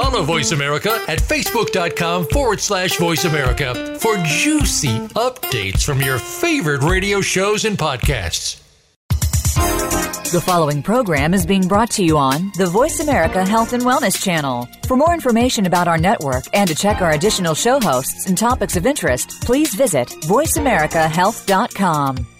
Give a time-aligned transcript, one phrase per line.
[0.00, 6.82] Follow Voice America at facebook.com forward slash voice America for juicy updates from your favorite
[6.82, 8.62] radio shows and podcasts.
[10.32, 14.24] The following program is being brought to you on the Voice America Health and Wellness
[14.24, 14.66] Channel.
[14.86, 18.76] For more information about our network and to check our additional show hosts and topics
[18.76, 22.39] of interest, please visit VoiceAmericaHealth.com.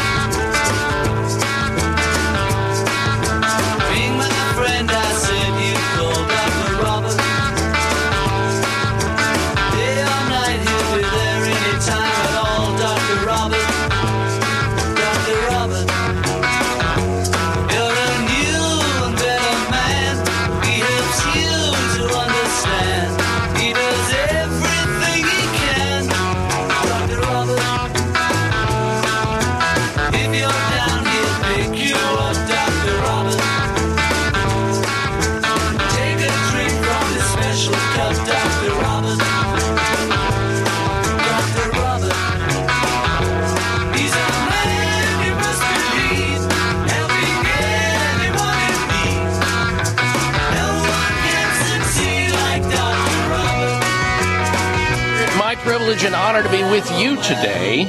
[55.91, 57.83] Privilege and honor to be with you today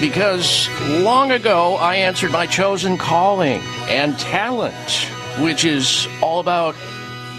[0.00, 0.66] because
[1.02, 4.74] long ago I answered my chosen calling and talent,
[5.38, 6.74] which is all about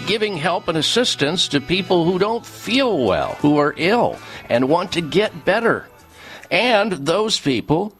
[0.06, 4.16] giving help and assistance to people who don't feel well, who are ill,
[4.48, 5.88] and want to get better,
[6.52, 7.92] and those people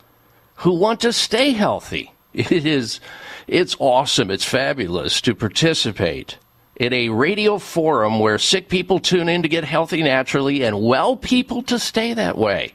[0.59, 2.13] who want to stay healthy.
[2.33, 3.01] It is,
[3.49, 6.39] it's awesome, it's fabulous to participate
[6.81, 11.15] in a radio forum where sick people tune in to get healthy naturally and well
[11.15, 12.75] people to stay that way.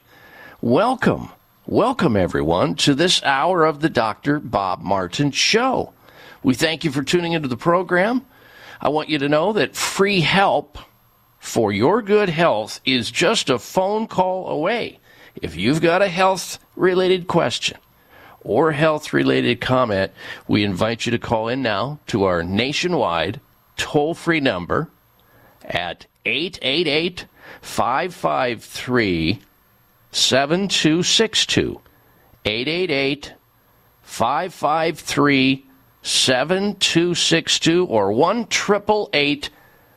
[0.62, 1.30] Welcome,
[1.66, 4.40] welcome everyone to this hour of the Dr.
[4.40, 5.92] Bob Martin Show.
[6.44, 8.24] We thank you for tuning into the program.
[8.80, 10.78] I want you to know that free help
[11.40, 15.00] for your good health is just a phone call away.
[15.42, 17.80] If you've got a health related question
[18.42, 20.12] or health related comment,
[20.48, 23.42] we invite you to call in now to our nationwide
[23.78, 24.90] toll free number
[25.63, 27.25] at 888
[27.62, 29.41] 553
[30.12, 31.81] 7262.
[32.46, 33.34] 888
[34.02, 35.66] 553
[36.02, 38.46] 7262 or 1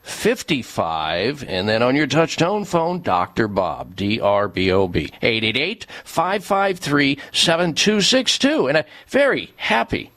[0.08, 3.46] 55 and then on your touch tone phone Dr.
[3.46, 10.10] Bob D R B O B 888 553 7262 and a very happy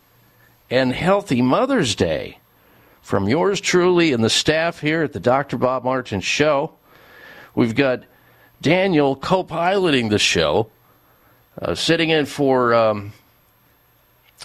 [0.70, 2.40] and healthy Mother's Day
[3.12, 5.58] from yours truly and the staff here at the Dr.
[5.58, 6.72] Bob Martin Show.
[7.54, 8.06] We've got
[8.62, 10.72] Daniel co piloting the show,
[11.62, 13.12] uh, sitting in for um,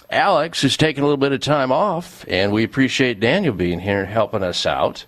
[0.09, 4.01] Alex, who's taking a little bit of time off, and we appreciate Daniel being here
[4.01, 5.05] and helping us out.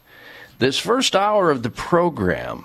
[0.59, 2.63] This first hour of the program,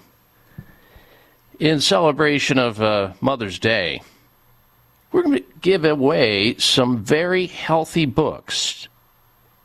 [1.59, 4.01] in celebration of uh, Mother's Day,
[5.11, 8.87] we're going to give away some very healthy books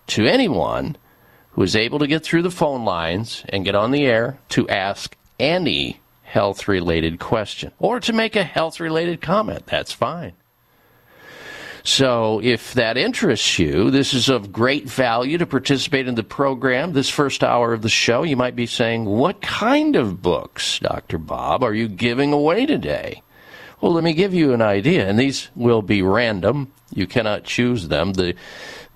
[0.08, 0.98] to anyone
[1.64, 5.16] is able to get through the phone lines and get on the air to ask
[5.40, 9.66] any health related question or to make a health related comment.
[9.66, 10.34] That's fine.
[11.84, 16.92] So, if that interests you, this is of great value to participate in the program.
[16.92, 21.18] This first hour of the show, you might be saying, What kind of books, Dr.
[21.18, 23.24] Bob, are you giving away today?
[23.80, 26.72] Well, let me give you an idea, and these will be random.
[26.94, 28.14] You cannot choose them.
[28.14, 28.36] The,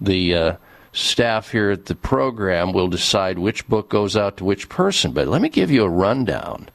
[0.01, 0.55] the uh,
[0.93, 5.11] staff here at the program will decide which book goes out to which person.
[5.11, 6.69] But let me give you a rundown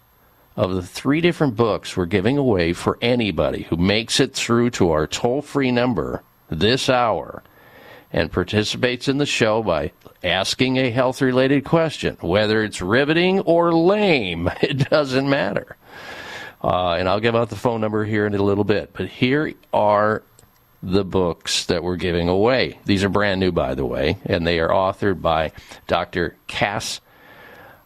[0.56, 4.90] of the three different books we're giving away for anybody who makes it through to
[4.90, 7.42] our toll free number this hour
[8.12, 9.92] and participates in the show by
[10.24, 12.16] asking a health related question.
[12.20, 15.76] Whether it's riveting or lame, it doesn't matter.
[16.62, 18.90] Uh, and I'll give out the phone number here in a little bit.
[18.92, 20.24] But here are
[20.82, 22.78] the books that we're giving away.
[22.84, 25.52] These are brand new, by the way, and they are authored by
[25.86, 26.36] Dr.
[26.46, 27.00] Cass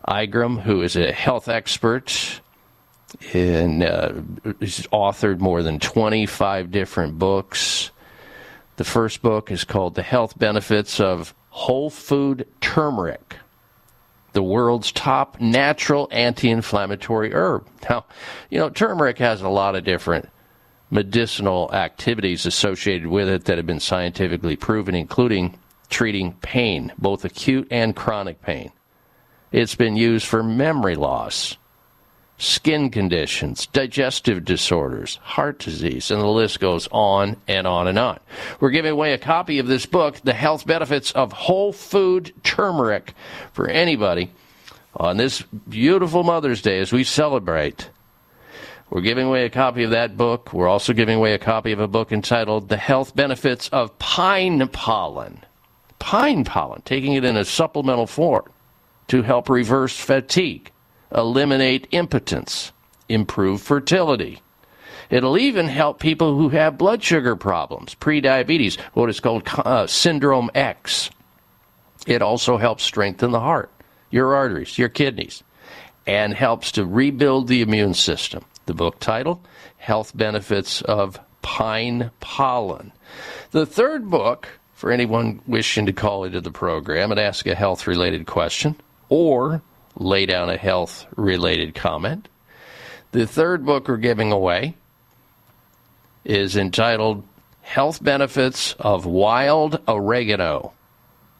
[0.08, 2.40] Ingram, who is a health expert
[3.32, 4.12] and uh,
[4.60, 7.90] he's authored more than 25 different books.
[8.76, 13.36] The first book is called The Health Benefits of Whole Food Turmeric,
[14.32, 17.66] the world's top natural anti inflammatory herb.
[17.88, 18.06] Now,
[18.50, 20.30] you know, turmeric has a lot of different
[20.92, 25.58] medicinal activities associated with it that have been scientifically proven, including
[25.88, 28.70] treating pain, both acute and chronic pain.
[29.50, 31.56] It's been used for memory loss,
[32.36, 38.20] skin conditions, digestive disorders, heart disease, and the list goes on and on and on.
[38.60, 43.14] We're giving away a copy of this book, The Health Benefits of Whole Food Turmeric,
[43.54, 44.30] for anybody
[44.94, 47.88] on this beautiful Mother's Day as we celebrate.
[48.92, 50.52] We're giving away a copy of that book.
[50.52, 54.68] We're also giving away a copy of a book entitled The Health Benefits of Pine
[54.68, 55.42] Pollen.
[55.98, 58.44] Pine pollen, taking it in a supplemental form
[59.08, 60.70] to help reverse fatigue,
[61.10, 62.72] eliminate impotence,
[63.08, 64.42] improve fertility.
[65.08, 70.50] It'll even help people who have blood sugar problems, prediabetes, what is called uh, syndrome
[70.54, 71.08] X.
[72.06, 73.70] It also helps strengthen the heart,
[74.10, 75.42] your arteries, your kidneys,
[76.06, 78.44] and helps to rebuild the immune system.
[78.66, 79.42] The book title
[79.78, 82.92] Health Benefits of Pine Pollen.
[83.50, 87.86] The third book, for anyone wishing to call into the program and ask a health
[87.86, 88.76] related question
[89.08, 89.62] or
[89.96, 92.28] lay down a health related comment,
[93.10, 94.76] the third book we're giving away
[96.24, 97.24] is entitled
[97.62, 100.72] Health Benefits of Wild Oregano,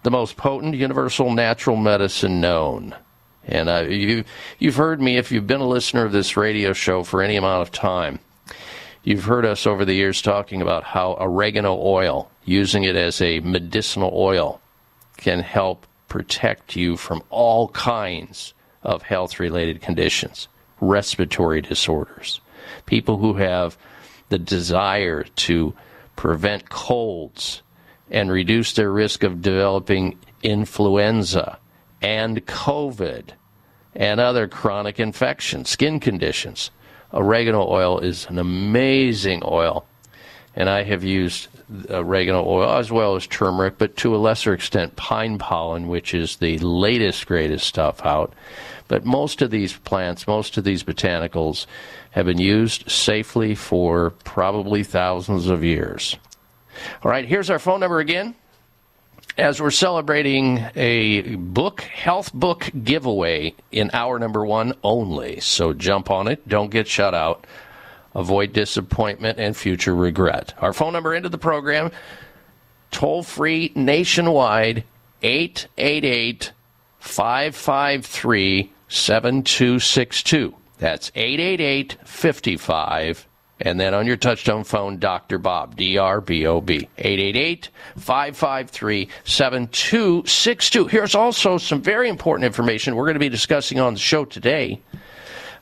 [0.03, 2.95] the most potent universal natural medicine known.
[3.47, 4.25] And uh, you,
[4.59, 7.63] you've heard me, if you've been a listener of this radio show for any amount
[7.63, 8.21] of time,
[9.03, 13.41] you've heard us over the years talking about how oregano oil, using it as a
[13.41, 14.61] medicinal oil,
[15.17, 20.49] can help protect you from all kinds of health related conditions,
[20.81, 22.41] respiratory disorders,
[22.87, 23.77] people who have
[24.29, 25.75] the desire to
[26.17, 27.63] prevent colds
[28.11, 31.59] and reduce their risk of developing influenza
[32.03, 33.31] and COVID
[33.95, 36.71] and other chronic infections, skin conditions.
[37.15, 39.87] Oregano oil is an amazing oil,
[40.57, 41.49] and I have used
[41.91, 46.37] oregano oil as well as turmeric, but to a lesser extent, pine pollen, which is
[46.37, 48.35] the latest, greatest stuff out.
[48.89, 51.67] But most of these plants, most of these botanicals,
[52.11, 56.17] have been used safely for probably thousands of years.
[57.03, 58.35] All right, here's our phone number again.
[59.39, 65.41] As we're celebrating a book, health book giveaway in hour number one only.
[65.41, 66.47] So jump on it.
[66.47, 67.47] Don't get shut out.
[68.15, 70.53] Avoid disappointment and future regret.
[70.59, 71.91] Our phone number into the program,
[72.91, 74.85] toll free nationwide,
[75.23, 76.53] 888
[76.99, 80.55] 553 7262.
[80.77, 83.27] That's 888 55.
[83.65, 85.39] And then on your touchtone phone, Dr.
[85.39, 90.87] Bob, D R B O B, 888 553 7262.
[90.89, 94.81] Here's also some very important information we're going to be discussing on the show today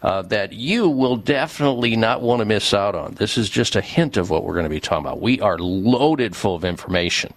[0.02, 3.14] uh, that you will definitely not want to miss out on.
[3.14, 5.20] This is just a hint of what we're going to be talking about.
[5.20, 7.34] We are loaded full of information.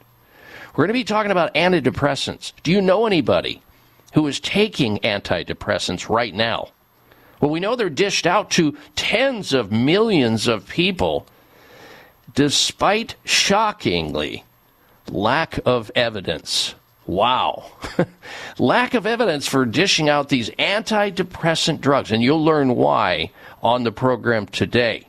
[0.75, 2.53] We're going to be talking about antidepressants.
[2.63, 3.61] Do you know anybody
[4.13, 6.69] who is taking antidepressants right now?
[7.43, 11.27] Well, we know they're dished out to tens of millions of people,
[12.33, 14.45] despite shockingly
[15.09, 16.73] lack of evidence.
[17.05, 17.69] Wow.
[18.57, 22.13] lack of evidence for dishing out these antidepressant drugs.
[22.13, 23.31] And you'll learn why
[23.61, 25.05] on the program today.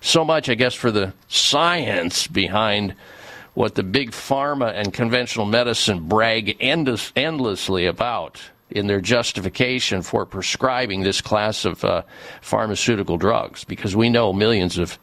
[0.00, 2.96] So much, I guess, for the science behind
[3.54, 10.26] what the big pharma and conventional medicine brag endless, endlessly about in their justification for
[10.26, 12.02] prescribing this class of uh,
[12.40, 14.98] pharmaceutical drugs because we know millions of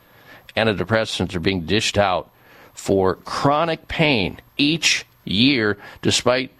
[0.58, 2.30] antidepressants are being dished out
[2.74, 6.52] for chronic pain each year despite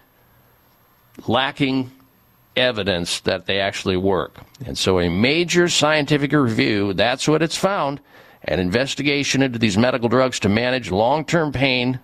[1.26, 1.90] lacking
[2.56, 4.38] evidence that they actually work.
[4.64, 8.00] And so a major scientific review, that's what it's found,
[8.44, 11.98] an investigation into these medical drugs to manage long-term pain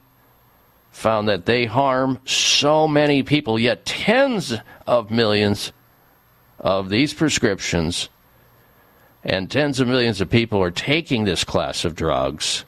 [0.91, 4.55] found that they harm so many people, yet tens
[4.87, 5.73] of millions
[6.59, 8.09] of these prescriptions
[9.25, 12.65] and tens of millions of people are taking this class of drugs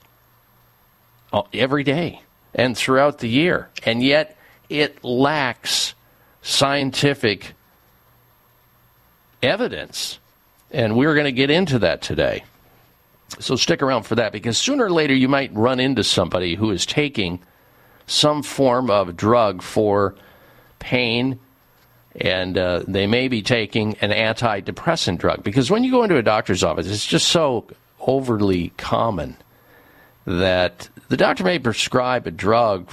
[1.32, 2.20] uh, every day.
[2.54, 3.70] and throughout the year.
[3.84, 4.36] And yet
[4.68, 5.94] it lacks
[6.42, 7.54] scientific
[9.42, 10.18] evidence.
[10.70, 12.44] And we're going to get into that today.
[13.38, 16.70] So stick around for that because sooner or later you might run into somebody who
[16.70, 17.40] is taking
[18.06, 20.14] some form of drug for
[20.78, 21.38] pain
[22.16, 25.42] and uh, they may be taking an antidepressant drug.
[25.42, 27.66] Because when you go into a doctor's office it's just so
[28.00, 29.36] overly common
[30.26, 32.90] that the doctor may prescribe a drug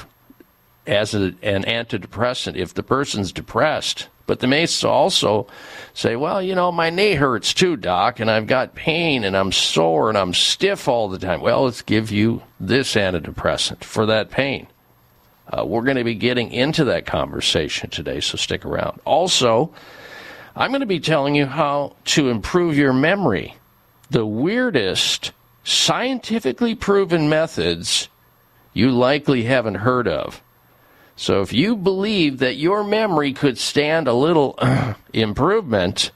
[0.88, 5.48] as a, an antidepressant if the person's depressed but they may also
[5.94, 9.52] say well you know my knee hurts too doc and i've got pain and i'm
[9.52, 11.42] sore and i'm stiff all the time.
[11.42, 14.68] Well let's give you this antidepressant for that pain
[15.52, 19.00] uh, we're going to be getting into that conversation today, so stick around.
[19.06, 19.74] Also,
[20.56, 23.56] I'm going to be telling you how to improve your memory.
[24.12, 25.32] The weirdest,
[25.64, 28.10] scientifically proven methods
[28.74, 30.42] you likely haven't heard of.
[31.16, 34.58] So if you believe that your memory could stand a little
[35.14, 36.12] improvement,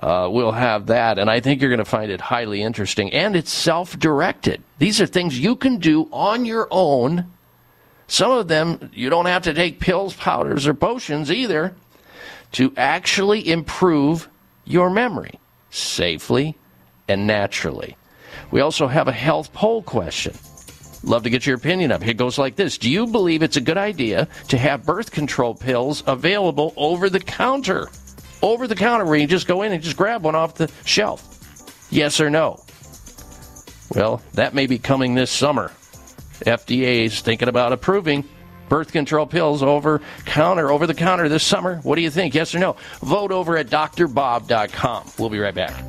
[0.00, 1.18] uh, we'll have that.
[1.18, 3.12] And I think you're going to find it highly interesting.
[3.12, 4.62] And it's self directed.
[4.78, 7.31] These are things you can do on your own
[8.12, 11.74] some of them, you don't have to take pills, powders, or potions either
[12.52, 14.28] to actually improve
[14.66, 15.40] your memory
[15.70, 16.54] safely
[17.08, 17.96] and naturally.
[18.50, 20.34] We also have a health poll question.
[21.02, 22.18] Love to get your opinion of it.
[22.18, 26.02] Goes like this Do you believe it's a good idea to have birth control pills
[26.06, 27.88] available over the counter?
[28.42, 31.88] Over the counter, where you just go in and just grab one off the shelf?
[31.90, 32.62] Yes or no?
[33.94, 35.72] Well, that may be coming this summer.
[36.46, 38.24] FDA is thinking about approving
[38.68, 41.76] birth control pills over counter over the counter this summer.
[41.82, 42.34] What do you think?
[42.34, 42.76] Yes or no?
[43.02, 45.10] Vote over at drbob.com.
[45.18, 45.84] We'll be right back.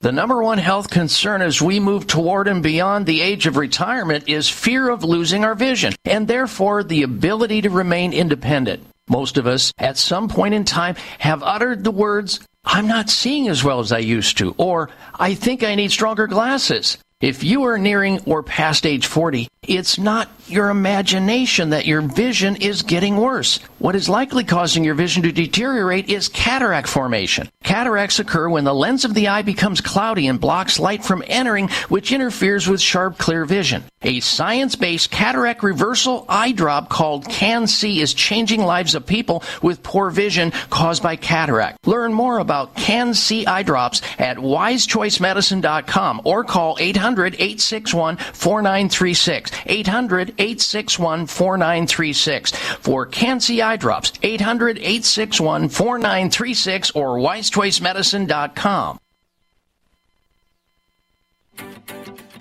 [0.00, 4.28] The number one health concern as we move toward and beyond the age of retirement
[4.28, 8.86] is fear of losing our vision and therefore the ability to remain independent.
[9.08, 13.48] Most of us, at some point in time, have uttered the words, I'm not seeing
[13.48, 16.98] as well as I used to, or I think I need stronger glasses.
[17.20, 22.56] If you are nearing or past age 40, it's not your imagination that your vision
[22.56, 23.58] is getting worse.
[23.78, 27.48] What is likely causing your vision to deteriorate is cataract formation.
[27.62, 31.68] Cataracts occur when the lens of the eye becomes cloudy and blocks light from entering,
[31.88, 33.84] which interferes with sharp, clear vision.
[34.02, 39.82] A science based cataract reversal eye drop called CAN-C is changing lives of people with
[39.82, 41.86] poor vision caused by cataract.
[41.86, 49.50] Learn more about CAN-C eye drops at wisechoicemedicine.com or call 800 861 4936.
[49.66, 52.52] 800 861 4936.
[52.80, 58.98] For CAN-C eye drops, 800 861 4936 or wisechoicemedicine.com.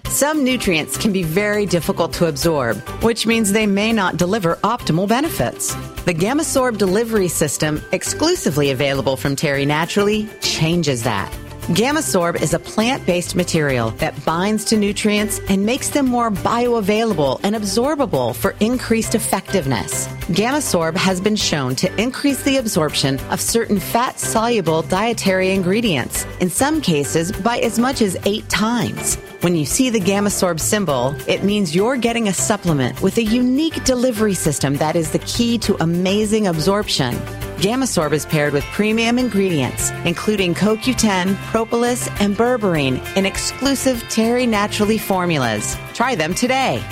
[0.09, 5.07] Some nutrients can be very difficult to absorb, which means they may not deliver optimal
[5.07, 5.75] benefits.
[6.05, 11.31] The GammaSorb delivery system, exclusively available from Terry Naturally, changes that.
[11.67, 17.41] GammaSorb is a plant based material that binds to nutrients and makes them more bioavailable
[17.43, 20.07] and absorbable for increased effectiveness.
[20.29, 26.49] GammaSorb has been shown to increase the absorption of certain fat soluble dietary ingredients, in
[26.49, 29.17] some cases by as much as eight times.
[29.41, 33.83] When you see the GammaSorb symbol, it means you're getting a supplement with a unique
[33.83, 37.13] delivery system that is the key to amazing absorption.
[37.57, 44.97] GammaSorb is paired with premium ingredients, including CoQ10, propolis, and berberine in exclusive Terry Naturally
[44.97, 45.77] formulas.
[45.93, 46.83] Try them today.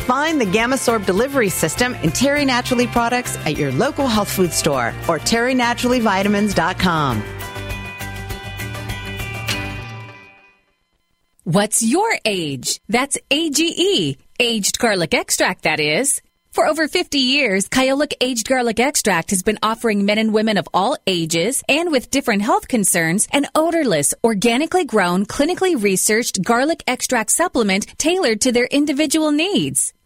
[0.00, 4.92] Find the GammaSorb delivery system and Terry Naturally products at your local health food store
[5.08, 7.35] or terrynaturallyvitamins.com.
[11.48, 12.80] What's your age?
[12.88, 14.18] That's AGE.
[14.40, 16.20] Aged garlic extract, that is.
[16.50, 20.68] For over 50 years, Kyolic Aged Garlic Extract has been offering men and women of
[20.74, 27.30] all ages and with different health concerns an odorless, organically grown, clinically researched garlic extract
[27.30, 29.92] supplement tailored to their individual needs.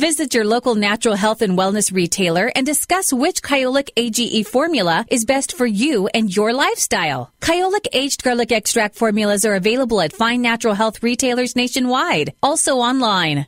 [0.00, 5.26] Visit your local natural health and wellness retailer and discuss which Kyolic AGE formula is
[5.26, 7.30] best for you and your lifestyle.
[7.42, 13.44] Kyolic aged garlic extract formulas are available at fine natural health retailers nationwide, also online.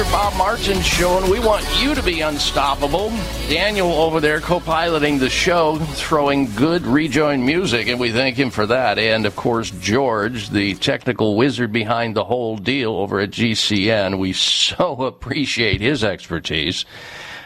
[0.00, 0.12] Dr.
[0.12, 3.10] Bob Martin Show, and we want you to be unstoppable.
[3.50, 8.48] Daniel over there co piloting the show, throwing good rejoin music, and we thank him
[8.48, 8.98] for that.
[8.98, 14.18] And of course, George, the technical wizard behind the whole deal over at GCN.
[14.18, 16.86] We so appreciate his expertise.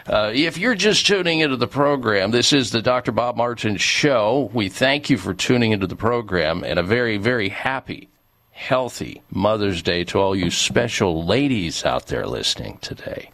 [0.07, 3.11] Uh, if you're just tuning into the program, this is the Dr.
[3.11, 4.49] Bob Martin Show.
[4.53, 8.07] We thank you for tuning into the program and a very, very happy
[8.55, 13.29] healthy Mother's Day to all you special ladies out there listening today.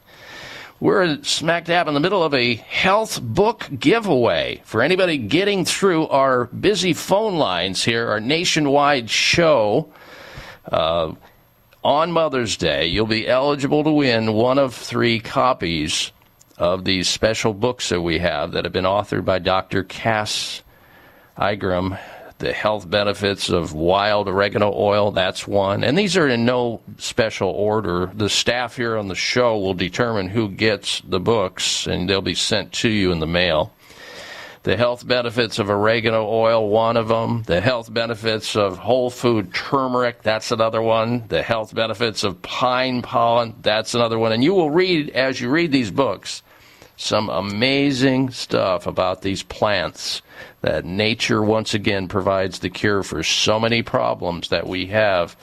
[0.80, 4.64] We're smack dab in the middle of a health book giveaway.
[4.66, 9.94] For anybody getting through our busy phone lines here, our nationwide show,
[10.66, 11.14] uh,
[11.84, 16.12] on Mother's Day, you'll be eligible to win one of three copies
[16.58, 19.84] of these special books that we have that have been authored by Dr.
[19.84, 20.64] Cass
[21.40, 21.96] Ingram.
[22.42, 25.84] The health benefits of wild oregano oil, that's one.
[25.84, 28.10] And these are in no special order.
[28.16, 32.34] The staff here on the show will determine who gets the books, and they'll be
[32.34, 33.72] sent to you in the mail.
[34.64, 37.44] The health benefits of oregano oil, one of them.
[37.44, 41.28] The health benefits of whole food turmeric, that's another one.
[41.28, 44.32] The health benefits of pine pollen, that's another one.
[44.32, 46.42] And you will read, as you read these books,
[47.02, 50.22] some amazing stuff about these plants
[50.62, 55.36] that nature once again provides the cure for so many problems that we have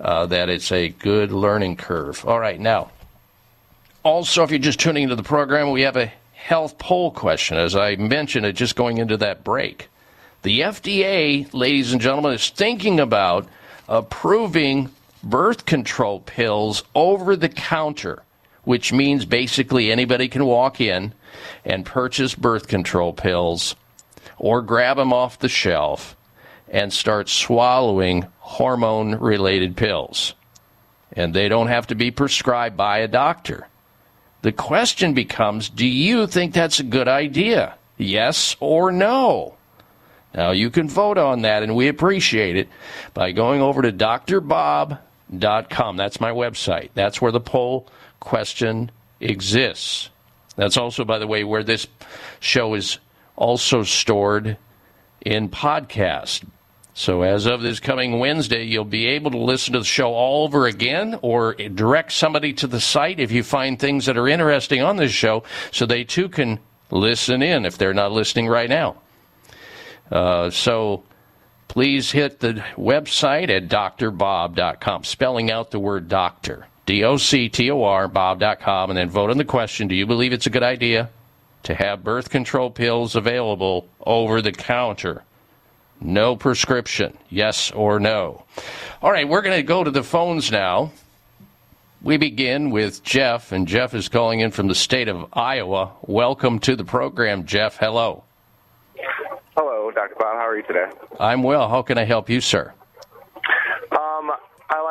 [0.00, 2.24] uh, that it's a good learning curve.
[2.26, 2.90] All right, now,
[4.02, 7.58] also, if you're just tuning into the program, we have a health poll question.
[7.58, 9.88] As I mentioned, it just going into that break.
[10.42, 13.48] The FDA, ladies and gentlemen, is thinking about
[13.88, 14.90] approving
[15.22, 18.22] birth control pills over the counter,
[18.66, 21.14] which means basically anybody can walk in
[21.64, 23.76] and purchase birth control pills
[24.38, 26.16] or grab them off the shelf
[26.68, 30.34] and start swallowing hormone related pills.
[31.12, 33.68] And they don't have to be prescribed by a doctor.
[34.42, 37.76] The question becomes do you think that's a good idea?
[37.96, 39.54] Yes or no?
[40.34, 42.68] Now, you can vote on that, and we appreciate it
[43.14, 44.98] by going over to drbob.com.
[45.96, 46.90] That's my website.
[46.94, 47.86] That's where the poll
[48.26, 50.10] question exists.
[50.56, 51.86] That's also, by the way, where this
[52.40, 52.98] show is
[53.36, 54.56] also stored
[55.20, 56.44] in podcast.
[56.92, 60.44] So as of this coming Wednesday, you'll be able to listen to the show all
[60.44, 64.82] over again or direct somebody to the site if you find things that are interesting
[64.82, 66.58] on this show so they too can
[66.90, 68.96] listen in if they're not listening right now.
[70.10, 71.04] Uh, so
[71.68, 76.66] please hit the website at drbob.com, spelling out the word doctor.
[76.86, 80.06] D O C T O R, Bob.com, and then vote on the question Do you
[80.06, 81.10] believe it's a good idea
[81.64, 85.24] to have birth control pills available over the counter?
[86.00, 88.44] No prescription, yes or no.
[89.02, 90.92] All right, we're going to go to the phones now.
[92.02, 95.92] We begin with Jeff, and Jeff is calling in from the state of Iowa.
[96.02, 97.78] Welcome to the program, Jeff.
[97.78, 98.22] Hello.
[99.56, 100.14] Hello, Dr.
[100.18, 100.36] Bob.
[100.36, 100.86] How are you today?
[101.18, 101.68] I'm well.
[101.68, 102.72] How can I help you, sir?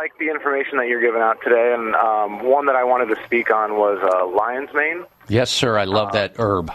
[0.05, 3.13] Um, like the information that you're giving out today, and um, one that I wanted
[3.15, 5.05] to speak on was uh, lion's mane.
[5.27, 5.77] Yes, sir.
[5.77, 6.71] I love that herb.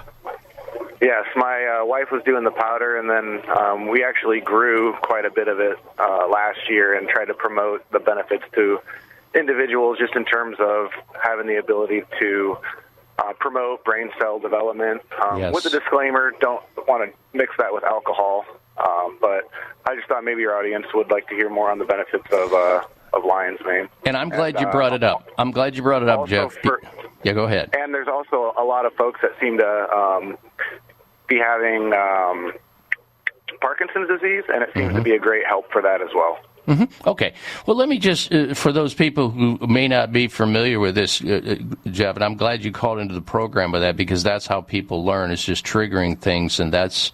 [1.01, 5.25] Yes, my uh, wife was doing the powder, and then um, we actually grew quite
[5.25, 8.81] a bit of it uh, last year and tried to promote the benefits to
[9.35, 10.89] individuals just in terms of
[11.23, 12.59] having the ability to
[13.19, 15.01] uh, promote brain cell development.
[15.25, 15.55] Um, Yes.
[15.55, 18.45] With a disclaimer, don't want to mix that with alcohol.
[18.77, 19.49] Um, but
[19.87, 22.53] I just thought maybe your audience would like to hear more on the benefits of
[22.53, 23.89] uh, of lion's mane.
[24.07, 25.29] And I'm glad And, you uh, brought it up.
[25.39, 26.55] I'm glad you brought it up, Jeff.
[26.63, 26.81] for-
[27.23, 27.71] yeah, go ahead.
[27.79, 30.39] And there's also a lot of folks that seem to um,
[31.29, 32.53] be having um,
[33.61, 34.97] Parkinson's disease, and it seems Mm-hmm.
[34.97, 36.39] to be a great help for that as well.
[37.05, 37.35] Okay.
[37.67, 41.21] Well, let me just, uh, for those people who may not be familiar with this,
[41.21, 41.41] uh,
[41.85, 44.61] uh, Jeff, and I'm glad you called into the program with that because that's how
[44.61, 45.33] people learn.
[45.33, 47.11] It's just triggering things, and that's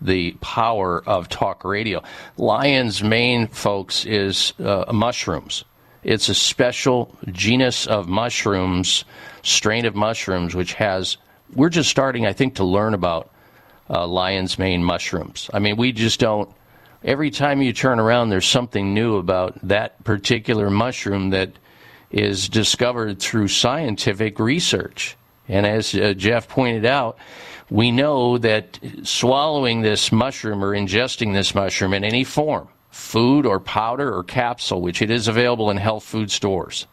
[0.00, 2.02] the power of talk radio.
[2.36, 5.64] Lion's mane, folks, is uh, mushrooms.
[6.04, 9.04] It's a special genus of mushrooms,
[9.42, 11.16] strain of mushrooms, which has,
[11.54, 13.30] we're just starting, I think, to learn about
[13.90, 15.50] uh, lion's mane mushrooms.
[15.52, 16.48] I mean, we just don't
[17.04, 21.52] every time you turn around, there's something new about that particular mushroom that
[22.10, 25.16] is discovered through scientific research.
[25.48, 27.18] And as uh, Jeff pointed out,
[27.70, 33.60] we know that swallowing this mushroom or ingesting this mushroom in any form, food or
[33.60, 36.86] powder or capsule, which it is available in health food stores,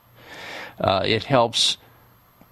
[0.80, 1.78] uh, it helps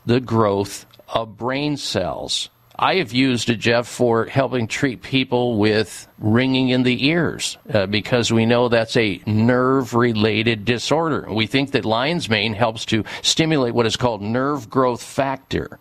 [0.05, 2.49] the growth of brain cells.
[2.77, 7.85] I have used it, Jeff, for helping treat people with ringing in the ears uh,
[7.85, 11.27] because we know that's a nerve related disorder.
[11.31, 15.77] We think that lion's mane helps to stimulate what is called nerve growth factor,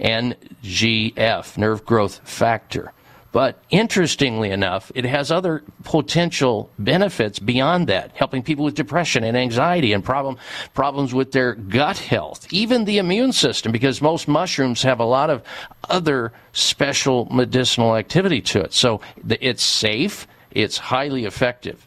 [0.00, 2.92] NGF, nerve growth factor.
[3.32, 9.36] But interestingly enough, it has other potential benefits beyond that, helping people with depression and
[9.36, 10.36] anxiety and problem,
[10.74, 15.30] problems with their gut health, even the immune system, because most mushrooms have a lot
[15.30, 15.44] of
[15.88, 18.72] other special medicinal activity to it.
[18.72, 21.86] So it's safe, it's highly effective.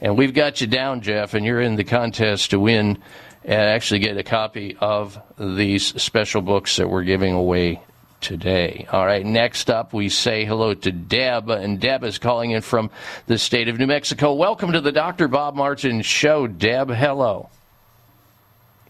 [0.00, 2.98] And we've got you down, Jeff, and you're in the contest to win
[3.46, 7.80] and actually get a copy of these special books that we're giving away
[8.20, 8.88] today.
[8.90, 12.90] All right, next up, we say hello to Deb, and Deb is calling in from
[13.26, 14.34] the state of New Mexico.
[14.34, 15.28] Welcome to the Dr.
[15.28, 16.90] Bob Martin Show, Deb.
[16.90, 17.48] Hello.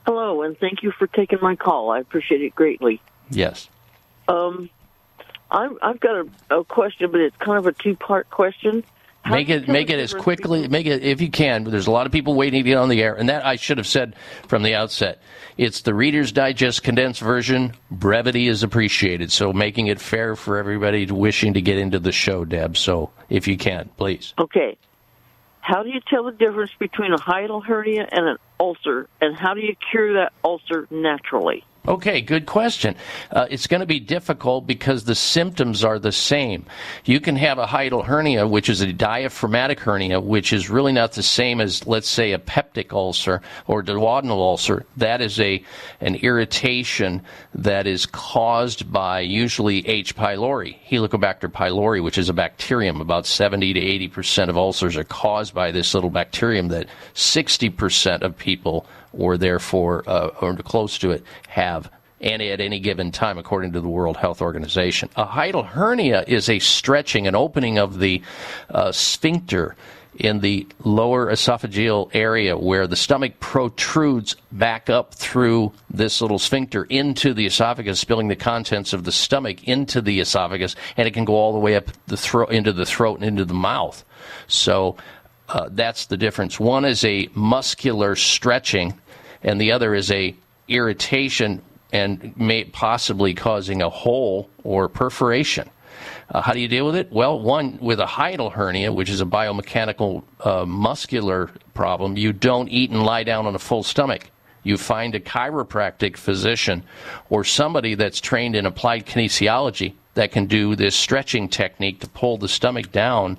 [0.07, 1.91] Hello, and thank you for taking my call.
[1.91, 3.03] I appreciate it greatly.
[3.29, 3.69] Yes.
[4.27, 4.71] Um,
[5.51, 8.85] I'm, I've got a, a question, but it's kind of a two-part question.
[9.27, 11.65] How Make it make it as quickly make it if you can.
[11.65, 13.79] There's a lot of people waiting to get on the air, and that I should
[13.79, 14.15] have said
[14.47, 15.21] from the outset.
[15.57, 17.73] It's the Reader's Digest condensed version.
[17.91, 22.45] Brevity is appreciated, so making it fair for everybody wishing to get into the show,
[22.45, 22.77] Deb.
[22.77, 24.33] So if you can, please.
[24.39, 24.79] Okay.
[25.61, 29.55] How do you tell the difference between a hiatal hernia and an ulcer, and how
[29.55, 31.65] do you cure that ulcer naturally?
[31.89, 32.97] Okay, good question.
[33.31, 36.67] Uh, it's going to be difficult because the symptoms are the same.
[37.05, 41.13] You can have a hiatal hernia, which is a diaphragmatic hernia, which is really not
[41.13, 44.85] the same as, let's say, a peptic ulcer or duodenal ulcer.
[44.97, 45.63] That is a
[46.01, 47.23] an irritation
[47.55, 50.17] that is caused by usually H.
[50.17, 53.01] pylori, Helicobacter pylori, which is a bacterium.
[53.01, 57.71] About 70 to 80 percent of ulcers are caused by this little bacterium that 60
[57.71, 61.91] percent of people or therefore uh, or close to it have
[62.21, 65.11] and at any given time, according to the World Health Organization.
[65.17, 68.23] A hiatal hernia is a stretching, an opening of the
[68.71, 69.77] uh, sphincter
[70.19, 76.85] in the lower esophageal area where the stomach protrudes back up through this little sphincter
[76.85, 81.25] into the esophagus, spilling the contents of the stomach into the esophagus, and it can
[81.25, 84.05] go all the way up the throat, into the throat and into the mouth.
[84.49, 84.97] So
[85.49, 86.59] uh, that's the difference.
[86.59, 88.99] One is a muscular stretching,
[89.43, 90.35] and the other is a
[90.69, 95.71] irritation and may possibly causing a hole or perforation.
[96.29, 97.11] Uh, how do you deal with it?
[97.13, 102.69] Well, one with a hiatal hernia, which is a biomechanical uh, muscular problem, you don't
[102.69, 104.31] eat and lie down on a full stomach.
[104.65, 106.83] You find a chiropractic physician
[107.31, 112.37] or somebody that's trained in applied kinesiology that can do this stretching technique to pull
[112.39, 113.39] the stomach down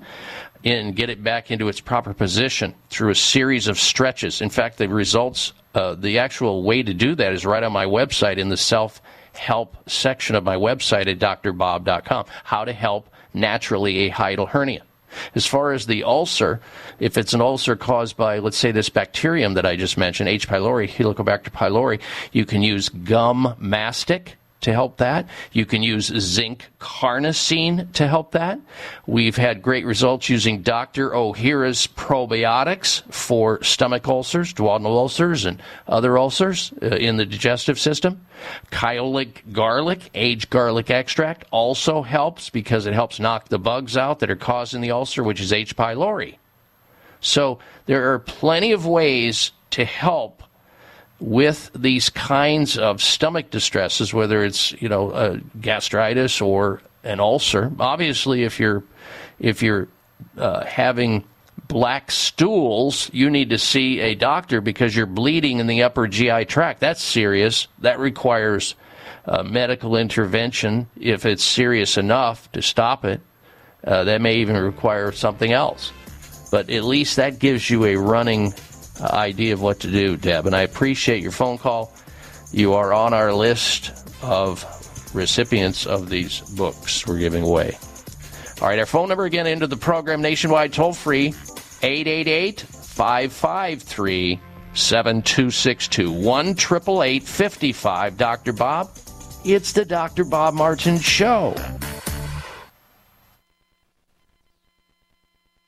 [0.64, 4.40] and get it back into its proper position through a series of stretches.
[4.40, 7.86] In fact, the results, uh, the actual way to do that is right on my
[7.86, 9.00] website in the self
[9.34, 12.26] help section of my website at drbob.com.
[12.44, 14.82] How to help naturally a hiatal hernia.
[15.34, 16.60] As far as the ulcer,
[16.98, 20.48] if it's an ulcer caused by, let's say, this bacterium that I just mentioned, H.
[20.48, 22.00] pylori, Helicobacter pylori,
[22.32, 25.26] you can use gum mastic to help that.
[25.52, 28.58] You can use zinc carnosine to help that.
[29.06, 31.10] We've had great results using Dr.
[31.10, 38.26] Ohhira's probiotics for stomach ulcers, duodenal ulcers, and other ulcers uh, in the digestive system.
[38.70, 44.30] Kyolic garlic, aged garlic extract, also helps because it helps knock the bugs out that
[44.30, 45.76] are causing the ulcer, which is H.
[45.76, 46.36] pylori.
[47.20, 50.42] So there are plenty of ways to help
[51.20, 57.72] with these kinds of stomach distresses, whether it's you know uh, gastritis or an ulcer.
[57.78, 58.84] Obviously, if you're
[59.38, 59.88] if you're
[60.36, 61.24] uh, having
[61.66, 66.46] black stools, you need to see a doctor because you're bleeding in the upper GI
[66.46, 66.80] tract.
[66.80, 67.68] That's serious.
[67.80, 68.74] That requires
[69.26, 73.20] uh, medical intervention if it's serious enough to stop it.
[73.84, 75.92] Uh, that may even require something else.
[76.50, 78.52] But at least that gives you a running
[79.00, 80.46] Uh, idea of what to do, Deb.
[80.46, 81.92] And I appreciate your phone call.
[82.50, 84.64] You are on our list of
[85.14, 87.78] recipients of these books we're giving away.
[88.60, 91.28] All right, our phone number again into the program nationwide toll free
[91.82, 94.40] 888 553
[94.74, 96.54] 7262 1
[97.20, 98.52] 55 Dr.
[98.52, 98.90] Bob.
[99.44, 100.24] It's the Dr.
[100.24, 101.54] Bob Martin Show.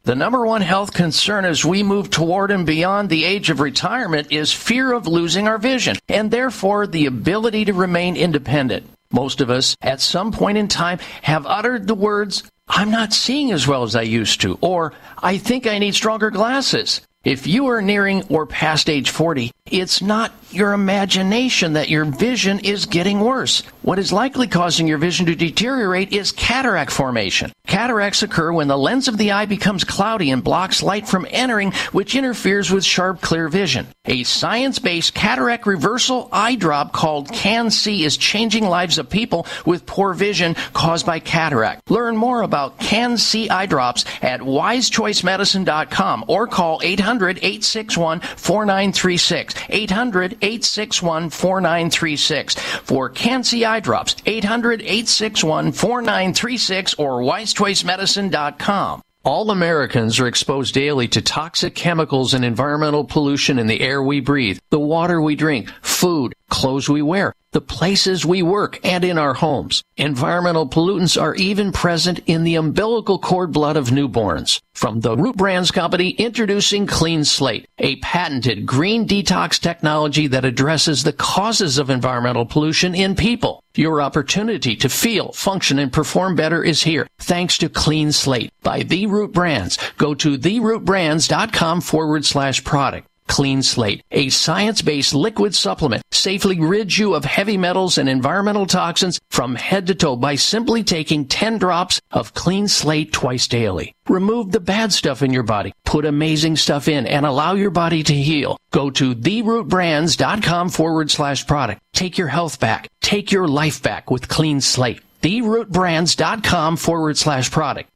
[0.02, 4.32] The number one health concern as we move toward and beyond the age of retirement
[4.32, 8.88] is fear of losing our vision and therefore the ability to remain independent.
[9.12, 13.52] Most of us, at some point in time, have uttered the words, I'm not seeing
[13.52, 17.02] as well as I used to, or I think I need stronger glasses.
[17.22, 22.60] If you are nearing or past age 40, it's not your imagination that your vision
[22.60, 23.60] is getting worse.
[23.82, 27.52] What is likely causing your vision to deteriorate is cataract formation.
[27.66, 31.72] Cataracts occur when the lens of the eye becomes cloudy and blocks light from entering,
[31.92, 33.86] which interferes with sharp, clear vision.
[34.06, 40.14] A science-based cataract reversal eye drop called CAN-C is changing lives of people with poor
[40.14, 41.88] vision caused by cataract.
[41.90, 46.80] Learn more about CAN-C eye drops at wisechoicemedicine.com or call
[47.10, 49.54] 800-861-4936.
[49.88, 54.14] 800-861-4936 for CAN-C eye drops.
[54.14, 59.02] 800-861-4936 or wisechoicemedicine.com.
[59.22, 64.20] All Americans are exposed daily to toxic chemicals and environmental pollution in the air we
[64.20, 69.18] breathe, the water we drink, food, clothes we wear, the places we work, and in
[69.18, 69.82] our homes.
[69.96, 74.60] Environmental pollutants are even present in the umbilical cord blood of newborns.
[74.74, 81.02] From the Root Brands Company, introducing Clean Slate, a patented green detox technology that addresses
[81.02, 83.62] the causes of environmental pollution in people.
[83.74, 88.82] Your opportunity to feel, function, and perform better is here thanks to Clean Slate by
[88.82, 89.78] The Root Brands.
[89.98, 93.06] Go to therootbrands.com forward slash product.
[93.30, 99.20] Clean Slate, a science-based liquid supplement, safely rids you of heavy metals and environmental toxins
[99.30, 103.94] from head to toe by simply taking 10 drops of Clean Slate twice daily.
[104.08, 108.02] Remove the bad stuff in your body, put amazing stuff in, and allow your body
[108.02, 108.58] to heal.
[108.72, 111.80] Go to therootbrands.com forward slash product.
[111.92, 112.88] Take your health back.
[113.00, 115.02] Take your life back with Clean Slate.
[115.22, 117.88] Therootbrands.com forward slash product.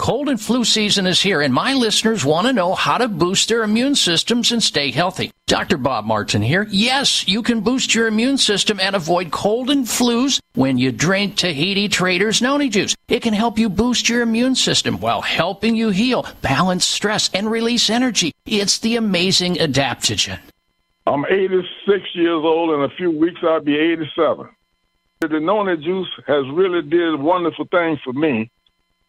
[0.00, 3.50] Cold and flu season is here, and my listeners want to know how to boost
[3.50, 5.30] their immune systems and stay healthy.
[5.46, 5.76] Dr.
[5.76, 6.66] Bob Martin here.
[6.70, 11.36] Yes, you can boost your immune system and avoid cold and flus when you drink
[11.36, 12.96] Tahiti Traders Noni Juice.
[13.08, 17.50] It can help you boost your immune system while helping you heal, balance stress, and
[17.50, 18.32] release energy.
[18.46, 20.38] It's the amazing adaptogen.
[21.06, 22.70] I'm 86 years old.
[22.70, 24.48] And in a few weeks, I'll be 87.
[25.20, 28.50] The Noni juice has really did wonderful things for me.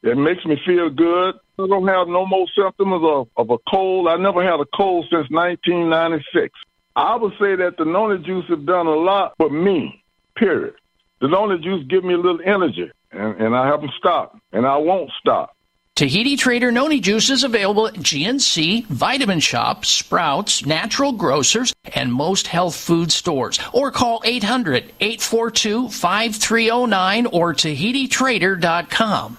[0.04, 1.36] It makes me feel good.
[1.60, 4.08] I don't have no more symptoms of, of a cold.
[4.08, 6.54] I never had a cold since 1996.
[6.96, 10.04] I would say that the Noni juice has done a lot for me,
[10.36, 10.74] period.
[11.22, 14.78] The Noni juice give me a little energy, and, and I haven't stopped, and I
[14.78, 15.56] won't stop.
[15.96, 22.48] Tahiti Trader Noni Juice is available at GNC, Vitamin Shoppe, Sprouts, Natural Grocers, and most
[22.48, 23.60] health food stores.
[23.72, 29.38] Or call 800 842 5309 or TahitiTrader.com.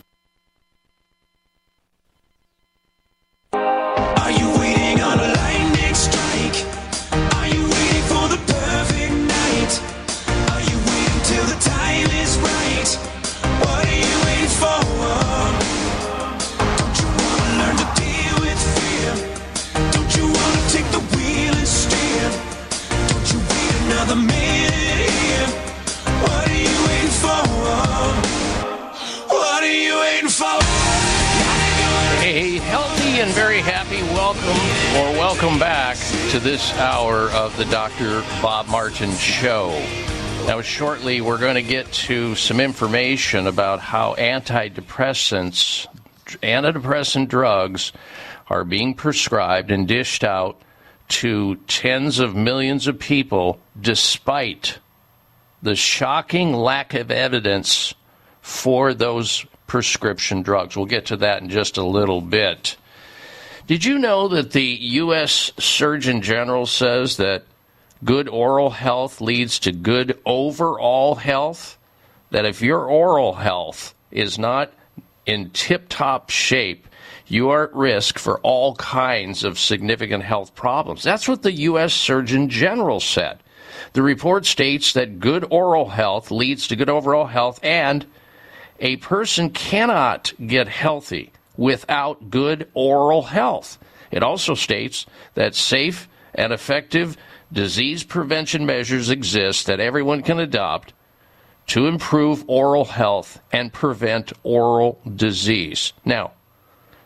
[33.20, 34.42] and very happy welcome
[34.96, 35.98] or welcome back
[36.30, 38.22] to this hour of the Dr.
[38.40, 39.70] Bob Martin Show.
[40.46, 45.86] Now, shortly, we're going to get to some information about how antidepressants,
[46.42, 47.92] antidepressant drugs,
[48.48, 50.62] are being prescribed and dished out
[51.08, 54.78] to tens of millions of people despite
[55.60, 57.92] the shocking lack of evidence
[58.40, 60.76] for those prescription drugs.
[60.76, 62.76] We'll get to that in just a little bit.
[63.68, 65.52] Did you know that the U.S.
[65.56, 67.44] Surgeon General says that
[68.02, 71.78] good oral health leads to good overall health?
[72.30, 74.72] That if your oral health is not
[75.26, 76.88] in tip top shape,
[77.28, 81.04] you are at risk for all kinds of significant health problems.
[81.04, 81.94] That's what the U.S.
[81.94, 83.38] Surgeon General said.
[83.92, 88.06] The report states that good oral health leads to good overall health and
[88.80, 93.78] a person cannot get healthy without good oral health.
[94.10, 97.16] It also states that safe and effective
[97.52, 100.92] disease prevention measures exist that everyone can adopt
[101.68, 105.92] to improve oral health and prevent oral disease.
[106.04, 106.32] Now,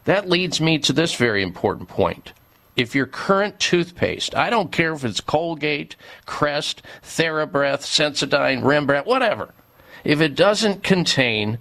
[0.05, 2.33] that leads me to this very important point.
[2.77, 9.55] If your current toothpaste, I don't care if it's Colgate, Crest, TheraBreath, Sensodyne, Rembrandt, whatever,
[10.05, 11.59] if it doesn't contain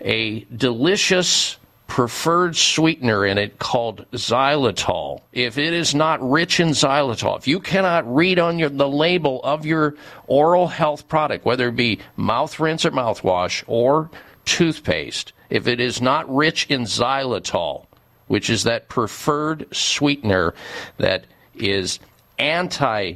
[0.00, 1.58] a delicious
[1.94, 5.20] preferred sweetener in it called xylitol.
[5.32, 9.40] If it is not rich in xylitol, if you cannot read on your, the label
[9.44, 9.94] of your
[10.26, 14.10] oral health product, whether it be mouth rinse or mouthwash or
[14.44, 17.86] toothpaste, if it is not rich in xylitol,
[18.26, 20.52] which is that preferred sweetener
[20.96, 22.00] that is
[22.40, 23.14] anti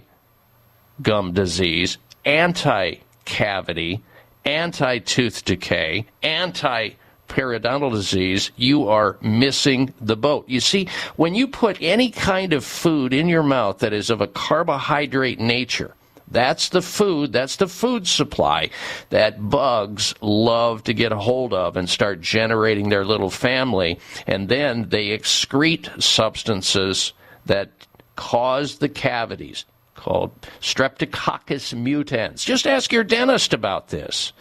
[1.02, 4.04] gum disease, anti cavity,
[4.44, 6.90] anti tooth decay, anti
[7.28, 10.48] periodontal disease, you are missing the boat.
[10.48, 14.20] You see, when you put any kind of food in your mouth that is of
[14.20, 15.94] a carbohydrate nature,
[16.30, 18.70] that's the food, that's the food supply
[19.10, 23.98] that bugs love to get a hold of and start generating their little family.
[24.26, 27.12] And then they excrete substances
[27.46, 27.70] that
[28.16, 29.64] cause the cavities
[29.98, 30.30] called
[30.60, 32.44] Streptococcus mutans.
[32.44, 34.32] Just ask your dentist about this.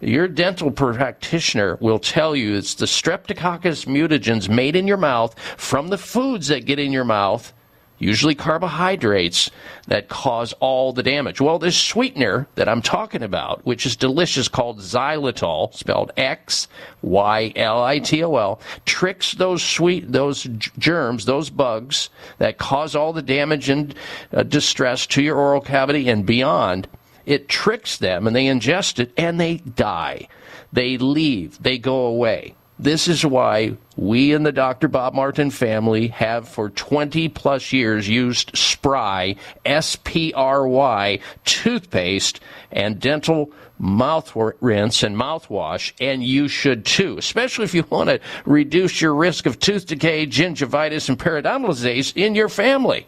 [0.00, 5.88] Your dental practitioner will tell you it's the Streptococcus mutagens made in your mouth from
[5.88, 7.52] the foods that get in your mouth
[8.00, 9.50] usually carbohydrates,
[9.86, 11.40] that cause all the damage.
[11.40, 16.66] Well, this sweetener that I'm talking about, which is delicious, called xylitol, spelled X
[17.02, 20.44] Y L I T O L, tricks those sweet those
[20.78, 23.94] germs, those bugs that cause all the damage and
[24.32, 26.88] uh, distress to your oral cavity and beyond.
[27.26, 30.26] It tricks them, and they ingest it, and they die.
[30.72, 31.62] They leave.
[31.62, 32.54] They go away.
[32.82, 34.88] This is why we in the Dr.
[34.88, 42.40] Bob Martin family have for 20 plus years used Spry, S P R Y, toothpaste
[42.72, 48.18] and dental mouth rinse and mouthwash, and you should too, especially if you want to
[48.46, 53.06] reduce your risk of tooth decay, gingivitis, and periodontal disease in your family.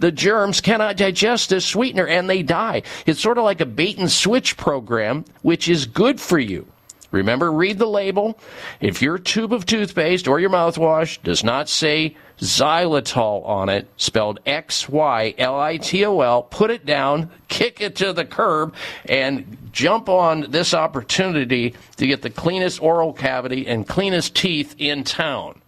[0.00, 2.82] The germs cannot digest this sweetener and they die.
[3.06, 6.66] It's sort of like a bait and switch program, which is good for you.
[7.14, 8.36] Remember, read the label.
[8.80, 14.40] If your tube of toothpaste or your mouthwash does not say xylitol on it, spelled
[14.44, 18.74] X Y L I T O L, put it down, kick it to the curb,
[19.04, 25.04] and jump on this opportunity to get the cleanest oral cavity and cleanest teeth in
[25.04, 25.60] town.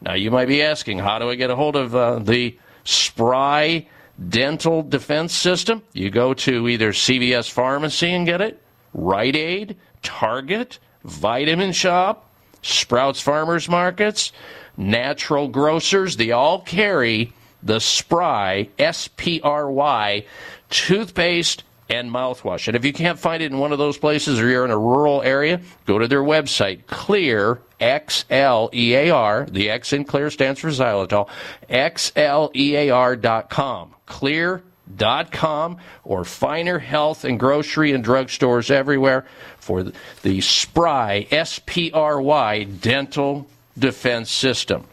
[0.00, 3.88] Now, you might be asking, how do I get a hold of uh, the Spry
[4.28, 5.82] Dental Defense System?
[5.94, 8.62] You go to either CVS Pharmacy and get it,
[8.94, 12.24] Rite Aid, Target, Vitamin Shoppe,
[12.62, 14.32] Sprouts Farmers Markets,
[14.76, 16.16] Natural Grocers.
[16.16, 20.24] They all carry the Spry, S P R Y,
[20.70, 22.66] toothpaste and mouthwash.
[22.68, 24.78] And if you can't find it in one of those places or you're in a
[24.78, 30.04] rural area, go to their website, Xlear, X L E A R, the X in
[30.04, 31.28] Xlear stands for xylitol,
[31.68, 33.94] XLEAR dot com.
[34.06, 34.62] Xlear
[34.94, 39.26] dot com or finer health and grocery and drugstores everywhere
[39.58, 43.46] for the, the spry s-p-r-y dental
[43.76, 44.84] defense system.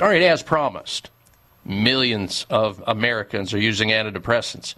[0.00, 1.10] All right as promised
[1.64, 4.74] millions of americans are using antidepressants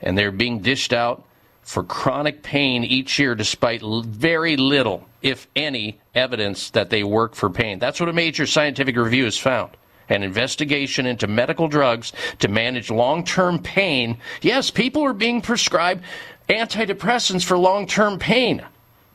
[0.00, 1.24] and they're being dished out
[1.62, 7.50] for chronic pain each year despite very little if any evidence that they work for
[7.50, 7.78] pain.
[7.78, 9.70] That's what a major scientific review has found
[10.10, 14.18] an investigation into medical drugs to manage long term pain.
[14.42, 16.04] Yes, people are being prescribed
[16.48, 18.62] antidepressants for long term pain.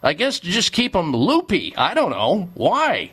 [0.01, 1.75] I guess to just keep them loopy.
[1.75, 2.49] I don't know.
[2.53, 3.11] Why?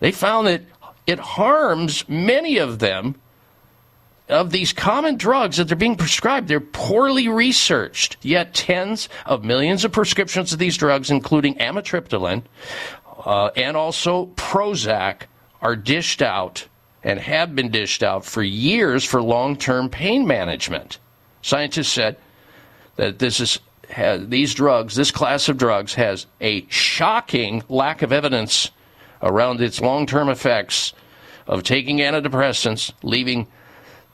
[0.00, 0.62] They found that
[1.06, 3.16] it harms many of them
[4.30, 6.48] of these common drugs that they're being prescribed.
[6.48, 12.44] They're poorly researched, yet tens of millions of prescriptions of these drugs, including amitriptyline
[13.24, 15.22] uh, and also Prozac,
[15.60, 16.66] are dished out
[17.02, 20.98] and have been dished out for years for long-term pain management.
[21.42, 22.16] Scientists said
[22.96, 23.58] that this is
[23.90, 28.70] has, these drugs, this class of drugs, has a shocking lack of evidence
[29.22, 30.92] around its long-term effects
[31.46, 33.46] of taking antidepressants, leaving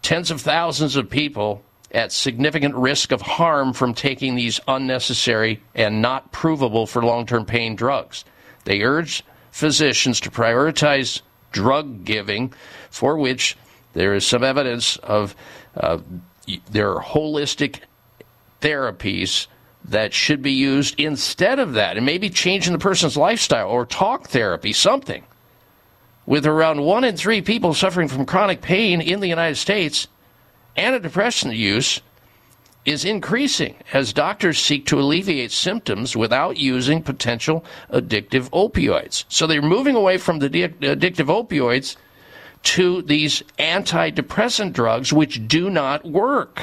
[0.03, 6.03] tens of thousands of people at significant risk of harm from taking these unnecessary and
[6.03, 8.25] not provable for long-term pain drugs.
[8.65, 11.21] They urge physicians to prioritize
[11.53, 12.53] drug giving,
[12.91, 13.57] for which
[13.93, 15.35] there is some evidence of
[15.77, 15.99] uh,
[16.71, 17.81] there are holistic
[18.61, 19.47] therapies
[19.85, 24.29] that should be used instead of that, and maybe changing the person's lifestyle or talk
[24.29, 25.25] therapy, something.
[26.25, 30.09] With around one in three people suffering from chronic pain in the United States,
[30.77, 32.01] antidepressant use
[32.87, 39.25] is increasing as doctors seek to alleviate symptoms without using potential addictive opioids.
[39.29, 41.97] So they're moving away from the addictive opioids
[42.63, 46.63] to these antidepressant drugs which do not work.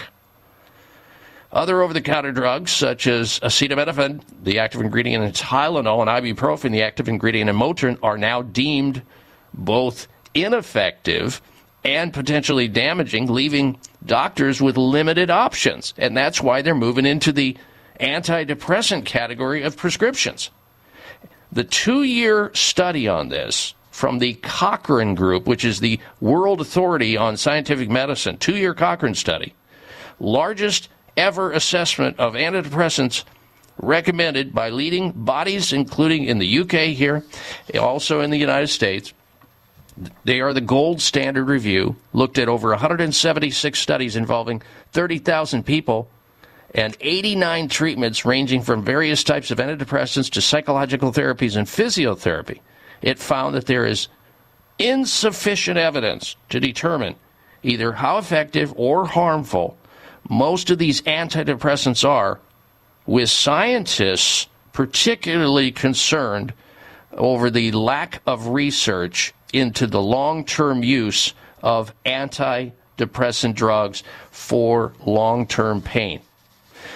[1.51, 6.71] Other over the counter drugs, such as acetaminophen, the active ingredient in Tylenol, and ibuprofen,
[6.71, 9.03] the active ingredient in Motrin, are now deemed
[9.53, 11.41] both ineffective
[11.85, 15.93] and potentially damaging, leaving doctors with limited options.
[15.97, 17.57] And that's why they're moving into the
[17.99, 20.49] antidepressant category of prescriptions.
[21.51, 27.15] The two year study on this from the Cochrane Group, which is the world authority
[27.15, 29.53] on scientific medicine, two year Cochrane study,
[30.19, 33.23] largest ever assessment of antidepressants
[33.77, 37.23] recommended by leading bodies, including in the UK here,
[37.79, 39.13] also in the United States.
[40.23, 46.09] They are the gold standard review, looked at over 176 studies involving 30,000 people
[46.73, 52.59] and 89 treatments ranging from various types of antidepressants to psychological therapies and physiotherapy.
[53.01, 54.07] It found that there is
[54.79, 57.15] insufficient evidence to determine
[57.61, 59.77] either how effective or harmful
[60.29, 62.39] most of these antidepressants are,
[63.05, 66.53] with scientists particularly concerned
[67.11, 75.47] over the lack of research into the long term use of antidepressant drugs for long
[75.47, 76.19] term pain.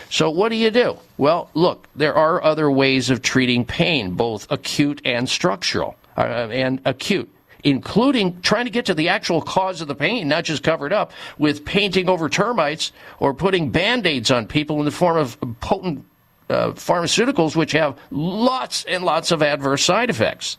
[0.10, 0.98] So, what do you do?
[1.18, 6.82] Well, look, there are other ways of treating pain, both acute and structural, uh, and
[6.86, 7.30] acute
[7.64, 11.12] including trying to get to the actual cause of the pain, not just covered up
[11.38, 16.06] with painting over termites or putting band aids on people in the form of potent
[16.50, 20.58] uh, pharmaceuticals, which have lots and lots of adverse side effects.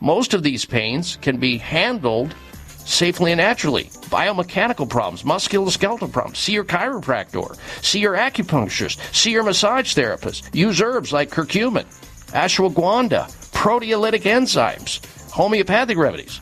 [0.00, 2.34] Most of these pains can be handled
[2.78, 3.84] safely and naturally.
[4.10, 6.38] Biomechanical problems, musculoskeletal problems.
[6.38, 7.56] See your chiropractor.
[7.84, 9.14] See your acupuncturist.
[9.14, 10.54] See your massage therapist.
[10.54, 11.84] Use herbs like curcumin,
[12.32, 16.40] ashwagandha, proteolytic enzymes, homeopathic remedies.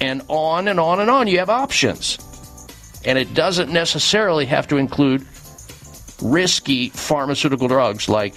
[0.00, 1.26] And on and on and on.
[1.26, 2.18] You have options.
[3.04, 5.24] And it doesn't necessarily have to include
[6.20, 8.34] risky pharmaceutical drugs like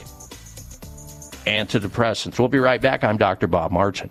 [1.46, 2.40] antidepressants.
[2.40, 3.04] We'll be right back.
[3.04, 3.48] I'm Dr.
[3.48, 4.10] Bob Martin.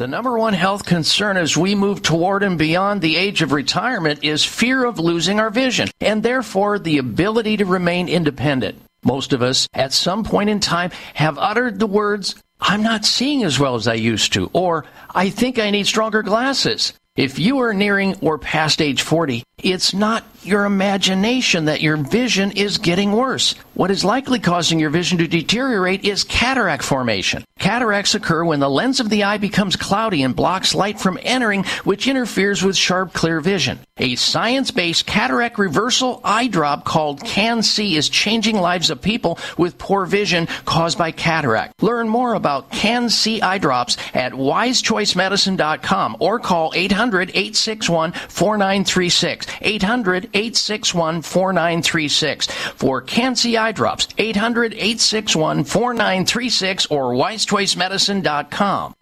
[0.00, 4.24] The number one health concern as we move toward and beyond the age of retirement
[4.24, 8.80] is fear of losing our vision and therefore the ability to remain independent.
[9.04, 13.44] Most of us, at some point in time, have uttered the words, I'm not seeing
[13.44, 16.94] as well as I used to, or I think I need stronger glasses.
[17.16, 22.52] If you are nearing or past age 40, it's not your imagination that your vision
[22.52, 23.56] is getting worse.
[23.74, 27.44] What is likely causing your vision to deteriorate is cataract formation.
[27.58, 31.64] Cataracts occur when the lens of the eye becomes cloudy and blocks light from entering,
[31.82, 33.80] which interferes with sharp, clear vision.
[34.00, 39.76] A science based cataract reversal eye drop called CAN-C is changing lives of people with
[39.76, 41.82] poor vision caused by cataract.
[41.82, 49.46] Learn more about CAN-C eye drops at wisechoicemedicine.com or call 800 861 4936.
[49.60, 52.46] 800 861 4936.
[52.46, 58.94] For CAN-C eye drops, 800 861 4936 or wisechoicemedicine.com.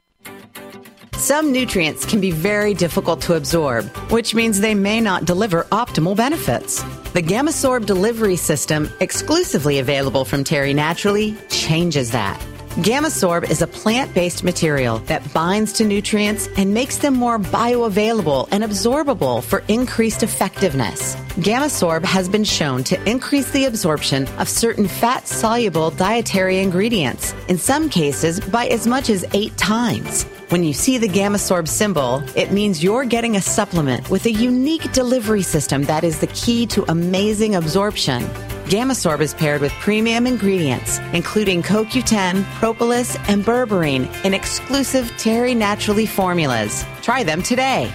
[1.19, 6.17] Some nutrients can be very difficult to absorb, which means they may not deliver optimal
[6.17, 6.81] benefits.
[7.13, 12.41] The Gamasorb delivery system, exclusively available from Terry Naturally, changes that.
[12.79, 18.47] Gamasorb is a plant based material that binds to nutrients and makes them more bioavailable
[18.53, 21.17] and absorbable for increased effectiveness.
[21.41, 27.59] Gamasorb has been shown to increase the absorption of certain fat soluble dietary ingredients, in
[27.59, 30.23] some cases by as much as eight times.
[30.51, 34.93] When you see the Gamasorb symbol, it means you're getting a supplement with a unique
[34.93, 38.25] delivery system that is the key to amazing absorption.
[38.69, 46.05] Gamasorb is paired with premium ingredients, including CoQ10, propolis, and berberine in exclusive Terry Naturally
[46.05, 46.85] formulas.
[47.01, 47.91] Try them today.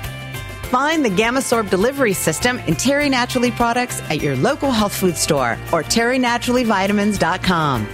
[0.71, 5.59] Find the Gamasorb delivery system in Terry Naturally products at your local health food store
[5.71, 7.87] or terrynaturallyvitamins.com.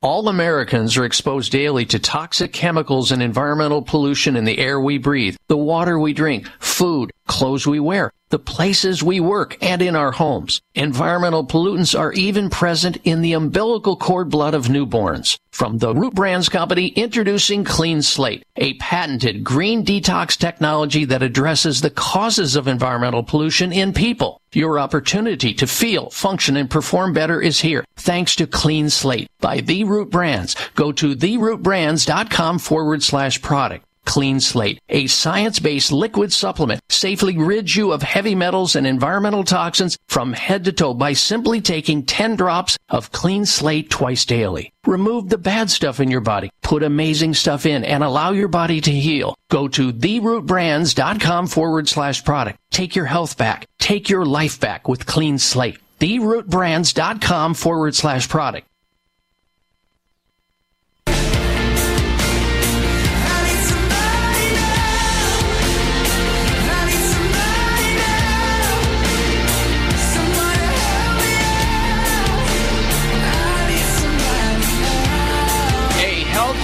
[0.00, 4.98] All Americans are exposed daily to toxic chemicals and environmental pollution in the air we
[4.98, 9.94] breathe, the water we drink, food, clothes we wear, the places we work, and in
[9.94, 10.60] our homes.
[10.74, 15.38] Environmental pollutants are even present in the umbilical cord blood of newborns.
[15.52, 21.80] From the Root Brands Company, introducing Clean Slate, a patented green detox technology that addresses
[21.80, 24.40] the causes of environmental pollution in people.
[24.52, 29.60] Your opportunity to feel, function, and perform better is here, thanks to Clean Slate by
[29.60, 30.56] The Root Brands.
[30.74, 33.86] Go to therootbrands.com forward slash product.
[34.04, 39.96] Clean Slate, a science-based liquid supplement, safely rids you of heavy metals and environmental toxins
[40.08, 44.72] from head to toe by simply taking 10 drops of Clean Slate twice daily.
[44.86, 48.80] Remove the bad stuff in your body, put amazing stuff in, and allow your body
[48.80, 49.34] to heal.
[49.50, 52.58] Go to therootbrands.com forward slash product.
[52.70, 53.66] Take your health back.
[53.78, 55.78] Take your life back with Clean Slate.
[56.00, 58.66] Therootbrands.com forward slash product.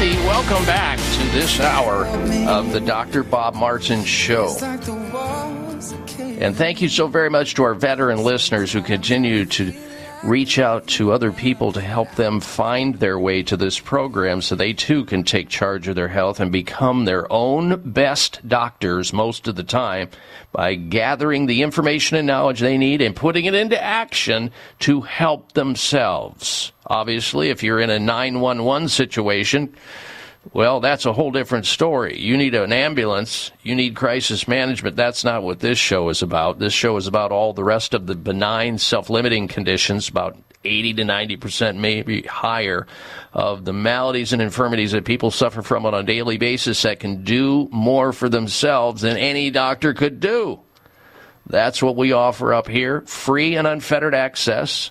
[0.01, 2.07] Welcome back to this hour
[2.49, 3.23] of the Dr.
[3.23, 4.57] Bob Martin Show.
[6.39, 9.75] And thank you so very much to our veteran listeners who continue to
[10.25, 14.55] reach out to other people to help them find their way to this program so
[14.55, 19.49] they too can take charge of their health and become their own best doctors most
[19.49, 20.09] of the time
[20.51, 25.53] by gathering the information and knowledge they need and putting it into action to help
[25.53, 26.73] themselves.
[26.91, 29.73] Obviously, if you're in a 911 situation,
[30.53, 32.19] well, that's a whole different story.
[32.19, 34.97] You need an ambulance, you need crisis management.
[34.97, 36.59] That's not what this show is about.
[36.59, 40.95] This show is about all the rest of the benign, self limiting conditions, about 80
[40.95, 42.89] to 90%, maybe higher,
[43.33, 47.23] of the maladies and infirmities that people suffer from on a daily basis that can
[47.23, 50.59] do more for themselves than any doctor could do.
[51.47, 54.91] That's what we offer up here free and unfettered access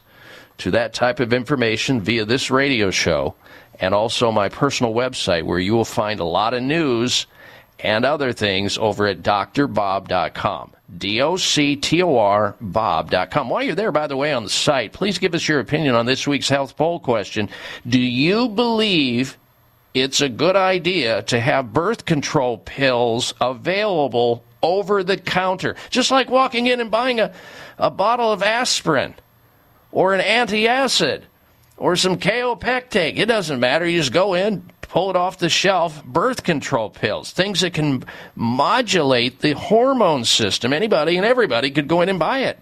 [0.59, 3.35] to that type of information via this radio show
[3.79, 7.25] and also my personal website where you will find a lot of news
[7.79, 10.71] and other things over at drbob.com.
[10.97, 13.49] D O C T O R Bob.com.
[13.49, 16.05] While you're there, by the way, on the site, please give us your opinion on
[16.05, 17.49] this week's health poll question.
[17.87, 19.37] Do you believe
[19.93, 25.75] it's a good idea to have birth control pills available over the counter?
[25.91, 27.33] Just like walking in and buying a,
[27.77, 29.13] a bottle of aspirin
[29.91, 31.23] or an antacid
[31.77, 33.17] or some kaopectate.
[33.17, 33.87] It doesn't matter.
[33.87, 36.03] You just go in, pull it off the shelf.
[36.03, 38.03] Birth control pills, things that can
[38.35, 40.73] modulate the hormone system.
[40.73, 42.59] Anybody and everybody could go in and buy it.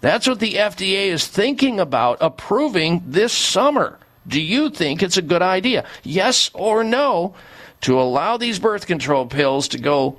[0.00, 3.98] That's what the FDA is thinking about approving this summer.
[4.26, 5.86] Do you think it's a good idea?
[6.02, 7.34] Yes or no
[7.82, 10.18] to allow these birth control pills to go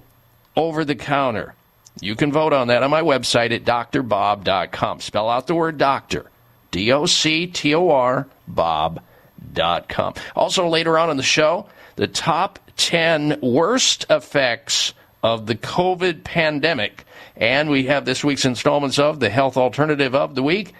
[0.55, 1.55] over the counter?
[1.99, 5.01] You can vote on that on my website at drbob.com.
[5.01, 6.30] Spell out the word doctor.
[6.71, 10.13] D O C T O R Bob.com.
[10.35, 17.05] Also, later on in the show, the top 10 worst effects of the COVID pandemic.
[17.35, 20.73] And we have this week's installments of the health alternative of the week,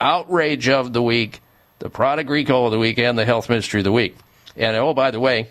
[0.00, 1.40] outrage of the week,
[1.78, 4.16] the product recall of the week, and the health mystery of the week.
[4.56, 5.48] And oh, by the way,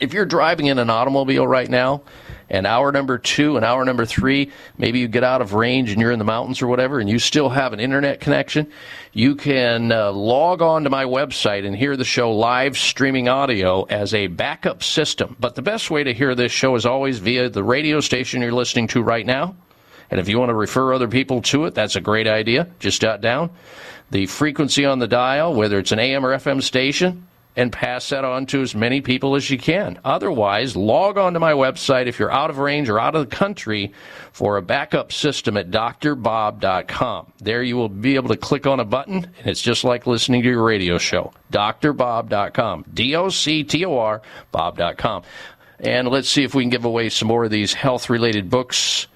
[0.00, 2.02] if you're driving in an automobile right now,
[2.50, 6.00] and hour number two and hour number three, maybe you get out of range and
[6.00, 8.70] you're in the mountains or whatever, and you still have an internet connection,
[9.12, 13.82] you can uh, log on to my website and hear the show live streaming audio
[13.84, 15.36] as a backup system.
[15.38, 18.52] But the best way to hear this show is always via the radio station you're
[18.52, 19.56] listening to right now.
[20.10, 22.68] And if you want to refer other people to it, that's a great idea.
[22.78, 23.50] Just jot down
[24.10, 27.27] the frequency on the dial, whether it's an AM or FM station,
[27.58, 29.98] and pass that on to as many people as you can.
[30.04, 33.36] Otherwise, log on to my website if you're out of range or out of the
[33.36, 33.92] country
[34.30, 37.32] for a backup system at drbob.com.
[37.40, 40.42] There you will be able to click on a button, and it's just like listening
[40.42, 41.32] to your radio show.
[41.50, 42.84] drbob.com.
[42.94, 45.24] D O C T O R Bob.com.
[45.80, 49.08] And let's see if we can give away some more of these health related books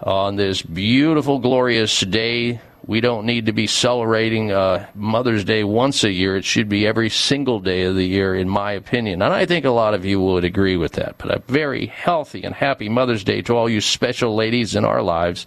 [0.00, 2.60] on this beautiful, glorious day.
[2.86, 6.36] We don't need to be celebrating uh, Mother's Day once a year.
[6.36, 9.22] It should be every single day of the year, in my opinion.
[9.22, 11.18] And I think a lot of you would agree with that.
[11.18, 15.02] But a very healthy and happy Mother's Day to all you special ladies in our
[15.02, 15.46] lives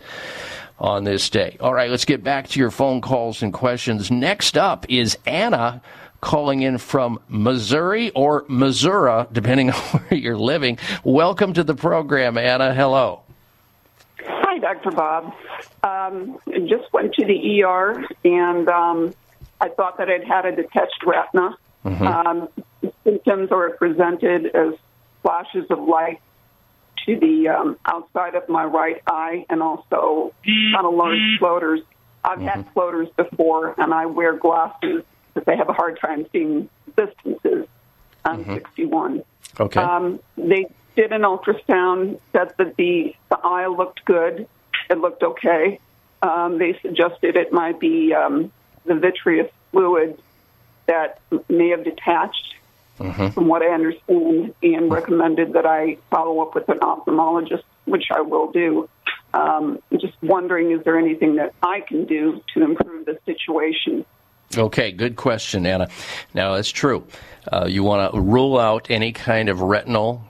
[0.80, 1.58] on this day.
[1.60, 4.12] All right, let's get back to your phone calls and questions.
[4.12, 5.82] Next up is Anna
[6.22, 10.78] calling in from Missouri or Missouri, depending on where you're living.
[11.04, 12.74] Welcome to the program, Anna.
[12.74, 13.24] Hello.
[14.74, 14.92] Dr.
[14.92, 15.34] Bob.
[15.84, 19.14] Um, just went to the ER and um,
[19.60, 21.58] I thought that I'd had a detached retina.
[21.86, 22.50] Um,
[23.04, 24.74] symptoms are presented as
[25.22, 26.22] flashes of light
[27.06, 31.82] to the um, outside of my right eye and also kind of large floaters.
[32.24, 35.04] I've had floaters before and I wear glasses
[35.34, 37.68] because I have a hard time seeing distances.
[38.24, 39.24] I'm 61.
[39.60, 39.80] Okay.
[39.82, 44.48] Um, they did an ultrasound, said that the, the eye looked good.
[44.90, 45.80] It looked okay.
[46.22, 48.52] Um, they suggested it might be um,
[48.86, 50.20] the vitreous fluid
[50.86, 51.20] that
[51.50, 52.56] may have detached.
[53.32, 58.22] from what I understand, and recommended that I follow up with an ophthalmologist, which I
[58.22, 58.88] will do.
[59.34, 64.06] Um, just wondering, is there anything that I can do to improve the situation?
[64.56, 65.90] Okay, good question, Anna.
[66.36, 67.08] Now, that's true.
[67.52, 70.24] Uh, you want to rule out any kind of retinal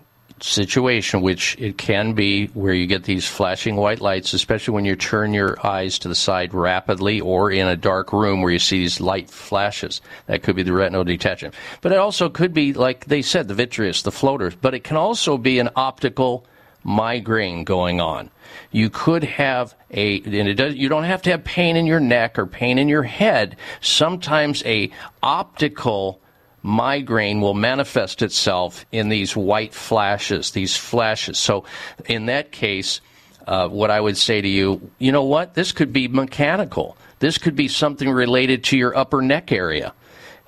[0.43, 4.95] situation, which it can be where you get these flashing white lights, especially when you
[4.95, 8.79] turn your eyes to the side rapidly or in a dark room where you see
[8.79, 10.01] these light flashes.
[10.25, 11.55] That could be the retinal detachment.
[11.79, 14.53] But it also could be, like they said, the vitreous, the floaters.
[14.55, 16.45] But it can also be an optical
[16.83, 18.29] migraine going on.
[18.71, 22.01] You could have a, and it does, you don't have to have pain in your
[22.01, 23.55] neck or pain in your head.
[23.79, 24.91] Sometimes a
[25.21, 26.19] optical
[26.63, 31.37] migraine will manifest itself in these white flashes, these flashes.
[31.37, 31.65] So
[32.05, 33.01] in that case,
[33.45, 35.53] uh, what I would say to you, you know what?
[35.53, 36.97] This could be mechanical.
[37.19, 39.93] This could be something related to your upper neck area.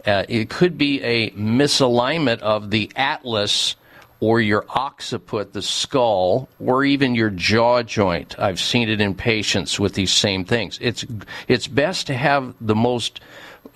[0.06, 3.76] Uh, it could be a misalignment of the atlas
[4.20, 8.38] or your occiput, the skull, or even your jaw joint.
[8.40, 10.80] I've seen it in patients with these same things.
[10.82, 11.06] It's
[11.48, 13.20] it's best to have the most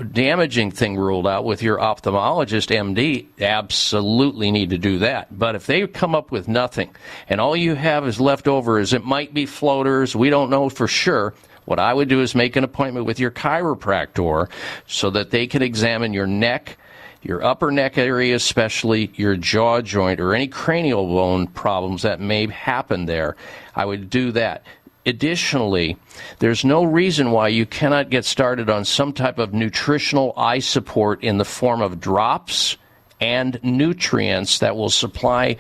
[0.04, 3.28] damaging thing ruled out with your ophthalmologist MD.
[3.40, 5.38] Absolutely need to do that.
[5.38, 6.96] But if they come up with nothing
[7.28, 10.70] and all you have is left over is it might be floaters, we don't know
[10.70, 11.34] for sure.
[11.66, 14.50] What I would do is make an appointment with your chiropractor
[14.88, 16.78] so that they can examine your neck,
[17.22, 22.48] your upper neck area, especially your jaw joint or any cranial bone problems that may
[22.48, 23.36] happen there.
[23.76, 24.64] I would do that.
[25.06, 25.98] Additionally,
[26.40, 31.24] there's no reason why you cannot get started on some type of nutritional eye support
[31.24, 32.78] in the form of drops
[33.22, 35.58] and nutrients that will supply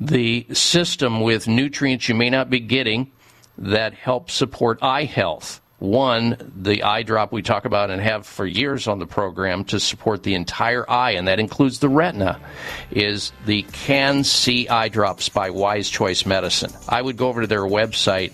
[0.00, 3.10] the system with nutrients you may not be getting
[3.58, 5.60] that help support eye health.
[5.78, 9.80] One, the eye drop we talk about and have for years on the program to
[9.80, 12.40] support the entire eye, and that includes the retina,
[12.92, 16.70] is the CAN-C eye drops by Wise Choice Medicine.
[16.88, 18.32] I would go over to their website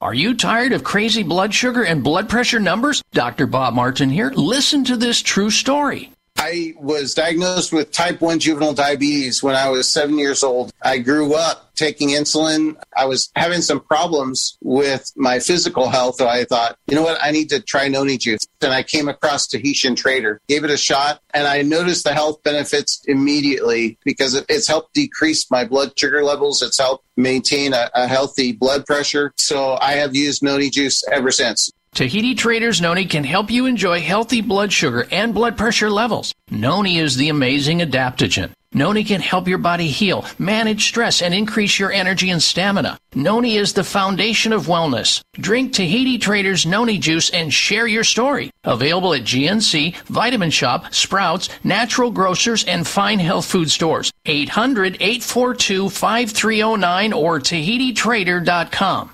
[0.00, 3.02] Are you tired of crazy blood sugar and blood pressure numbers?
[3.12, 3.46] Dr.
[3.46, 4.30] Bob Martin here.
[4.30, 6.13] Listen to this true story.
[6.46, 10.74] I was diagnosed with type 1 juvenile diabetes when I was seven years old.
[10.82, 12.76] I grew up taking insulin.
[12.94, 16.16] I was having some problems with my physical health.
[16.16, 17.18] So I thought, you know what?
[17.22, 18.46] I need to try noni juice.
[18.60, 22.42] And I came across Tahitian Trader, gave it a shot, and I noticed the health
[22.42, 26.60] benefits immediately because it's helped decrease my blood sugar levels.
[26.62, 29.32] It's helped maintain a, a healthy blood pressure.
[29.38, 31.70] So I have used noni juice ever since.
[31.94, 36.34] Tahiti Traders Noni can help you enjoy healthy blood sugar and blood pressure levels.
[36.50, 38.50] Noni is the amazing adaptogen.
[38.72, 42.98] Noni can help your body heal, manage stress, and increase your energy and stamina.
[43.14, 45.22] Noni is the foundation of wellness.
[45.34, 48.50] Drink Tahiti Traders Noni juice and share your story.
[48.64, 54.10] Available at GNC, Vitamin Shoppe, Sprouts, Natural Grocers, and fine health food stores.
[54.26, 59.13] 800 842 5309 or TahitiTrader.com.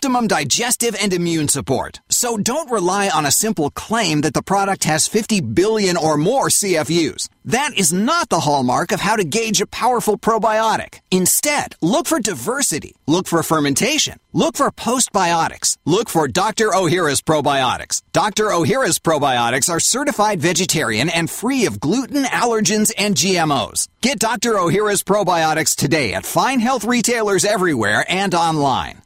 [0.00, 2.00] optimum digestive and immune support.
[2.08, 6.48] So don't rely on a simple claim that the product has 50 billion or more
[6.48, 7.28] CFUs.
[7.44, 11.00] That is not the hallmark of how to gauge a powerful probiotic.
[11.10, 16.68] Instead, look for diversity, look for fermentation, look for postbiotics, look for Dr.
[16.68, 18.00] Ohhira's probiotics.
[18.14, 18.44] Dr.
[18.44, 23.86] Ohhira's probiotics are certified vegetarian and free of gluten, allergens, and GMOs.
[24.00, 24.52] Get Dr.
[24.52, 29.02] Ohhira's probiotics today at fine health retailers everywhere and online.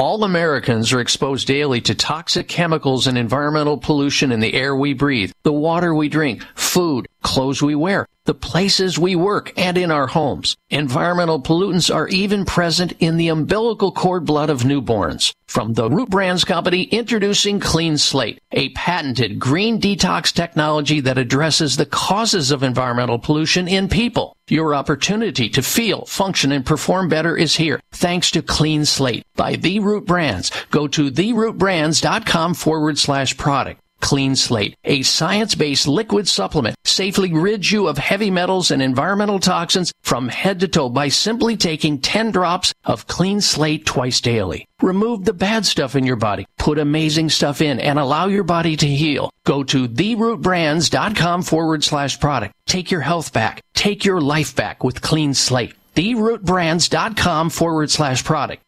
[0.00, 4.94] All Americans are exposed daily to toxic chemicals and environmental pollution in the air we
[4.94, 9.90] breathe, the water we drink, food, clothes we wear, the places we work, and in
[9.90, 10.56] our homes.
[10.68, 15.34] Environmental pollutants are even present in the umbilical cord blood of newborns.
[15.48, 21.76] From the Root Brands Company, introducing Clean Slate, a patented green detox technology that addresses
[21.76, 24.36] the causes of environmental pollution in people.
[24.46, 29.56] Your opportunity to feel, function, and perform better is here thanks to Clean Slate by
[29.56, 30.52] The Root Brands.
[30.70, 33.80] Go to therootbrands.com forward slash product.
[34.00, 39.92] Clean Slate, a science-based liquid supplement, safely rids you of heavy metals and environmental toxins
[40.02, 44.66] from head to toe by simply taking 10 drops of Clean Slate twice daily.
[44.82, 48.76] Remove the bad stuff in your body, put amazing stuff in, and allow your body
[48.76, 49.30] to heal.
[49.44, 52.54] Go to therootbrands.com forward slash product.
[52.66, 53.62] Take your health back.
[53.74, 55.74] Take your life back with Clean Slate.
[55.94, 58.62] Therootbrands.com forward slash product.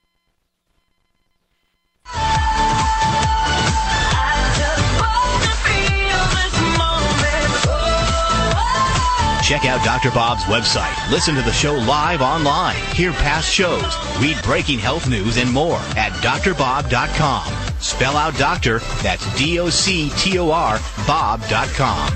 [9.53, 10.11] Check out Dr.
[10.13, 11.11] Bob's website.
[11.11, 12.75] Listen to the show live online.
[12.95, 13.95] Hear past shows.
[14.19, 17.53] Read breaking health news and more at drbob.com.
[17.79, 22.13] Spell out doctor, that's D O C T O R, Bob.com.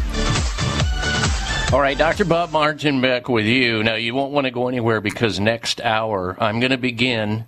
[1.75, 2.25] All right, Dr.
[2.25, 3.83] Bob Martin back with you.
[3.83, 7.45] Now, you won't want to go anywhere because next hour I'm going to begin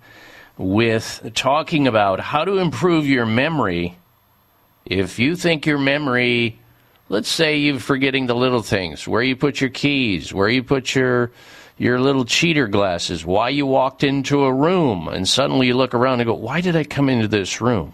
[0.55, 3.97] with talking about how to improve your memory.
[4.85, 6.58] If you think your memory,
[7.09, 10.95] let's say you're forgetting the little things, where you put your keys, where you put
[10.95, 11.31] your
[11.77, 16.19] your little cheater glasses, why you walked into a room, and suddenly you look around
[16.19, 17.93] and go, "Why did I come into this room?"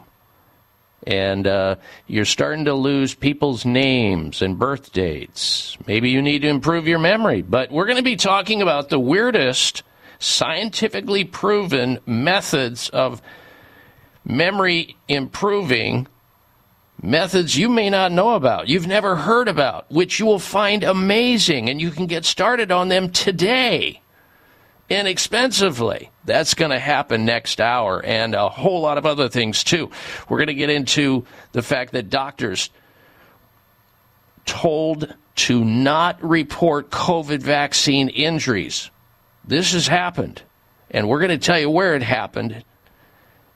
[1.07, 1.76] and uh,
[2.07, 5.78] you're starting to lose people's names and birth dates.
[5.86, 7.41] Maybe you need to improve your memory.
[7.41, 9.84] But we're going to be talking about the weirdest
[10.20, 13.22] scientifically proven methods of
[14.24, 16.07] memory improving.
[17.02, 21.70] Methods you may not know about, you've never heard about, which you will find amazing,
[21.70, 24.02] and you can get started on them today
[24.89, 26.12] inexpensively.
[26.26, 29.91] That's going to happen next hour and a whole lot of other things too.
[30.30, 32.70] We're going to get into the fact that doctors
[34.46, 38.89] told to not report COVID vaccine injuries.
[39.43, 40.41] This has happened,
[40.91, 42.64] and we're going to tell you where it happened,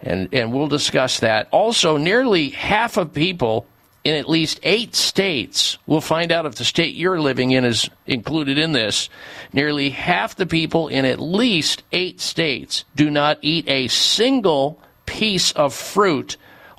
[0.02, 1.48] and, and we'll discuss that.
[1.52, 3.68] Also, nearly half of people
[4.04, 7.90] in at least eight states, we'll find out if the state you're living in is
[8.08, 9.10] included in this.
[9.52, 15.52] Nearly half the people in at least eight states do not eat a single piece
[15.52, 16.38] of fruit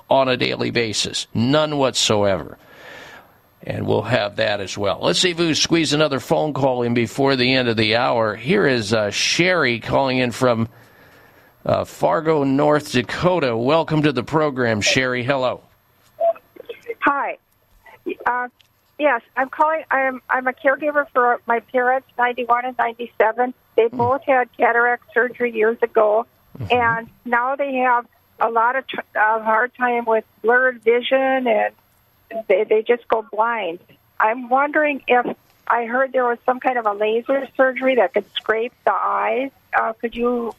[0.09, 1.27] on a daily basis.
[1.33, 2.57] None whatsoever.
[3.63, 4.99] And we'll have that as well.
[5.01, 8.35] Let's see if we squeeze another phone call in before the end of the hour.
[8.35, 10.67] Here is uh, Sherry calling in from
[11.65, 13.55] uh, Fargo, North Dakota.
[13.55, 15.23] Welcome to the program, Sherry.
[15.23, 15.61] Hello.
[17.01, 17.37] Hi.
[18.25, 18.47] Uh,
[18.99, 19.83] yes, I'm calling.
[19.91, 23.53] I'm I'm a caregiver for my parents, 91 and 97.
[23.75, 26.25] They both had cataract surgery years ago,
[26.69, 28.05] and now they have
[28.39, 31.73] a lot of tr- uh, hard time with blurred vision, and
[32.47, 33.79] they they just go blind.
[34.19, 35.35] I'm wondering if
[35.67, 39.51] I heard there was some kind of a laser surgery that could scrape the eyes.
[39.73, 40.53] Uh, could you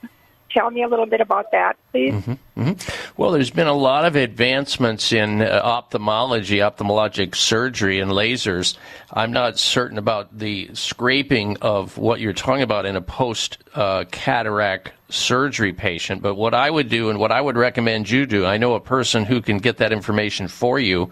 [0.53, 2.15] tell me a little bit about that, please?
[2.55, 2.73] hmm
[3.17, 8.77] Well, there's been a lot of advancements in uh, ophthalmology, ophthalmologic surgery, and lasers.
[9.13, 14.05] I'm not certain about the scraping of what you're talking about in a post uh,
[14.11, 18.47] cataract surgery patient, but what I would do and what I would recommend you do,
[18.47, 21.11] I know a person who can get that information for you.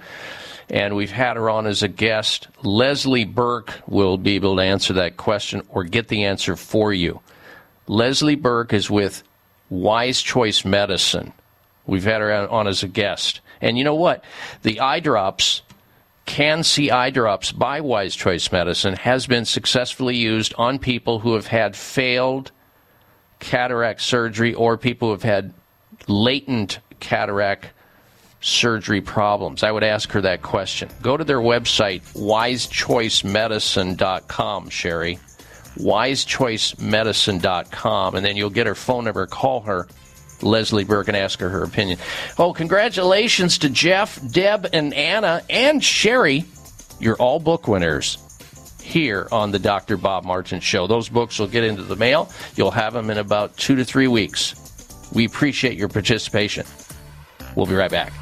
[0.69, 2.47] And we've had her on as a guest.
[2.63, 7.21] Leslie Burke will be able to answer that question or get the answer for you.
[7.89, 9.25] Leslie Burke is with
[9.71, 11.33] Wise Choice Medicine.
[11.87, 13.41] We've had her on as a guest.
[13.61, 14.25] And you know what?
[14.63, 15.63] The eye drops,
[16.27, 21.47] CAN-C eye drops by Wise Choice Medicine has been successfully used on people who have
[21.47, 22.53] had failed
[23.39, 25.55] cataract surgery or people who have had
[26.07, 27.71] latent cataract
[28.41, 29.63] surgery problems.
[29.63, 30.89] I would ask her that question.
[31.03, 35.19] Go to their website, wisechoicemedicine.com, Sherry
[35.77, 39.27] wisechoicemedicine.com, and then you'll get her phone number.
[39.27, 39.89] Call her,
[40.43, 41.99] Leslie Burke, and ask her her opinion.
[42.39, 46.45] Oh, congratulations to Jeff, Deb, and Anna, and Sherry.
[46.99, 48.19] You're all book winners
[48.83, 49.97] here on the Dr.
[49.97, 50.87] Bob Martin Show.
[50.87, 52.31] Those books will get into the mail.
[52.57, 54.55] You'll have them in about two to three weeks.
[55.13, 56.67] We appreciate your participation.
[57.55, 58.13] We'll be right back.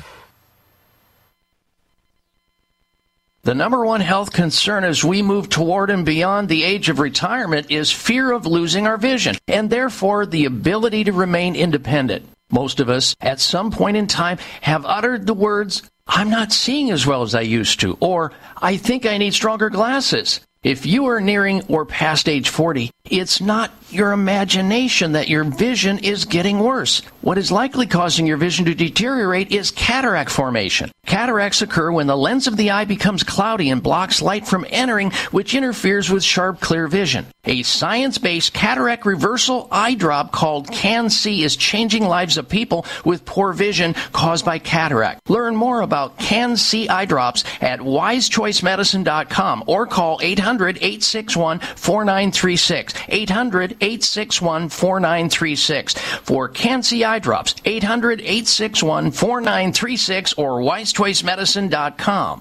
[3.49, 7.71] The number one health concern as we move toward and beyond the age of retirement
[7.71, 12.29] is fear of losing our vision and therefore the ability to remain independent.
[12.51, 16.91] Most of us, at some point in time, have uttered the words, I'm not seeing
[16.91, 20.41] as well as I used to, or I think I need stronger glasses.
[20.65, 25.99] If you are nearing or past age 40, it's not your imagination that your vision
[26.01, 27.01] is getting worse.
[27.21, 30.91] What is likely causing your vision to deteriorate is cataract formation.
[31.07, 35.13] Cataracts occur when the lens of the eye becomes cloudy and blocks light from entering,
[35.31, 37.27] which interferes with sharp, clear vision.
[37.45, 43.25] A science based cataract reversal eye drop called CAN-C is changing lives of people with
[43.25, 45.31] poor vision caused by cataract.
[45.31, 50.48] Learn more about CAN-C eye drops at wisechoicemedicine.com or call 800
[50.81, 52.95] 861 4936.
[53.09, 55.95] 800 861 4936.
[56.23, 62.41] For CAN-C eye drops, 800 861 4936 or wisechoicemedicine.com.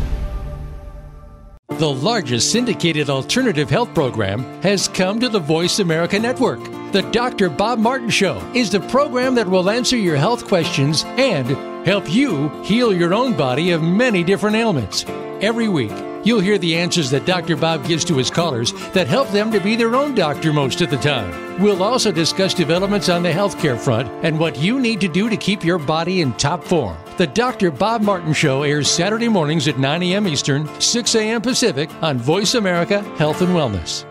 [1.79, 6.59] The largest syndicated alternative health program has come to the Voice America Network.
[6.91, 7.49] The Dr.
[7.49, 11.47] Bob Martin Show is the program that will answer your health questions and
[11.87, 15.05] help you heal your own body of many different ailments.
[15.39, 15.93] Every week,
[16.23, 17.55] you'll hear the answers that Dr.
[17.55, 20.91] Bob gives to his callers that help them to be their own doctor most of
[20.91, 21.59] the time.
[21.59, 25.37] We'll also discuss developments on the healthcare front and what you need to do to
[25.37, 26.97] keep your body in top form.
[27.21, 27.69] The Dr.
[27.69, 30.27] Bob Martin Show airs Saturday mornings at 9 a.m.
[30.27, 31.39] Eastern, 6 a.m.
[31.39, 34.10] Pacific on Voice America Health and Wellness.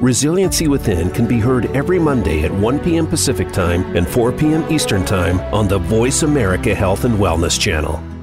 [0.00, 3.06] Resiliency Within can be heard every Monday at 1 p.m.
[3.06, 4.70] Pacific Time and 4 p.m.
[4.70, 8.15] Eastern Time on the Voice America Health and Wellness Channel.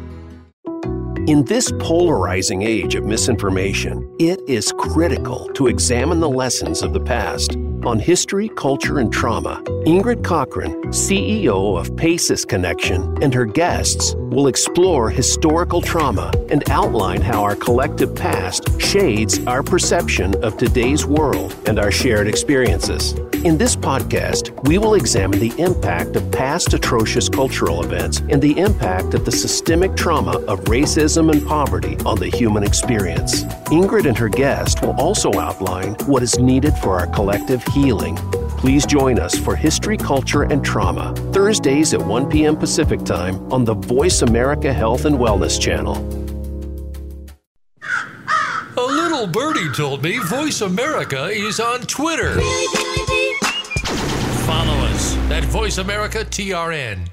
[1.26, 7.00] In this polarizing age of misinformation, it is critical to examine the lessons of the
[7.00, 7.56] past
[7.86, 9.62] on history, culture, and trauma.
[9.86, 17.22] Ingrid Cockhren, CEO of PACES Connection, and her guests will explore historical trauma and outline
[17.22, 23.14] how our collective past shades our perception of today's world and our shared experiences.
[23.44, 28.58] In this podcast, we will examine the impact of past atrocious cultural events and the
[28.58, 33.44] impact of the systemic trauma of racism and poverty on the human experience.
[33.70, 38.16] Ingrid and her guest will also outline what is needed for our collective healing.
[38.58, 42.56] Please join us for History, Culture, and Trauma, Thursdays at 1 p.m.
[42.56, 45.98] Pacific Time on the Voice America Health and Wellness Channel.
[48.78, 52.40] A little birdie told me Voice America is on Twitter.
[54.46, 57.13] Follow us at Voice America TRN.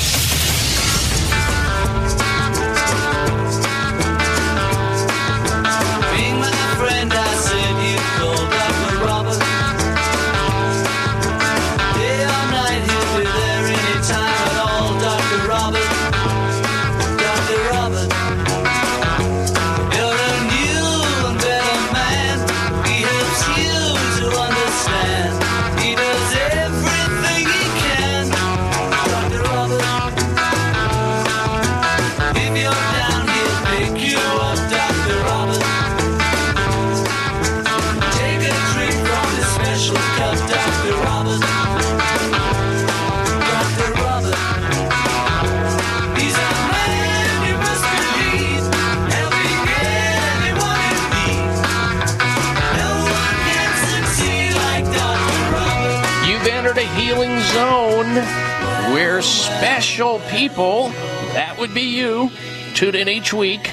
[60.31, 60.87] People,
[61.33, 62.31] that would be you,
[62.73, 63.69] tune in each week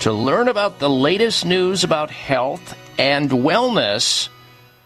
[0.00, 4.28] to learn about the latest news about health and wellness,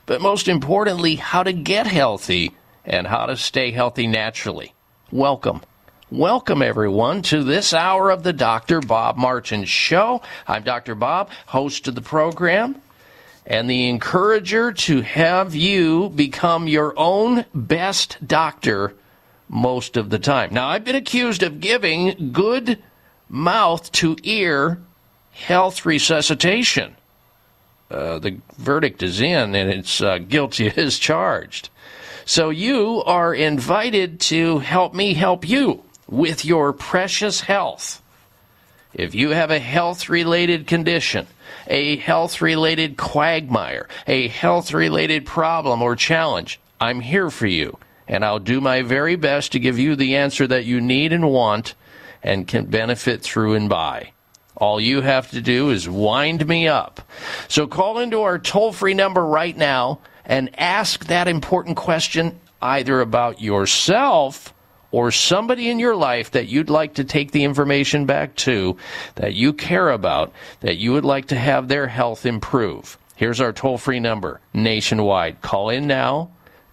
[0.05, 4.75] but most importantly, how to get healthy and how to stay healthy naturally.
[5.11, 5.63] Welcome.
[6.11, 8.81] Welcome, everyone, to this hour of the Dr.
[8.81, 10.21] Bob Martin Show.
[10.47, 10.95] I'm Dr.
[10.95, 12.81] Bob, host of the program,
[13.47, 18.95] and the encourager to have you become your own best doctor
[19.51, 20.55] most of the time.
[20.55, 22.79] Now, I've been accused of giving good
[23.29, 24.81] mouth to ear
[25.33, 26.97] health resuscitation.
[27.91, 31.69] Uh, the verdict is in, and it's uh, guilty as charged.
[32.25, 38.01] So you are invited to help me help you with your precious health.
[38.95, 41.27] If you have a health related condition,
[41.67, 47.79] a health related quagmire, a health related problem or challenge, I'm here for you.
[48.11, 51.31] And I'll do my very best to give you the answer that you need and
[51.31, 51.77] want
[52.25, 54.11] and can benefit through and by.
[54.57, 57.01] All you have to do is wind me up.
[57.47, 63.01] So call into our toll free number right now and ask that important question either
[63.01, 64.53] about yourself
[64.91, 68.77] or somebody in your life that you'd like to take the information back to,
[69.15, 72.99] that you care about, that you would like to have their health improve.
[73.15, 75.41] Here's our toll free number nationwide.
[75.43, 76.31] Call in now.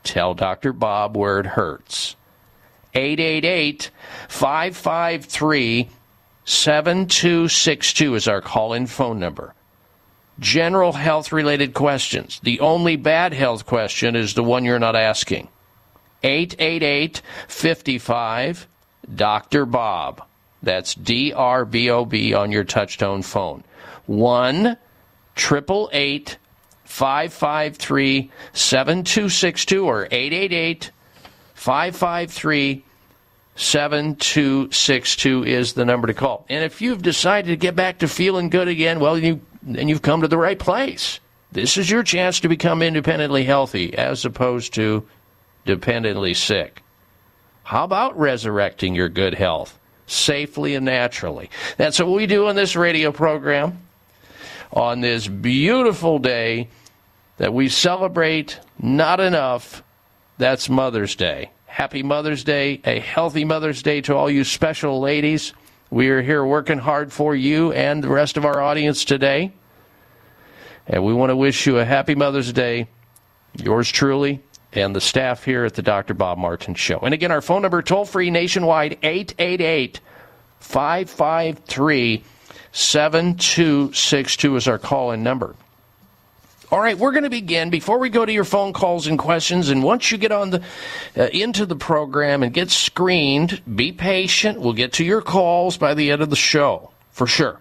[0.08, 0.72] Tell Dr.
[0.72, 2.16] Bob where it hurts.
[2.93, 3.91] 888
[4.30, 5.89] 553
[6.45, 9.53] 7262 is our call in phone number.
[10.39, 12.39] General health related questions.
[12.41, 15.49] The only bad health question is the one you're not asking.
[16.24, 18.68] 888 55
[19.14, 19.66] Dr.
[19.66, 20.24] Bob.
[20.64, 23.66] That's D R B O B on your touchtone phone.
[24.05, 24.78] 1
[25.36, 26.38] 888
[26.88, 30.92] 553 7262 or 888
[31.54, 32.86] 553
[33.56, 36.46] 7262 is the number to call.
[36.48, 40.02] And if you've decided to get back to feeling good again, well, you, then you've
[40.02, 41.20] come to the right place.
[41.52, 45.06] This is your chance to become independently healthy as opposed to
[45.66, 46.84] dependently sick.
[47.64, 51.50] How about resurrecting your good health safely and naturally?
[51.76, 53.87] That's what we do on this radio program
[54.72, 56.70] on this beautiful day
[57.38, 59.84] that we celebrate not enough.
[60.38, 61.51] That's Mother's Day.
[61.65, 65.53] Happy Mother's Day, a healthy Mother's Day to all you special ladies.
[65.89, 69.53] We are here working hard for you and the rest of our audience today.
[70.88, 72.88] And we want to wish you a happy Mother's Day.
[73.55, 74.41] Yours truly
[74.74, 76.13] and the staff here at the Dr.
[76.13, 76.99] Bob Martin Show.
[76.99, 79.99] And again, our phone number toll free nationwide 888
[80.59, 82.24] 553
[82.78, 85.56] 7262 is our call in number.
[86.72, 89.70] All right, we're going to begin before we go to your phone calls and questions.
[89.70, 90.62] And once you get on the
[91.18, 94.60] uh, into the program and get screened, be patient.
[94.60, 97.60] We'll get to your calls by the end of the show for sure.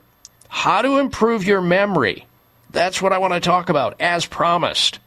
[0.48, 2.26] How to improve your memory.
[2.70, 4.98] That's what I want to talk about, as promised.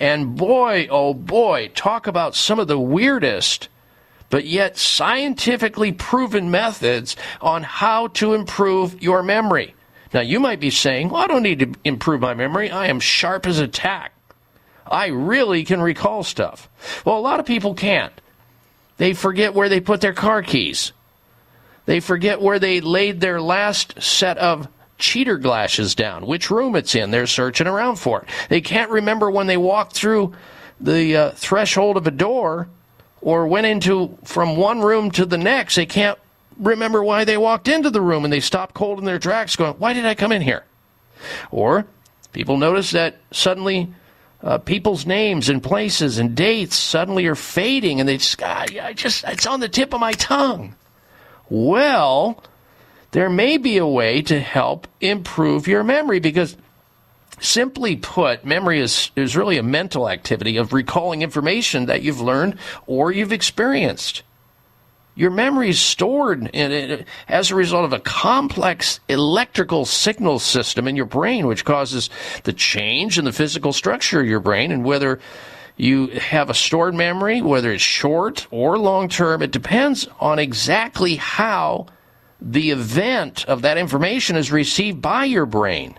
[0.00, 3.68] And boy, oh boy, talk about some of the weirdest,
[4.30, 9.74] but yet scientifically proven methods on how to improve your memory.
[10.12, 12.70] Now, you might be saying, well, I don't need to improve my memory.
[12.70, 14.12] I am sharp as a tack.
[14.86, 16.68] I really can recall stuff.
[17.04, 18.12] Well, a lot of people can't.
[18.98, 20.92] They forget where they put their car keys.
[21.86, 24.68] They forget where they laid their last set of
[24.98, 27.10] cheater glasses down, which room it's in.
[27.10, 28.28] They're searching around for it.
[28.48, 30.34] They can't remember when they walked through
[30.80, 32.68] the uh, threshold of a door
[33.20, 35.76] or went into from one room to the next.
[35.76, 36.18] They can't
[36.58, 39.74] remember why they walked into the room and they stop cold in their tracks going,
[39.74, 40.64] Why did I come in here?
[41.50, 41.86] Or
[42.32, 43.92] people notice that suddenly
[44.42, 48.92] uh, people's names and places and dates suddenly are fading and they just, I, I
[48.92, 50.74] just, it's on the tip of my tongue.
[51.48, 52.42] Well,
[53.12, 56.56] there may be a way to help improve your memory because
[57.40, 62.58] simply put, memory is, is really a mental activity of recalling information that you've learned
[62.86, 64.22] or you've experienced.
[65.14, 70.86] Your memory is stored in, in, as a result of a complex electrical signal system
[70.86, 72.10] in your brain, which causes
[72.44, 74.72] the change in the physical structure of your brain.
[74.72, 75.18] And whether
[75.78, 81.16] you have a stored memory, whether it's short or long term, it depends on exactly
[81.16, 81.86] how
[82.40, 85.98] the event of that information is received by your brain.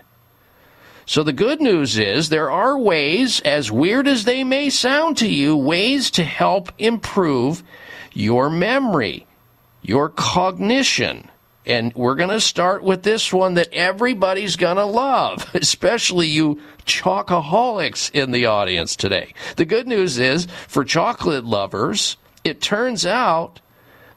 [1.08, 5.26] So the good news is there are ways, as weird as they may sound to
[5.26, 7.62] you, ways to help improve
[8.12, 9.26] your memory,
[9.80, 11.30] your cognition.
[11.64, 16.60] And we're going to start with this one that everybody's going to love, especially you
[16.84, 19.32] chocoholics in the audience today.
[19.56, 23.60] The good news is for chocolate lovers, it turns out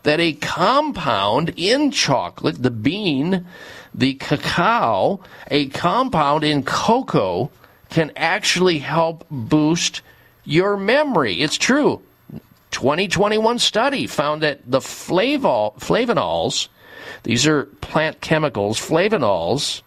[0.03, 3.45] that a compound in chocolate, the bean,
[3.93, 5.19] the cacao,
[5.49, 7.51] a compound in cocoa
[7.89, 10.01] can actually help boost
[10.43, 11.41] your memory.
[11.41, 12.01] It's true.
[12.71, 16.69] 2021 study found that the flavol, flavonols,
[17.23, 19.81] these are plant chemicals, flavonols,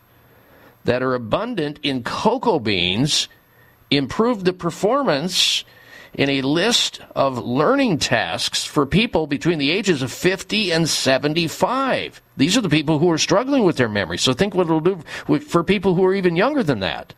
[0.85, 3.29] that are abundant in cocoa beans
[3.91, 5.65] improve the performance
[6.15, 12.23] in a list of learning tasks for people between the ages of 50 and 75.
[12.37, 14.19] These are the people who are struggling with their memory.
[14.19, 15.03] So think what it'll do
[15.41, 17.15] for people who are even younger than that.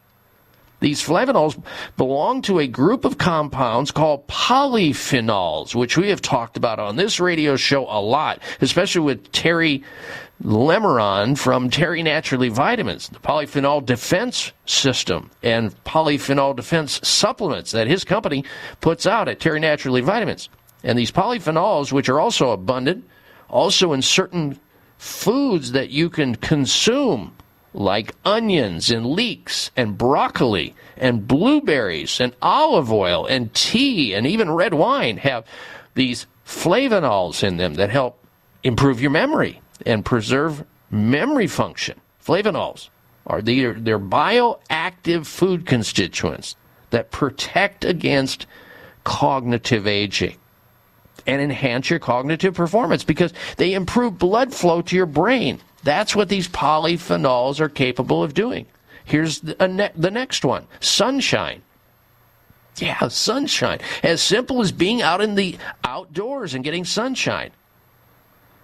[0.81, 1.61] These flavonols
[1.97, 7.19] belong to a group of compounds called polyphenols, which we have talked about on this
[7.19, 9.83] radio show a lot, especially with Terry
[10.43, 18.05] Lemerond from Terry Naturally Vitamins, the polyphenol defense system and polyphenol defense supplements that his
[18.05, 18.45] company
[18.83, 20.51] puts out at Terry Naturally Vitamins.
[20.85, 23.09] And these polyphenols, which are also abundant,
[23.49, 24.61] also in certain
[24.99, 27.35] foods that you can consume,
[27.73, 34.51] like onions and leeks and broccoli and blueberries and olive oil and tea and even
[34.51, 35.47] red wine, have
[35.95, 38.23] these flavonols in them that help
[38.63, 42.01] improve your memory and preserve memory function.
[42.25, 42.89] Flavonols
[43.27, 46.57] are the, they're bioactive food constituents
[46.91, 48.47] that protect against
[49.05, 50.37] cognitive aging
[51.27, 55.61] and enhance your cognitive performance because they improve blood flow to your brain.
[55.83, 58.67] That's what these polyphenols are capable of doing.
[59.05, 61.63] Here's the, ne- the next one sunshine.
[62.79, 63.79] Yeah, sunshine.
[64.03, 67.51] As simple as being out in the outdoors and getting sunshine.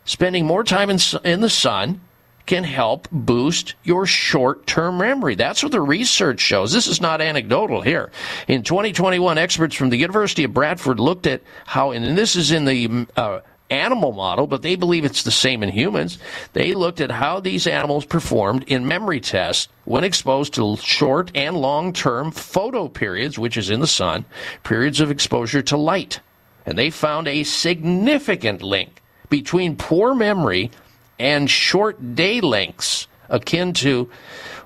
[0.04, 2.00] Spending more time in, in the sun
[2.46, 5.34] can help boost your short term memory.
[5.34, 6.72] That's what the research shows.
[6.72, 8.10] This is not anecdotal here.
[8.48, 12.64] In 2021, experts from the University of Bradford looked at how, and this is in
[12.64, 13.40] the uh,
[13.70, 16.18] animal model, but they believe it's the same in humans.
[16.52, 21.56] They looked at how these animals performed in memory tests when exposed to short and
[21.56, 24.24] long term photo periods, which is in the sun,
[24.64, 26.20] periods of exposure to light.
[26.66, 29.01] And they found a significant link
[29.32, 30.70] between poor memory
[31.18, 34.10] and short day lengths, akin to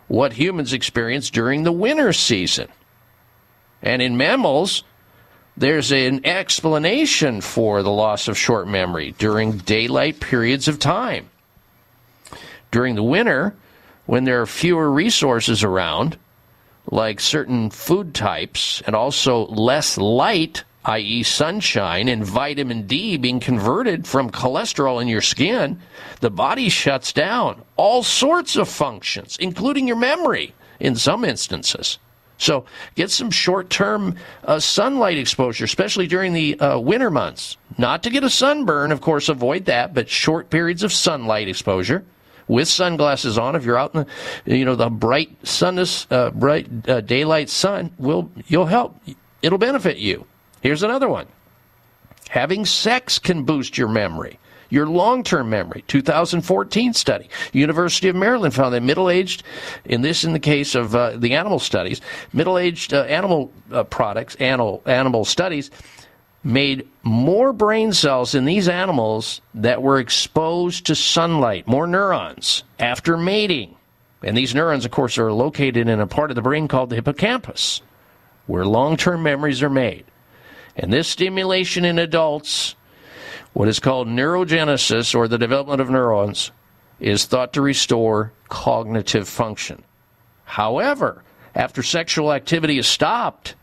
[0.08, 2.66] what humans experience during the winter season.
[3.80, 4.82] And in mammals,
[5.56, 11.30] there's an explanation for the loss of short memory during daylight periods of time.
[12.72, 13.54] During the winter,
[14.06, 16.18] when there are fewer resources around,
[16.90, 24.06] like certain food types, and also less light, i.e., sunshine, and vitamin D being converted
[24.06, 25.80] from cholesterol in your skin,
[26.20, 31.98] the body shuts down all sorts of functions, including your memory in some instances.
[32.38, 37.56] So get some short term uh, sunlight exposure, especially during the uh, winter months.
[37.78, 42.04] Not to get a sunburn, of course, avoid that, but short periods of sunlight exposure
[42.46, 43.56] with sunglasses on.
[43.56, 44.06] If you're out in
[44.44, 48.96] the, you know, the bright sunless, uh, bright uh, daylight sun, will you'll help.
[49.42, 50.26] It'll benefit you.
[50.66, 51.28] Here's another one.
[52.28, 55.84] Having sex can boost your memory your long-term memory.
[55.86, 57.28] 2014 study.
[57.52, 59.44] University of Maryland found that middle-aged,
[59.84, 62.00] in this in the case of uh, the animal studies,
[62.32, 65.70] middle-aged uh, animal uh, products, animal animal studies
[66.42, 73.16] made more brain cells in these animals that were exposed to sunlight, more neurons after
[73.16, 73.76] mating.
[74.24, 76.96] And these neurons, of course, are located in a part of the brain called the
[76.96, 77.82] hippocampus,
[78.48, 80.04] where long-term memories are made.
[80.76, 82.76] And this stimulation in adults
[83.56, 86.50] what is called neurogenesis, or the development of neurons,
[87.00, 89.82] is thought to restore cognitive function.
[90.44, 91.22] However,
[91.54, 93.54] after sexual activity is stopped,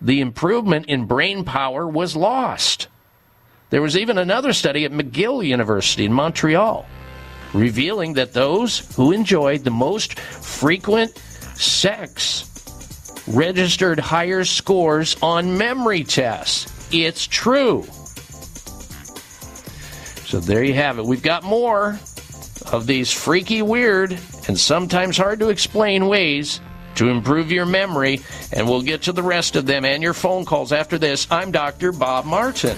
[0.00, 2.88] the improvement in brain power was lost.
[3.70, 6.84] There was even another study at McGill University in Montreal
[7.54, 11.16] revealing that those who enjoyed the most frequent
[11.54, 12.55] sex
[13.26, 16.72] registered higher scores on memory tests.
[16.92, 17.84] It's true.
[20.26, 21.04] So there you have it.
[21.04, 21.98] We've got more
[22.72, 26.60] of these freaky, weird, and sometimes hard to explain ways
[26.96, 28.20] to improve your memory,
[28.52, 31.26] and we'll get to the rest of them and your phone calls after this.
[31.30, 31.92] I'm Dr.
[31.92, 32.76] Bob Martin.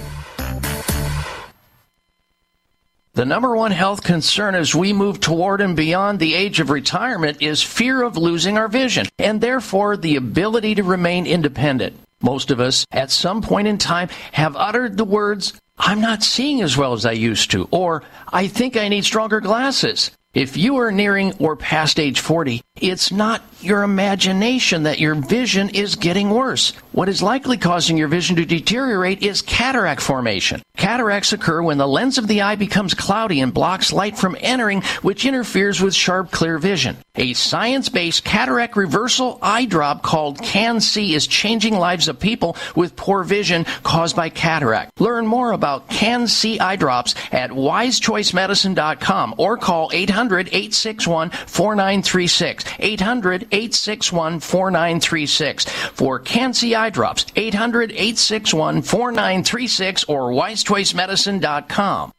[3.18, 7.42] The number one health concern as we move toward and beyond the age of retirement
[7.42, 11.98] is fear of losing our vision and therefore the ability to remain independent.
[12.22, 16.62] Most of us, at some point in time, have uttered the words, I'm not seeing
[16.62, 20.12] as well as I used to, or I think I need stronger glasses.
[20.32, 25.68] If you are nearing or past age 40, it's not your imagination that your vision
[25.70, 26.72] is getting worse.
[26.92, 30.62] What is likely causing your vision to deteriorate is cataract formation.
[30.76, 34.82] Cataracts occur when the lens of the eye becomes cloudy and blocks light from entering,
[35.02, 36.96] which interferes with sharp, clear vision.
[37.16, 42.94] A science based cataract reversal eye drop called CAN-C is changing lives of people with
[42.94, 45.00] poor vision caused by cataract.
[45.00, 52.64] Learn more about CAN-C eye drops at wisechoicemedicine.com or call 800 861 4936.
[52.78, 55.64] 800 861 4936.
[55.68, 62.12] For CAN-C eye drops, 800 861 4936 or wisechoicemedicine.com.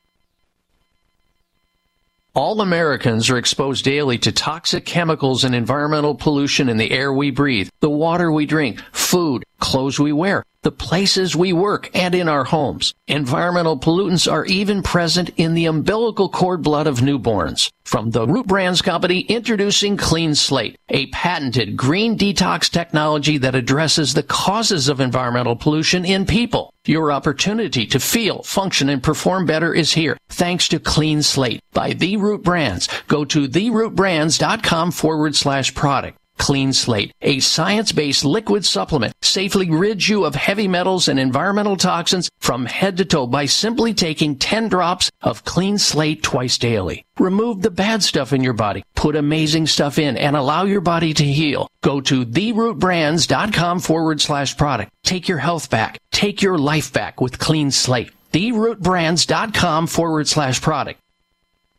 [2.36, 7.32] All Americans are exposed daily to toxic chemicals and environmental pollution in the air we
[7.32, 12.28] breathe, the water we drink, food, clothes we wear, the places we work, and in
[12.28, 12.94] our homes.
[13.08, 17.72] Environmental pollutants are even present in the umbilical cord blood of newborns.
[17.86, 24.14] From the Root Brands Company, introducing Clean Slate, a patented green detox technology that addresses
[24.14, 26.72] the causes of environmental pollution in people.
[26.86, 31.94] Your opportunity to feel, function, and perform better is here, thanks to Clean Slate by
[31.94, 32.88] The Root Brands.
[33.08, 36.19] Go to therootbrands.com forward slash product.
[36.40, 42.30] Clean Slate, a science-based liquid supplement, safely rids you of heavy metals and environmental toxins
[42.40, 47.06] from head to toe by simply taking 10 drops of Clean Slate twice daily.
[47.20, 51.14] Remove the bad stuff in your body, put amazing stuff in, and allow your body
[51.14, 51.68] to heal.
[51.84, 54.92] Go to therootbrands.com forward slash product.
[55.04, 56.00] Take your health back.
[56.12, 58.12] Take your life back with Clean Slate.
[58.32, 61.00] Therootbrands.com forward slash product.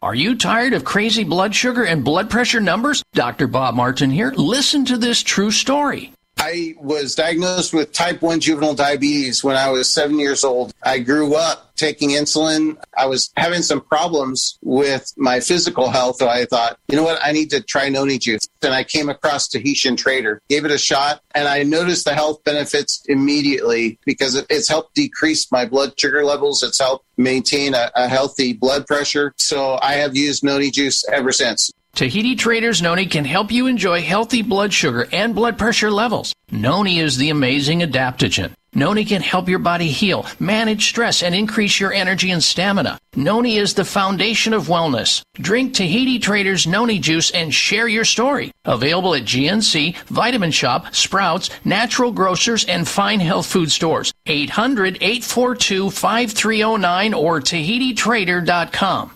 [0.03, 3.03] Are you tired of crazy blood sugar and blood pressure numbers?
[3.13, 3.47] Dr.
[3.47, 4.33] Bob Martin here.
[4.35, 6.15] Listen to this true story.
[6.43, 10.73] I was diagnosed with type 1 juvenile diabetes when I was seven years old.
[10.83, 12.79] I grew up taking insulin.
[12.97, 16.17] I was having some problems with my physical health.
[16.17, 17.19] So I thought, you know what?
[17.23, 18.49] I need to try noni juice.
[18.63, 22.43] And I came across Tahitian Trader, gave it a shot, and I noticed the health
[22.43, 26.63] benefits immediately because it's helped decrease my blood sugar levels.
[26.63, 29.35] It's helped maintain a, a healthy blood pressure.
[29.37, 31.71] So I have used noni juice ever since.
[31.95, 36.35] Tahiti Traders Noni can help you enjoy healthy blood sugar and blood pressure levels.
[36.51, 38.53] Noni is the amazing adaptogen.
[38.73, 43.01] Noni can help your body heal, manage stress, and increase your energy and stamina.
[43.17, 45.23] Noni is the foundation of wellness.
[45.35, 48.53] Drink Tahiti Traders Noni juice and share your story.
[48.65, 54.15] Available at GNC, Vitamin Shoppe, Sprouts, Natural Grocers, and fine health food stores.
[54.27, 59.11] 800 842 5309 or TahitiTrader.com.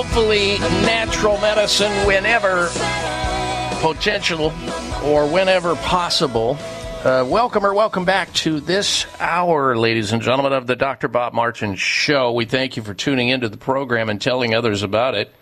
[0.00, 2.68] hopefully, natural medicine whenever
[3.80, 4.52] potential
[5.02, 6.56] or whenever possible.
[7.02, 11.08] Uh, welcome or welcome back to this hour, ladies and gentlemen, of the Dr.
[11.08, 12.30] Bob Martin Show.
[12.30, 15.34] We thank you for tuning into the program and telling others about it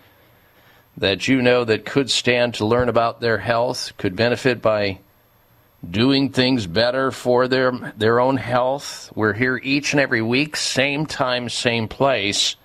[0.97, 5.01] that you know that could stand to learn about their health, could benefit by
[5.87, 9.13] doing things better for their their own health.
[9.15, 12.57] We're here each and every week, same time, same place.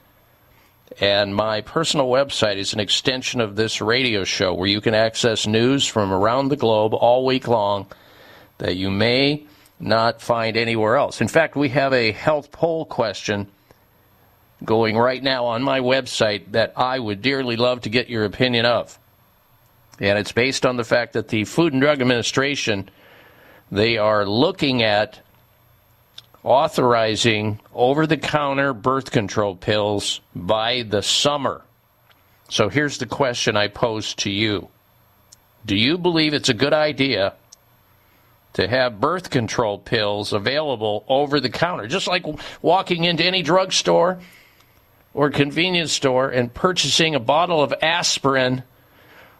[1.02, 5.48] And my personal website is an extension of this radio show where you can access
[5.48, 7.88] news from around the globe all week long
[8.60, 9.48] that you may
[9.80, 11.20] not find anywhere else.
[11.20, 13.48] In fact, we have a health poll question
[14.64, 18.68] going right now on my website that I would dearly love to get your opinion
[18.68, 19.00] of.
[20.00, 22.90] And it's based on the fact that the Food and Drug Administration
[23.72, 25.22] they are looking at
[26.44, 31.62] authorizing over the counter birth control pills by the summer.
[32.50, 34.70] So here's the question I pose to you
[35.66, 37.34] Do you believe it's a good idea
[38.54, 41.88] to have birth control pills available over the counter?
[41.88, 42.26] Just like
[42.62, 44.20] walking into any drugstore
[45.14, 48.64] or convenience store and purchasing a bottle of aspirin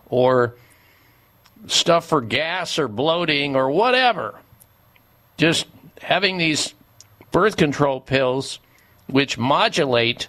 [0.10, 0.56] or
[1.68, 4.40] stuff for gas or bloating or whatever.
[5.38, 5.66] Just
[6.02, 6.74] having these
[7.32, 8.60] birth control pills
[9.08, 10.28] which modulate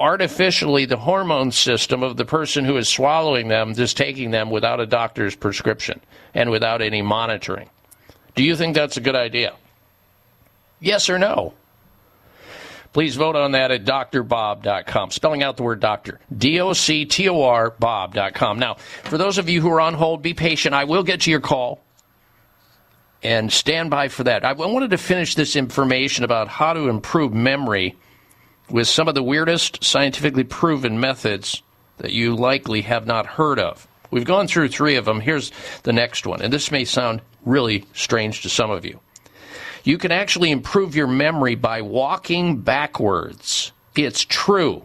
[0.00, 4.80] artificially the hormone system of the person who is swallowing them, just taking them without
[4.80, 6.00] a doctor's prescription
[6.34, 7.68] and without any monitoring.
[8.34, 9.54] Do you think that's a good idea?
[10.80, 11.54] Yes or no?
[12.92, 15.10] Please vote on that at drbob.com.
[15.10, 16.20] Spelling out the word doctor.
[16.36, 18.58] D O C T O R Bob.com.
[18.58, 20.74] Now, for those of you who are on hold, be patient.
[20.74, 21.82] I will get to your call.
[23.22, 24.44] And stand by for that.
[24.44, 27.96] I wanted to finish this information about how to improve memory
[28.70, 31.62] with some of the weirdest scientifically proven methods
[31.98, 33.88] that you likely have not heard of.
[34.10, 35.20] We've gone through three of them.
[35.20, 35.50] Here's
[35.82, 39.00] the next one, and this may sound really strange to some of you.
[39.84, 43.72] You can actually improve your memory by walking backwards.
[43.96, 44.84] It's true.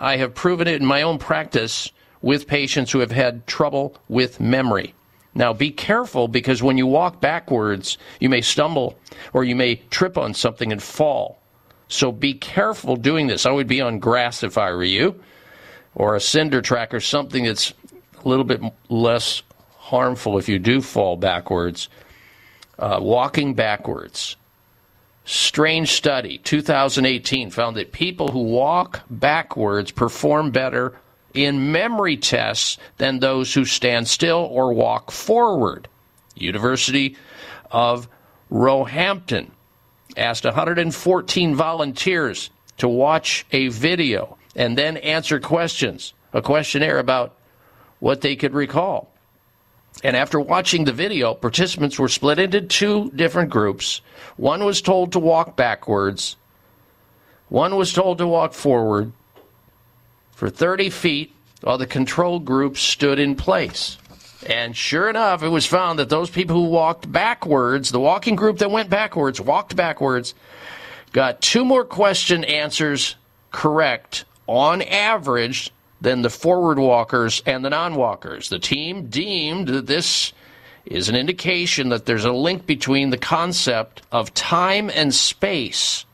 [0.00, 1.90] I have proven it in my own practice
[2.22, 4.94] with patients who have had trouble with memory.
[5.36, 8.98] Now, be careful because when you walk backwards, you may stumble
[9.34, 11.42] or you may trip on something and fall.
[11.88, 13.44] So be careful doing this.
[13.44, 15.20] I would be on grass if I were you,
[15.94, 17.74] or a cinder track or something that's
[18.24, 19.42] a little bit less
[19.76, 21.90] harmful if you do fall backwards.
[22.78, 24.36] Uh, walking backwards.
[25.26, 30.98] Strange study, 2018, found that people who walk backwards perform better
[31.36, 35.88] in memory tests than those who stand still or walk forward.
[36.34, 37.16] University
[37.70, 38.08] of
[38.50, 39.50] Roehampton
[40.16, 47.34] asked 114 volunteers to watch a video and then answer questions, a questionnaire about
[48.00, 49.10] what they could recall.
[50.04, 54.02] And after watching the video, participants were split into two different groups.
[54.36, 56.36] One was told to walk backwards,
[57.48, 59.12] one was told to walk forward
[60.36, 61.32] for 30 feet
[61.62, 63.96] while the control group stood in place.
[64.46, 68.58] And sure enough, it was found that those people who walked backwards, the walking group
[68.58, 70.34] that went backwards, walked backwards,
[71.12, 73.16] got two more question answers
[73.50, 75.72] correct on average
[76.02, 78.50] than the forward walkers and the non walkers.
[78.50, 80.34] The team deemed that this
[80.84, 86.04] is an indication that there's a link between the concept of time and space.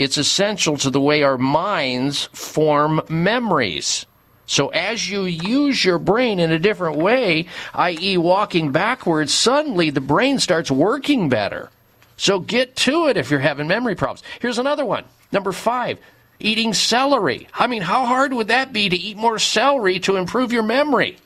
[0.00, 4.06] It's essential to the way our minds form memories.
[4.46, 10.00] So as you use your brain in a different way, i.e., walking backwards, suddenly the
[10.00, 11.68] brain starts working better.
[12.16, 14.22] So get to it if you're having memory problems.
[14.40, 15.04] Here's another one.
[15.32, 15.98] Number five,
[16.38, 17.46] eating celery.
[17.52, 21.18] I mean, how hard would that be to eat more celery to improve your memory?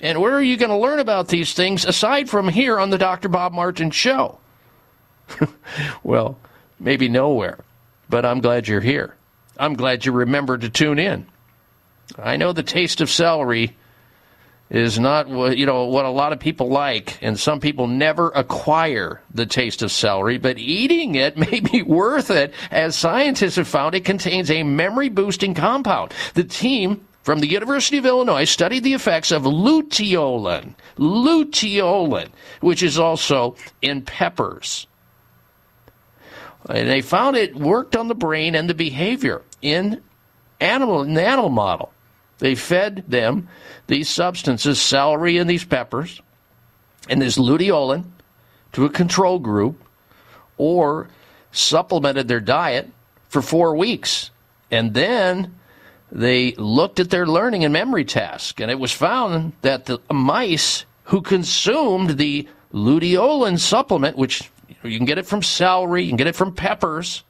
[0.00, 2.96] And where are you going to learn about these things aside from here on the
[2.96, 3.28] Dr.
[3.28, 4.38] Bob Martin Show?
[6.02, 6.38] well,
[6.82, 7.58] maybe nowhere,
[8.08, 9.16] but I'm glad you're here.
[9.58, 11.26] I'm glad you remember to tune in.
[12.18, 13.76] I know the taste of celery
[14.70, 18.30] is not what you know what a lot of people like, and some people never
[18.30, 23.68] acquire the taste of celery, but eating it may be worth it, as scientists have
[23.68, 26.12] found it contains a memory boosting compound.
[26.34, 32.30] The team from the University of Illinois studied the effects of luteolin, luteolin,
[32.60, 34.86] which is also in peppers.
[36.68, 40.02] And they found it worked on the brain and the behavior in
[40.60, 41.92] animal in the animal model.
[42.38, 43.48] They fed them
[43.86, 46.20] these substances, celery and these peppers,
[47.08, 48.04] and this luteolin
[48.72, 49.82] to a control group,
[50.56, 51.08] or
[51.50, 52.90] supplemented their diet
[53.28, 54.30] for four weeks.
[54.70, 55.54] And then
[56.10, 60.84] they looked at their learning and memory task, and it was found that the mice
[61.04, 64.50] who consumed the luteolin supplement, which
[64.88, 67.24] you can get it from celery, you can get it from peppers,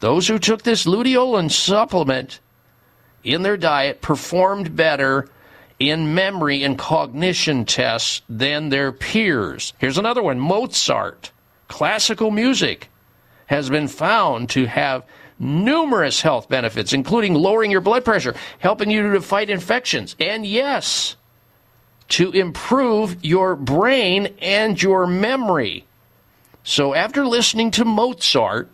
[0.00, 2.40] those who took this luteolin supplement
[3.22, 5.28] in their diet performed better
[5.78, 9.72] in memory and cognition tests than their peers.
[9.78, 11.32] Here's another one Mozart.
[11.68, 12.88] Classical music
[13.46, 15.04] has been found to have
[15.38, 21.16] numerous health benefits, including lowering your blood pressure, helping you to fight infections, and yes,
[22.08, 25.86] to improve your brain and your memory.
[26.70, 28.70] So, after listening to Mozart,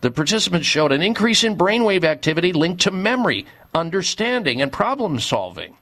[0.00, 5.76] the participants showed an increase in brainwave activity linked to memory, understanding, and problem solving.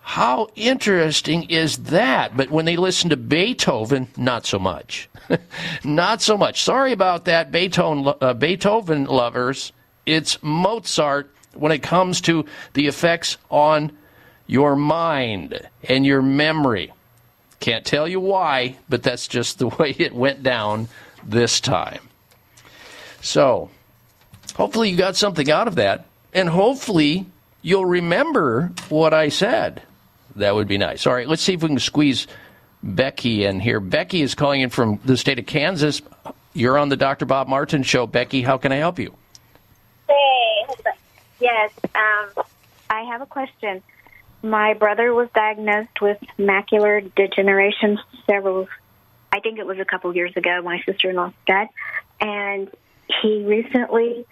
[0.00, 2.36] How interesting is that?
[2.36, 5.08] But when they listen to Beethoven, not so much.
[5.84, 6.60] not so much.
[6.60, 9.72] Sorry about that, Beethoven, uh, Beethoven lovers.
[10.04, 13.96] It's Mozart when it comes to the effects on
[14.48, 16.92] your mind and your memory.
[17.62, 20.88] Can't tell you why, but that's just the way it went down
[21.22, 22.00] this time.
[23.20, 23.70] So,
[24.56, 27.24] hopefully, you got something out of that, and hopefully,
[27.62, 29.80] you'll remember what I said.
[30.34, 31.06] That would be nice.
[31.06, 32.26] All right, let's see if we can squeeze
[32.82, 33.78] Becky in here.
[33.78, 36.02] Becky is calling in from the state of Kansas.
[36.54, 37.26] You're on the Dr.
[37.26, 38.08] Bob Martin show.
[38.08, 39.14] Becky, how can I help you?
[40.08, 40.66] Hey,
[41.38, 41.70] yes.
[41.94, 42.44] Um,
[42.90, 43.84] I have a question.
[44.42, 47.98] My brother was diagnosed with macular degeneration
[48.28, 48.68] several,
[49.30, 50.60] I think it was a couple years ago.
[50.62, 51.68] My sister-in-law's dad,
[52.20, 52.70] and
[53.22, 54.26] he recently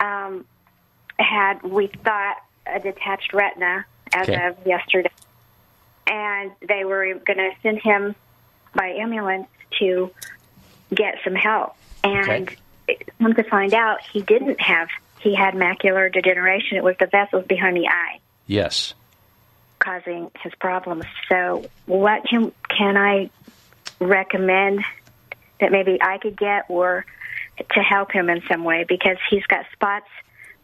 [0.00, 0.44] um,
[1.18, 2.36] had, we thought,
[2.66, 4.46] a detached retina as Okay.
[4.46, 5.10] of yesterday.
[6.10, 8.14] and they were going to send him
[8.74, 9.46] by ambulance
[9.78, 10.10] to
[10.94, 11.74] get some help.
[12.02, 12.50] And
[12.88, 14.88] it- come to find out, he didn't have.
[15.20, 16.78] He had macular degeneration.
[16.78, 18.94] It was the vessels behind the eye Yes.
[19.88, 21.04] Causing his problems.
[21.28, 23.30] So, what can can I
[24.00, 24.84] recommend
[25.60, 27.04] that maybe I could get or
[27.72, 30.06] to help him in some way because he's got spots.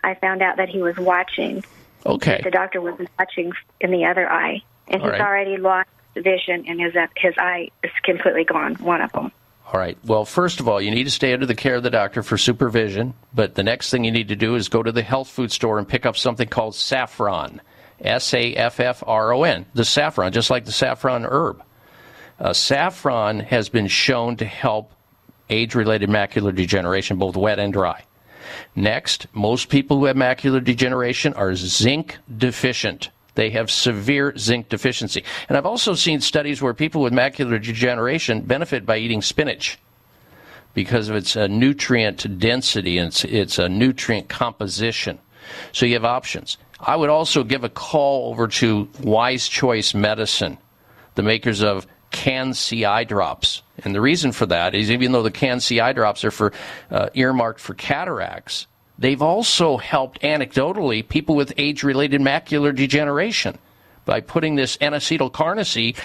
[0.03, 1.65] I found out that he was watching.
[2.07, 2.41] Okay.
[2.45, 5.21] The doctor was watching in the other eye, and All he's right.
[5.21, 8.75] already lost vision, and his uh, his eye is completely gone.
[8.77, 9.33] One of them.
[9.67, 9.97] All right.
[10.05, 12.37] Well, first of all, you need to stay under the care of the doctor for
[12.37, 13.15] supervision.
[13.33, 15.79] But the next thing you need to do is go to the health food store
[15.79, 17.63] and pick up something called saffron.
[18.01, 19.67] S A F F R O N.
[19.75, 21.63] The saffron, just like the saffron herb.
[22.39, 24.93] Uh, saffron has been shown to help
[25.51, 28.05] age related macular degeneration, both wet and dry.
[28.75, 33.11] Next, most people who have macular degeneration are zinc deficient.
[33.35, 35.25] They have severe zinc deficiency.
[35.49, 39.79] And I've also seen studies where people with macular degeneration benefit by eating spinach
[40.73, 45.19] because of its uh, nutrient density and its, its uh, nutrient composition.
[45.73, 46.59] So you have options.
[46.81, 50.59] I would also give a call over to Wise Choice Medicine,
[51.15, 53.63] the makers of Can-C eye drops.
[53.85, 56.53] And the reason for that is even though the Can-C eye drops are for
[56.91, 58.67] uh, earmarked for cataracts,
[58.99, 63.59] they've also helped anecdotally people with age-related macular degeneration
[64.05, 65.97] by putting this N-acetyl carnosine,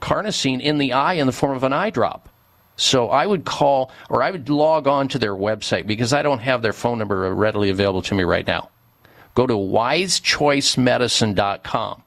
[0.00, 2.28] carnosine in the eye in the form of an eye drop.
[2.76, 6.40] So I would call or I would log on to their website because I don't
[6.40, 8.70] have their phone number readily available to me right now.
[9.34, 12.02] Go to wisechoicemedicine.com,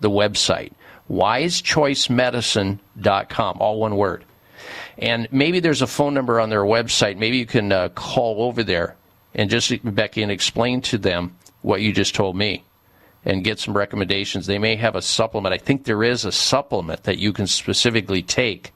[0.00, 0.72] the website,
[1.10, 4.24] wisechoicemedicine.com, all one word.
[4.96, 7.18] And maybe there's a phone number on their website.
[7.18, 8.96] Maybe you can uh, call over there
[9.34, 12.64] and just, Becky, and explain to them what you just told me
[13.24, 14.46] and get some recommendations.
[14.46, 15.54] They may have a supplement.
[15.54, 18.72] I think there is a supplement that you can specifically take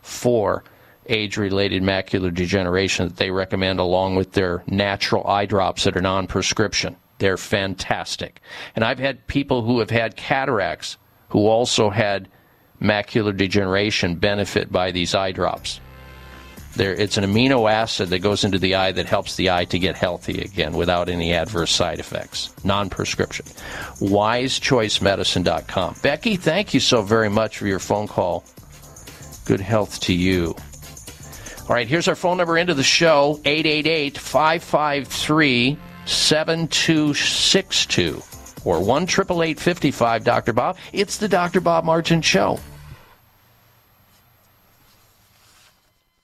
[0.00, 0.64] for
[1.06, 6.02] age related macular degeneration that they recommend along with their natural eye drops that are
[6.02, 6.96] non prescription.
[7.20, 8.40] They're fantastic.
[8.74, 10.96] And I've had people who have had cataracts
[11.28, 12.28] who also had
[12.80, 15.80] macular degeneration benefit by these eye drops.
[16.76, 19.78] There, it's an amino acid that goes into the eye that helps the eye to
[19.78, 22.54] get healthy again without any adverse side effects.
[22.64, 23.44] Non prescription.
[23.98, 25.96] WiseChoiceMedicine.com.
[26.02, 28.44] Becky, thank you so very much for your phone call.
[29.44, 30.54] Good health to you.
[31.68, 38.22] All right, here's our phone number into the show 888 553 7262
[38.64, 40.52] or 1 55 Dr.
[40.52, 40.76] Bob.
[40.92, 41.60] It's the Dr.
[41.60, 42.58] Bob Martin Show.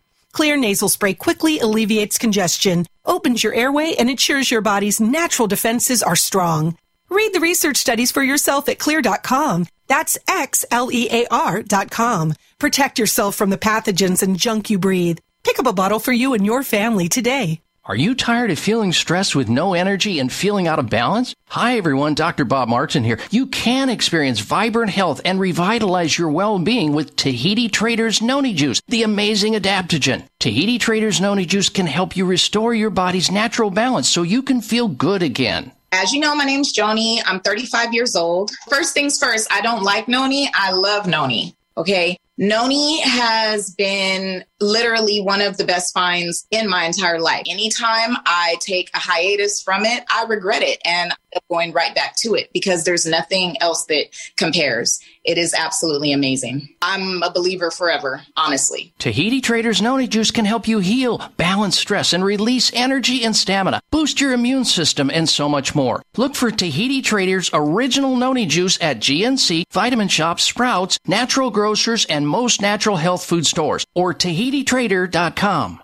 [0.35, 6.01] Xlear nasal spray quickly alleviates congestion, opens your airway, and ensures your body's natural defenses
[6.01, 6.77] are strong.
[7.09, 9.67] Read the research studies for yourself at xlear.com.
[9.87, 12.33] That's X-L-E-A-R dot com.
[12.59, 15.19] Protect yourself from the pathogens and junk you breathe.
[15.43, 17.59] Pick up a bottle for you and your family today.
[17.83, 21.33] Are you tired of feeling stressed with no energy and feeling out of balance?
[21.47, 22.45] Hi everyone, Dr.
[22.45, 23.17] Bob Martin here.
[23.31, 29.01] You can experience vibrant health and revitalize your well-being with Tahiti Traders Noni Juice, the
[29.01, 30.27] amazing adaptogen.
[30.39, 34.61] Tahiti Traders Noni Juice can help you restore your body's natural balance so you can
[34.61, 35.71] feel good again.
[35.91, 37.19] As you know, my name's Joni.
[37.25, 38.51] I'm 35 years old.
[38.69, 40.51] First things first, I don't like noni.
[40.53, 41.55] I love noni.
[41.75, 42.19] Okay.
[42.37, 47.43] Noni has been literally one of the best finds in my entire life.
[47.47, 52.15] Anytime I take a hiatus from it, I regret it and I'm going right back
[52.17, 54.05] to it because there's nothing else that
[54.37, 54.99] compares.
[55.23, 56.69] It is absolutely amazing.
[56.81, 58.91] I'm a believer forever, honestly.
[58.97, 63.81] Tahiti Traders Noni Juice can help you heal, balance stress, and release energy and stamina,
[63.91, 66.01] boost your immune system, and so much more.
[66.17, 72.27] Look for Tahiti Traders Original Noni Juice at GNC, Vitamin Shoppe, Sprouts, Natural Grocers, and
[72.27, 75.81] most natural health food stores, or TahitiTrader.com.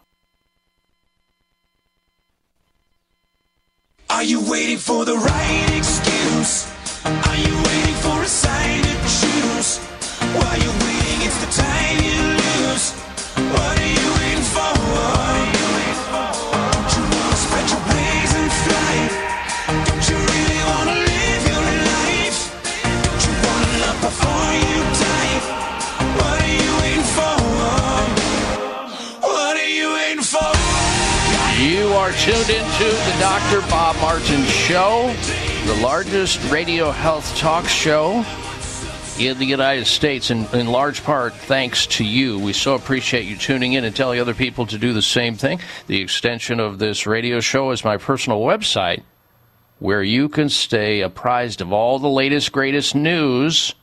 [4.09, 6.65] Are you waiting for the right excuse?
[7.05, 8.86] Are you waiting for a sign
[32.27, 33.61] tuned into the Dr.
[33.69, 35.13] Bob Martin Show,
[35.65, 38.21] the largest radio health talk show
[39.19, 42.37] in the United States, and in large part thanks to you.
[42.37, 45.59] We so appreciate you tuning in and telling other people to do the same thing.
[45.87, 49.01] The extension of this radio show is my personal website,
[49.79, 53.73] where you can stay apprised of all the latest, greatest news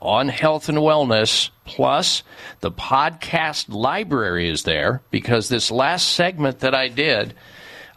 [0.00, 1.50] on health and wellness.
[1.64, 2.22] Plus,
[2.60, 7.34] the podcast library is there because this last segment that I did,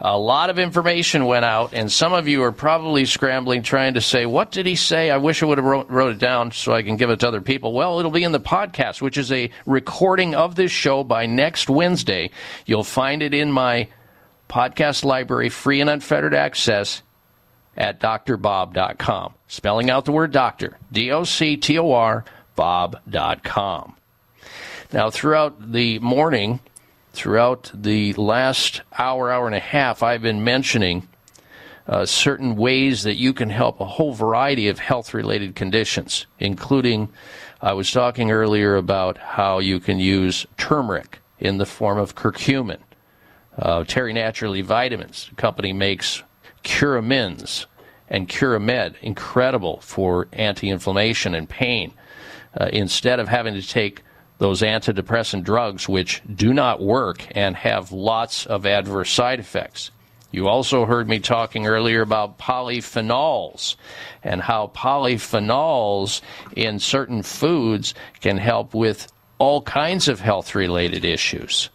[0.04, 4.02] a lot of information went out, and some of you are probably scrambling trying to
[4.02, 5.12] say, What did he say?
[5.12, 7.28] I wish I would have wrote, wrote it down so I can give it to
[7.28, 7.72] other people.
[7.72, 11.70] Well, it'll be in the podcast, which is a recording of this show by next
[11.70, 12.32] Wednesday.
[12.66, 13.90] You'll find it in my
[14.50, 17.04] podcast library, free and unfettered access
[17.78, 19.34] at drbob.com.
[19.48, 22.26] Spelling out the word doctor, D O C T O R,
[22.56, 23.96] bob.com.
[24.92, 26.60] Now, throughout the morning,
[27.14, 31.08] throughout the last hour, hour and a half, I've been mentioning
[31.88, 37.10] uh, certain ways that you can help a whole variety of health related conditions, including
[37.62, 42.80] I was talking earlier about how you can use turmeric in the form of curcumin.
[43.58, 46.24] Uh, Terry Naturally Vitamins the company makes
[46.64, 47.66] Curamins
[48.10, 51.94] and Curamed, incredible for anti-inflammation and pain.
[52.60, 54.04] Uh, instead of having to take
[54.42, 59.92] those antidepressant drugs, which do not work and have lots of adverse side effects.
[60.32, 63.76] You also heard me talking earlier about polyphenols
[64.24, 66.22] and how polyphenols
[66.56, 71.70] in certain foods can help with all kinds of health related issues.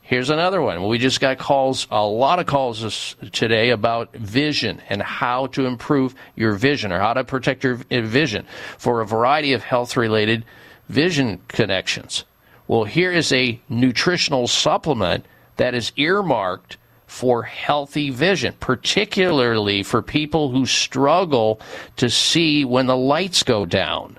[0.00, 0.86] Here's another one.
[0.86, 6.14] We just got calls, a lot of calls today about vision and how to improve
[6.36, 8.46] your vision or how to protect your uh, vision
[8.78, 10.44] for a variety of health related
[10.88, 12.24] vision connections.
[12.66, 20.50] Well, here is a nutritional supplement that is earmarked for healthy vision, particularly for people
[20.50, 21.60] who struggle
[21.96, 24.18] to see when the lights go down.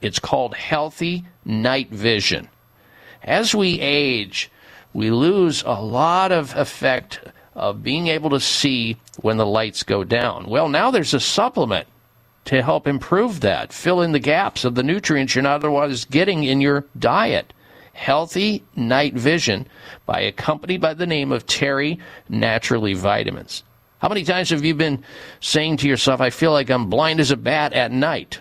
[0.00, 2.48] It's called healthy night vision.
[3.22, 4.50] As we age,
[4.92, 7.20] we lose a lot of effect
[7.54, 10.46] of being able to see when the lights go down.
[10.46, 11.86] Well, now there's a supplement
[12.46, 16.44] to help improve that, fill in the gaps of the nutrients you're not otherwise getting
[16.44, 17.52] in your diet.
[17.92, 19.66] Healthy Night Vision
[20.04, 21.98] by a company by the name of Terry
[22.28, 23.64] Naturally Vitamins.
[23.98, 25.02] How many times have you been
[25.40, 28.40] saying to yourself, I feel like I'm blind as a bat at night?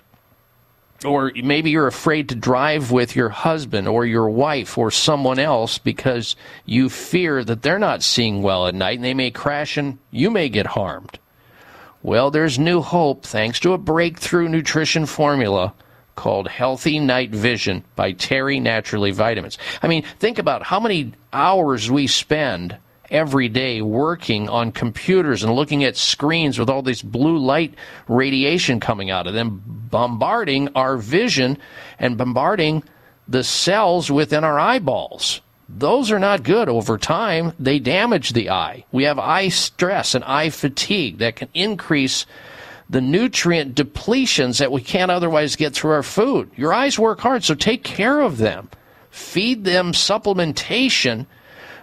[1.06, 5.77] Or maybe you're afraid to drive with your husband or your wife or someone else
[5.77, 9.98] because you fear that they're not seeing well at night and they may crash and
[10.11, 11.19] you may get harmed.
[12.06, 15.73] Well, there's new hope thanks to a breakthrough nutrition formula
[16.15, 19.57] called Healthy Night Vision by Terry Naturally Vitamins.
[19.82, 22.77] I mean, think about how many hours we spend
[23.10, 27.73] every day working on computers and looking at screens with all this blue light
[28.07, 31.57] radiation coming out of them, bombarding our vision
[31.98, 32.84] and bombarding
[33.27, 35.41] the cells within our eyeballs.
[35.68, 37.54] Those are not good over time.
[37.60, 38.86] They damage the eye.
[38.92, 42.26] We have eye stress and eye fatigue that can increase
[42.90, 46.52] the nutrient depletions that we can't otherwise get through our food.
[46.56, 48.70] Your eyes work hard, so take care of them.
[49.10, 51.26] Feed them supplementation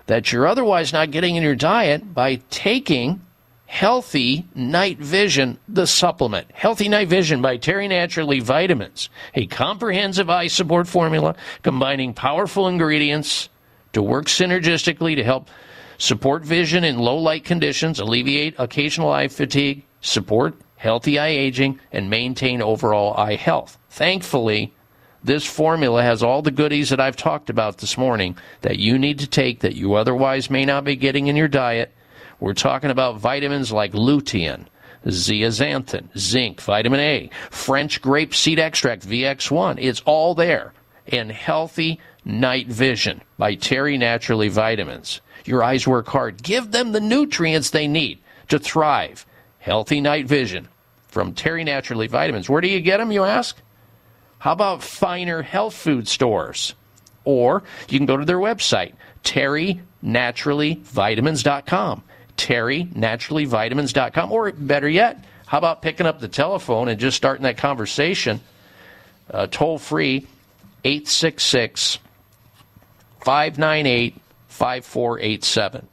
[0.07, 3.21] that you're otherwise not getting in your diet by taking
[3.67, 6.51] Healthy Night Vision, the supplement.
[6.53, 13.49] Healthy Night Vision by Terry Naturally Vitamins, a comprehensive eye support formula combining powerful ingredients
[13.93, 15.49] to work synergistically to help
[15.99, 22.11] support vision in low light conditions, alleviate occasional eye fatigue, support healthy eye aging, and
[22.11, 23.79] maintain overall eye health.
[23.89, 24.75] Thankfully,
[25.23, 29.21] this formula has all the goodies that I've talked about this morning that you need
[29.21, 31.95] to take that you otherwise may not be getting in your diet.
[32.41, 34.67] We're talking about vitamins like lutein,
[35.07, 39.77] zeaxanthin, zinc, vitamin A, French grape seed extract, VX1.
[39.81, 40.73] It's all there.
[41.07, 45.21] And healthy night vision by Terry Naturally Vitamins.
[45.45, 46.43] Your eyes work hard.
[46.43, 48.19] Give them the nutrients they need
[48.49, 49.27] to thrive.
[49.59, 50.69] Healthy night vision
[51.09, 52.49] from Terry Naturally Vitamins.
[52.49, 53.57] Where do you get them, you ask?
[54.39, 56.75] How about finer health food stores?
[57.25, 62.03] Or you can go to their website, terrynaturallyvitamins.com.
[62.37, 64.33] Terrynaturallyvitamins.com.
[64.33, 68.41] Or better yet, how about picking up the telephone and just starting that conversation?
[69.31, 70.27] Uh, toll free,
[70.85, 72.01] 866
[73.23, 74.17] 598
[74.49, 75.89] 5487.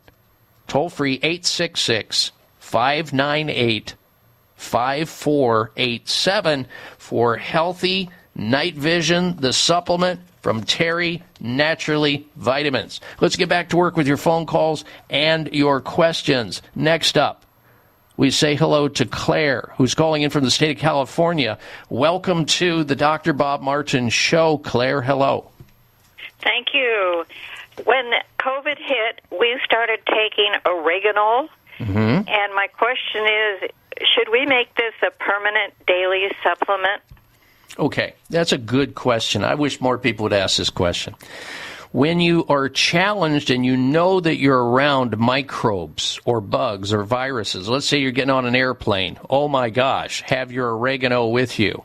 [0.67, 3.95] Toll free, 866 598
[4.55, 12.99] 5487 for healthy night vision, the supplement from Terry Naturally Vitamins.
[13.21, 16.61] Let's get back to work with your phone calls and your questions.
[16.75, 17.45] Next up,
[18.17, 21.57] we say hello to Claire, who's calling in from the state of California.
[21.89, 23.33] Welcome to the Dr.
[23.33, 24.57] Bob Martin Show.
[24.57, 25.51] Claire, hello.
[26.41, 27.25] Thank you.
[27.85, 31.49] When COVID hit, we started taking oregano,
[31.79, 32.27] Mm-hmm.
[32.27, 33.71] and my question is
[34.13, 37.01] should we make this a permanent daily supplement?
[37.77, 39.45] Okay, that's a good question.
[39.45, 41.15] I wish more people would ask this question.
[41.93, 47.69] When you are challenged and you know that you're around microbes or bugs or viruses,
[47.69, 51.83] let's say you're getting on an airplane, oh my gosh, have your oregano with you.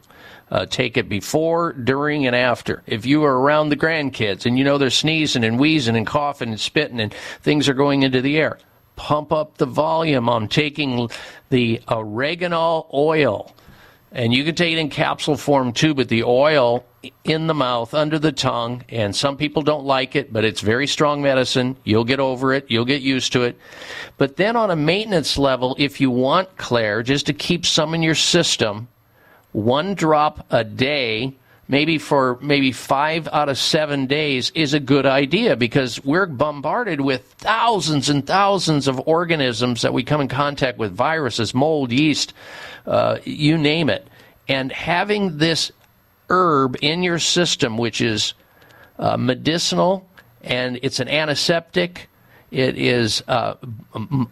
[0.54, 2.84] Uh, take it before, during, and after.
[2.86, 6.50] If you are around the grandkids and you know they're sneezing and wheezing and coughing
[6.50, 7.12] and spitting and
[7.42, 8.60] things are going into the air,
[8.94, 11.10] pump up the volume on taking
[11.50, 13.52] the oregano oil.
[14.12, 16.86] And you can take it in capsule form too, but the oil
[17.24, 20.86] in the mouth, under the tongue, and some people don't like it, but it's very
[20.86, 21.76] strong medicine.
[21.82, 23.58] You'll get over it, you'll get used to it.
[24.18, 28.04] But then on a maintenance level, if you want, Claire, just to keep some in
[28.04, 28.86] your system,
[29.54, 31.32] one drop a day
[31.68, 37.00] maybe for maybe five out of seven days is a good idea because we're bombarded
[37.00, 42.34] with thousands and thousands of organisms that we come in contact with viruses mold yeast
[42.86, 44.06] uh, you name it.
[44.48, 45.72] And having this
[46.28, 48.34] herb in your system which is
[48.98, 50.06] uh, medicinal
[50.42, 52.08] and it's an antiseptic
[52.50, 53.54] it is uh,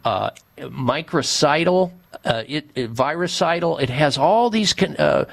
[0.04, 0.30] uh,
[0.70, 1.92] microcidal,
[2.24, 3.78] uh, it, it virucidal.
[3.78, 5.26] It has all these con- uh,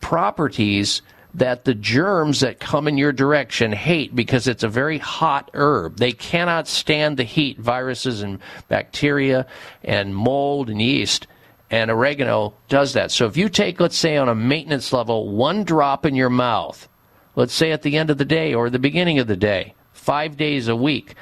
[0.00, 1.02] properties
[1.34, 5.98] that the germs that come in your direction hate because it's a very hot herb.
[5.98, 9.46] They cannot stand the heat, viruses and bacteria
[9.84, 11.26] and mold and yeast.
[11.70, 13.10] And oregano does that.
[13.10, 16.88] So if you take, let's say, on a maintenance level, one drop in your mouth,
[17.36, 20.38] let's say at the end of the day or the beginning of the day, five
[20.38, 21.14] days a week,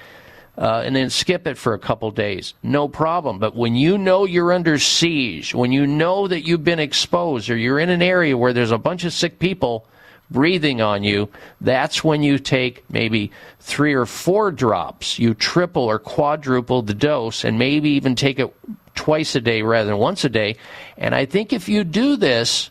[0.59, 2.55] uh, and then skip it for a couple days.
[2.63, 3.39] No problem.
[3.39, 7.57] But when you know you're under siege, when you know that you've been exposed or
[7.57, 9.87] you're in an area where there's a bunch of sick people
[10.31, 11.29] breathing on you,
[11.61, 13.31] that's when you take maybe
[13.61, 15.19] three or four drops.
[15.19, 18.55] You triple or quadruple the dose and maybe even take it
[18.95, 20.57] twice a day rather than once a day.
[20.97, 22.71] And I think if you do this,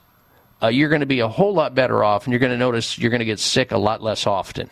[0.61, 2.97] uh, you're going to be a whole lot better off and you're going to notice
[2.97, 4.69] you're going to get sick a lot less often.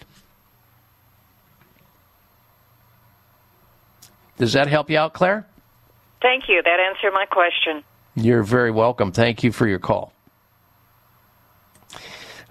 [4.44, 5.48] Does that help you out, Claire?
[6.22, 6.62] Thank you.
[6.62, 7.82] That answered my question.
[8.14, 9.14] You're very welcome.
[9.14, 10.12] Thank you for your call.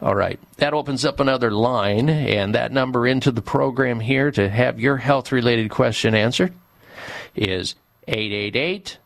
[0.01, 0.41] All right.
[0.57, 4.97] That opens up another line, and that number into the program here to have your
[4.97, 6.55] health related question answered
[7.37, 7.75] is
[8.09, 8.97] 888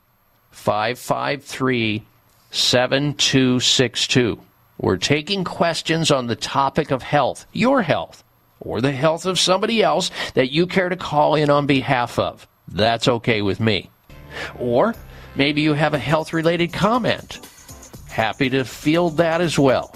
[0.52, 2.06] 553
[2.52, 4.40] 7262.
[4.78, 8.22] We're taking questions on the topic of health, your health,
[8.60, 12.46] or the health of somebody else that you care to call in on behalf of.
[12.68, 13.90] That's okay with me.
[14.58, 14.94] Or
[15.34, 17.40] maybe you have a health related comment.
[18.08, 19.94] Happy to field that as well.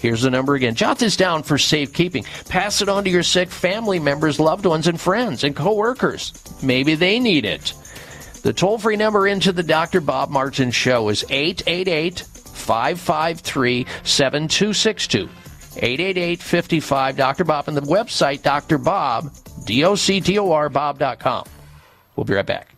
[0.00, 0.74] Here's the number again.
[0.74, 2.24] Jot this down for safekeeping.
[2.48, 6.32] Pass it on to your sick family members, loved ones, and friends and coworkers.
[6.62, 7.74] Maybe they need it.
[8.42, 10.00] The toll free number into the Dr.
[10.00, 15.28] Bob Martin Show is 888 553 7262.
[15.76, 17.44] 888 55 Dr.
[17.44, 19.32] Bob and the website drbob.com.
[19.64, 21.44] D-O-C-T-O-R, Bob.com.
[22.18, 22.74] We'll be right back.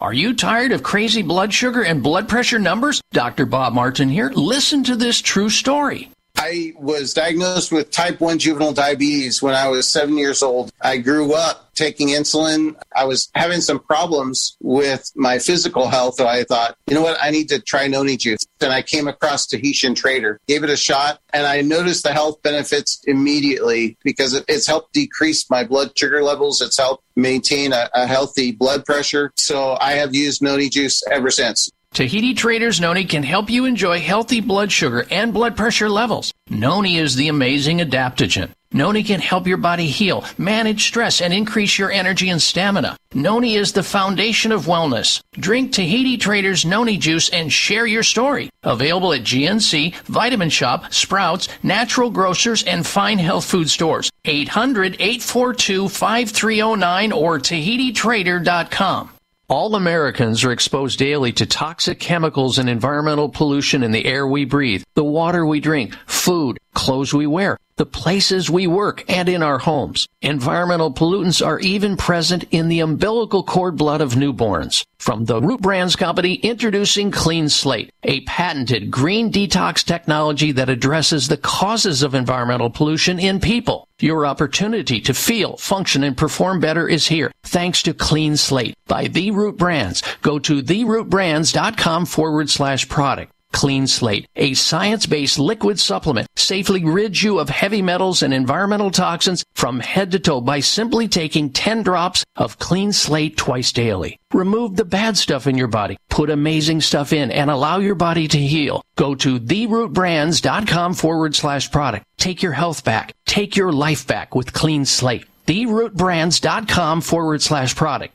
[0.00, 3.00] Are you tired of crazy blood sugar and blood pressure numbers?
[3.12, 3.46] Dr.
[3.46, 4.32] Bob Martin here.
[4.34, 6.10] Listen to this true story.
[6.36, 10.72] I was diagnosed with type 1 juvenile diabetes when I was seven years old.
[10.80, 12.74] I grew up taking insulin.
[12.96, 16.16] I was having some problems with my physical health.
[16.16, 17.18] So I thought, you know what?
[17.22, 18.44] I need to try Noni juice.
[18.62, 22.42] And I came across Tahitian Trader, gave it a shot, and I noticed the health
[22.42, 26.60] benefits immediately because it- it's helped decrease my blood sugar levels.
[26.60, 29.32] It's helped maintain a, a healthy blood pressure.
[29.36, 31.68] So I have used Noni juice ever since.
[31.94, 36.32] Tahiti Traders Noni can help you enjoy healthy blood sugar and blood pressure levels.
[36.48, 38.50] Noni is the amazing adaptogen.
[38.72, 42.96] Noni can help your body heal, manage stress, and increase your energy and stamina.
[43.14, 45.20] Noni is the foundation of wellness.
[45.32, 48.48] Drink Tahiti Traders Noni juice and share your story.
[48.62, 54.10] Available at GNC, Vitamin Shoppe, Sprouts, Natural Grocers, and fine health food stores.
[54.24, 59.10] 800 842 5309 or TahitiTrader.com.
[59.52, 64.46] All Americans are exposed daily to toxic chemicals and environmental pollution in the air we
[64.46, 69.42] breathe, the water we drink, food, clothes we wear, the places we work, and in
[69.42, 70.06] our homes.
[70.20, 74.84] Environmental pollutants are even present in the umbilical cord blood of newborns.
[74.98, 81.26] From the Root Brands Company, introducing Clean Slate, a patented green detox technology that addresses
[81.26, 83.88] the causes of environmental pollution in people.
[83.98, 89.08] Your opportunity to feel, function, and perform better is here thanks to Clean Slate by
[89.08, 90.02] The Root Brands.
[90.22, 93.32] Go to therootbrands.com forward slash product.
[93.52, 99.44] Clean Slate, a science-based liquid supplement, safely rids you of heavy metals and environmental toxins
[99.54, 104.18] from head to toe by simply taking 10 drops of Clean Slate twice daily.
[104.32, 108.26] Remove the bad stuff in your body, put amazing stuff in, and allow your body
[108.28, 108.82] to heal.
[108.96, 112.06] Go to therootbrands.com forward slash product.
[112.16, 113.14] Take your health back.
[113.26, 115.26] Take your life back with Clean Slate.
[115.46, 118.14] Therootbrands.com forward slash product.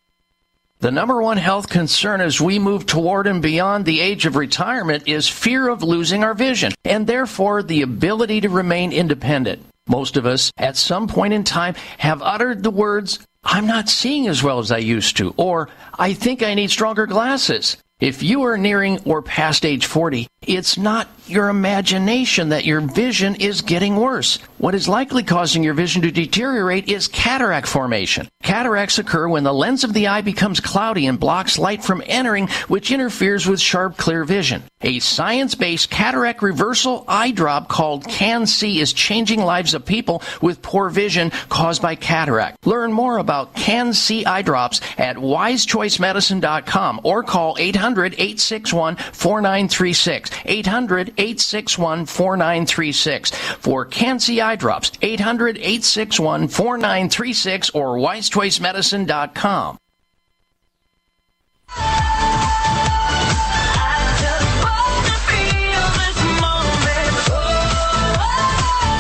[0.79, 5.07] The number one health concern as we move toward and beyond the age of retirement
[5.07, 9.65] is fear of losing our vision and therefore the ability to remain independent.
[9.87, 14.27] Most of us at some point in time have uttered the words, I'm not seeing
[14.27, 17.77] as well as I used to, or I think I need stronger glasses.
[17.99, 23.36] If you are nearing or past age 40, it's not your imagination that your vision
[23.36, 24.40] is getting worse.
[24.57, 28.28] What is likely causing your vision to deteriorate is cataract formation.
[28.44, 32.48] Cataracts occur when the lens of the eye becomes cloudy and blocks light from entering,
[32.68, 34.64] which interferes with sharp, clear vision.
[34.82, 40.90] A science-based cataract reversal eye drop called CAN-C is changing lives of people with poor
[40.90, 42.65] vision caused by cataract.
[42.65, 50.32] Learn more about CAN-C eye drops at wisechoicemedicine.com or call 800-861-4936.
[50.45, 54.91] 800-861-4936 for CAN-C eye drops.
[54.91, 59.77] 800-861-4936 or wisechoicemedicine.com.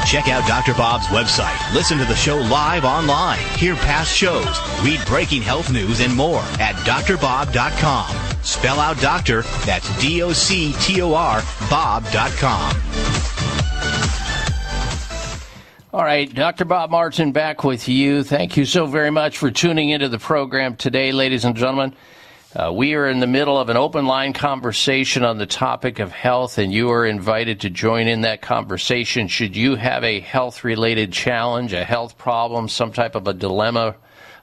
[0.07, 0.73] Check out Dr.
[0.73, 1.73] Bob's website.
[1.73, 3.39] Listen to the show live online.
[3.57, 4.57] Hear past shows.
[4.81, 8.26] Read breaking health news and more at drbob.com.
[8.47, 12.81] Spell out doctor, that's D O C T O R, Bob.com.
[15.91, 16.63] All right, Dr.
[16.63, 18.23] Bob Martin back with you.
[18.23, 21.93] Thank you so very much for tuning into the program today, ladies and gentlemen.
[22.55, 26.13] Uh, we are in the middle of an open line conversation on the topic of
[26.13, 29.27] health, and you are invited to join in that conversation.
[29.27, 33.97] Should you have a health related challenge, a health problem, some type of a dilemma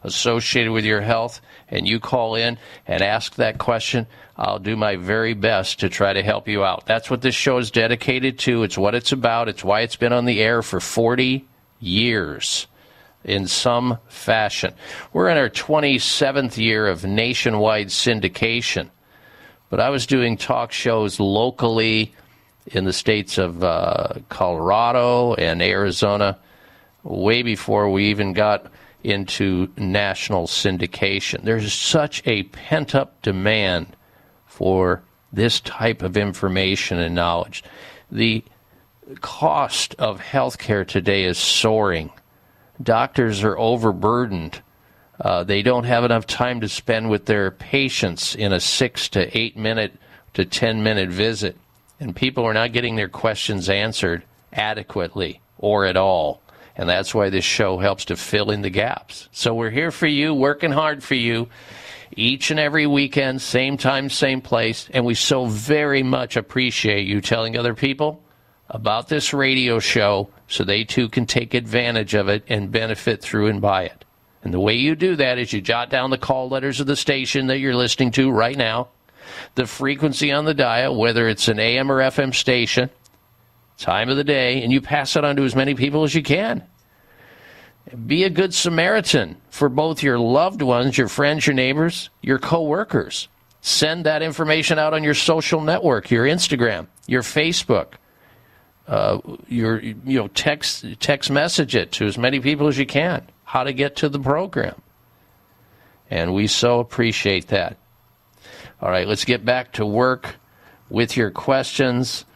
[0.05, 4.07] associated with your health, and you call in and ask that question,
[4.37, 6.87] I'll do my very best to try to help you out.
[6.87, 8.63] That's what this show is dedicated to.
[8.63, 9.49] It's what it's about.
[9.49, 11.45] It's why it's been on the air for 40
[11.81, 12.67] years
[13.25, 14.75] in some fashion.
[15.13, 18.91] We're in our 27th year of nationwide syndication,
[19.71, 22.13] but I was doing talk shows locally
[22.67, 26.39] in the states of uh, Colorado and Arizona
[27.03, 28.67] way before we even got
[29.05, 31.43] into national syndication.
[31.43, 33.97] There's such a pent up demand
[34.47, 35.03] for
[35.33, 37.63] this type of information and knowledge.
[38.11, 38.45] The
[39.21, 42.11] cost of healthcare today is soaring.
[42.83, 44.63] Doctors are overburdened.
[45.21, 49.37] Uh, they don't have enough time to spend with their patients in a six to
[49.37, 49.93] eight minute
[50.35, 51.57] to 10 minute visit.
[52.01, 56.41] And people are not getting their questions answered adequately or at all.
[56.77, 59.29] And that's why this show helps to fill in the gaps.
[59.33, 61.49] So we're here for you, working hard for you
[62.17, 64.89] each and every weekend, same time, same place.
[64.93, 68.23] And we so very much appreciate you telling other people
[68.69, 73.49] about this radio show so they too can take advantage of it and benefit through
[73.49, 74.05] and by it.
[74.43, 76.97] And the way you do that is you jot down the call letters of the
[76.97, 78.89] station that you're listening to right now,
[79.55, 82.91] the frequency on the dial, whether it's an AM or FM station,
[83.79, 86.23] time of the day, and you pass it on to as many people as you
[86.23, 86.63] can.
[88.07, 93.29] Be a good Samaritan for both your loved ones, your friends, your neighbors, your coworkers.
[93.61, 97.95] Send that information out on your social network, your Instagram, your Facebook.
[98.87, 99.19] Uh,
[99.49, 103.27] your you know text text message it to as many people as you can.
[103.45, 104.75] How to get to the program,
[106.11, 107.79] and we so appreciate that.
[108.83, 110.37] All right, let's get back to work
[110.91, 112.27] with your questions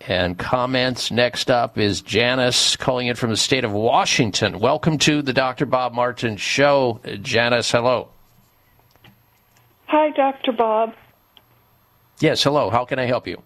[0.00, 1.10] and comments.
[1.10, 4.58] Next up is Janice calling in from the state of Washington.
[4.58, 5.66] Welcome to the Dr.
[5.66, 7.00] Bob Martin Show.
[7.22, 8.08] Janice, hello.
[9.86, 10.52] Hi, Dr.
[10.52, 10.94] Bob.
[12.20, 12.70] Yes, hello.
[12.70, 13.42] How can I help you?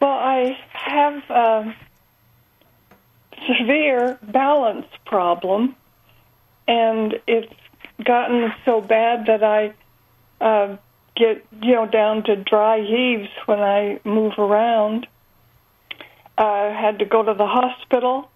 [0.00, 1.76] Well, I have a
[3.46, 5.76] severe balance problem,
[6.66, 7.52] and it's
[8.04, 9.74] gotten so bad that I
[10.40, 10.76] uh,
[11.16, 15.06] get, you know, down to dry heaves when I move around.
[16.38, 18.30] I had to go to the hospital.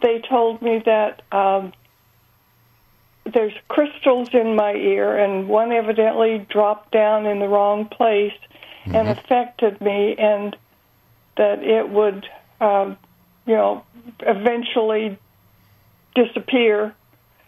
[0.00, 1.72] They told me that um,
[3.32, 8.32] there's crystals in my ear, and one evidently dropped down in the wrong place
[8.84, 10.56] and affected me, and
[11.36, 12.26] that it would,
[12.60, 12.96] um,
[13.46, 13.84] you know,
[14.20, 15.18] eventually
[16.14, 16.94] disappear.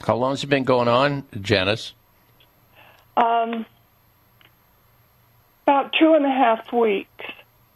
[0.07, 1.95] How long has it been going on, Janice?
[3.16, 3.66] Um,
[5.66, 7.25] about two and a half weeks.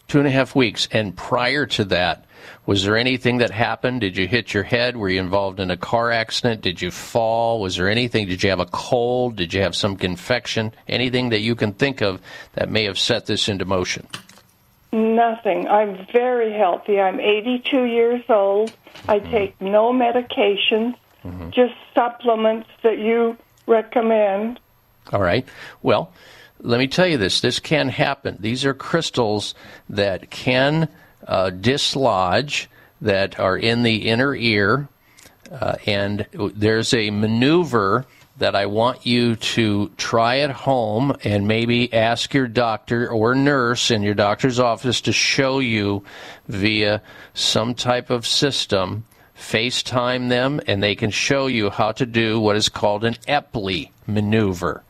[0.08, 0.88] Two and a half weeks.
[0.90, 2.24] And prior to that,
[2.66, 4.00] was there anything that happened?
[4.00, 4.96] Did you hit your head?
[4.96, 6.62] Were you involved in a car accident?
[6.62, 7.60] Did you fall?
[7.60, 8.26] Was there anything?
[8.26, 9.36] Did you have a cold?
[9.36, 10.72] Did you have some infection?
[10.86, 12.20] Anything that you can think of
[12.54, 14.06] that may have set this into motion?
[14.92, 15.68] Nothing.
[15.68, 16.98] I'm very healthy.
[16.98, 18.74] I'm 82 years old.
[19.06, 19.30] I mm-hmm.
[19.30, 20.94] take no medications,
[21.24, 21.50] mm-hmm.
[21.50, 23.36] just supplements that you
[23.66, 24.60] recommend.
[25.12, 25.46] All right.
[25.82, 26.12] Well,
[26.60, 27.40] let me tell you this.
[27.40, 28.36] This can happen.
[28.40, 29.54] These are crystals
[29.88, 30.88] that can
[31.26, 32.68] uh, dislodge,
[33.00, 34.88] that are in the inner ear,
[35.50, 38.06] uh, and there's a maneuver
[38.38, 43.90] that I want you to try at home and maybe ask your doctor or nurse
[43.90, 46.04] in your doctor's office to show you
[46.46, 47.02] via
[47.34, 49.04] some type of system.
[49.36, 53.90] FaceTime them and they can show you how to do what is called an Epley
[54.06, 54.82] maneuver.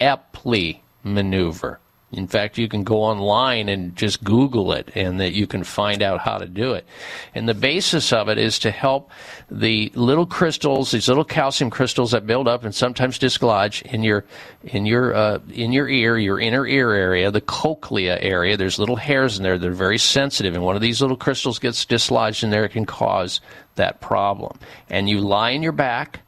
[0.00, 1.80] Epley maneuver.
[2.12, 6.02] In fact, you can go online and just Google it and that you can find
[6.02, 6.86] out how to do it.
[7.34, 9.10] And the basis of it is to help
[9.50, 14.24] the little crystals, these little calcium crystals that build up and sometimes dislodge in your,
[14.62, 18.56] in your, uh, in your ear, your inner ear area, the cochlea area.
[18.56, 19.58] There's little hairs in there.
[19.58, 20.54] They're very sensitive.
[20.54, 22.64] And one of these little crystals gets dislodged in there.
[22.64, 23.40] It can cause
[23.74, 24.58] that problem.
[24.88, 26.20] And you lie in your back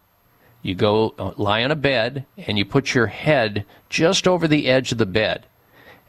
[0.62, 4.68] you go uh, lie on a bed and you put your head just over the
[4.68, 5.46] edge of the bed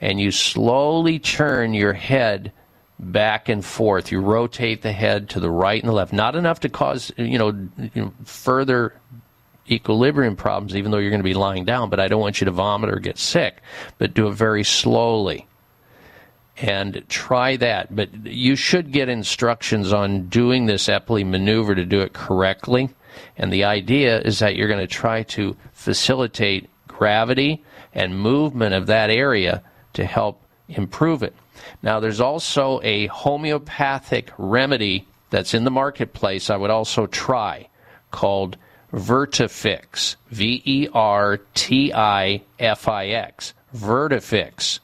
[0.01, 2.51] and you slowly turn your head
[2.99, 6.59] back and forth you rotate the head to the right and the left not enough
[6.59, 8.93] to cause you know, further
[9.69, 12.45] equilibrium problems even though you're going to be lying down but I don't want you
[12.45, 13.61] to vomit or get sick
[13.97, 15.47] but do it very slowly
[16.61, 17.95] and try that.
[17.95, 22.89] But you should get instructions on doing this Epley maneuver to do it correctly.
[23.37, 27.63] And the idea is that you're going to try to facilitate gravity
[27.93, 29.63] and movement of that area
[29.93, 31.35] to help improve it.
[31.81, 37.69] Now, there's also a homeopathic remedy that's in the marketplace I would also try
[38.11, 38.57] called
[38.91, 40.15] Vertifix.
[40.29, 43.53] V E R T I F I X.
[43.75, 44.79] Vertifix.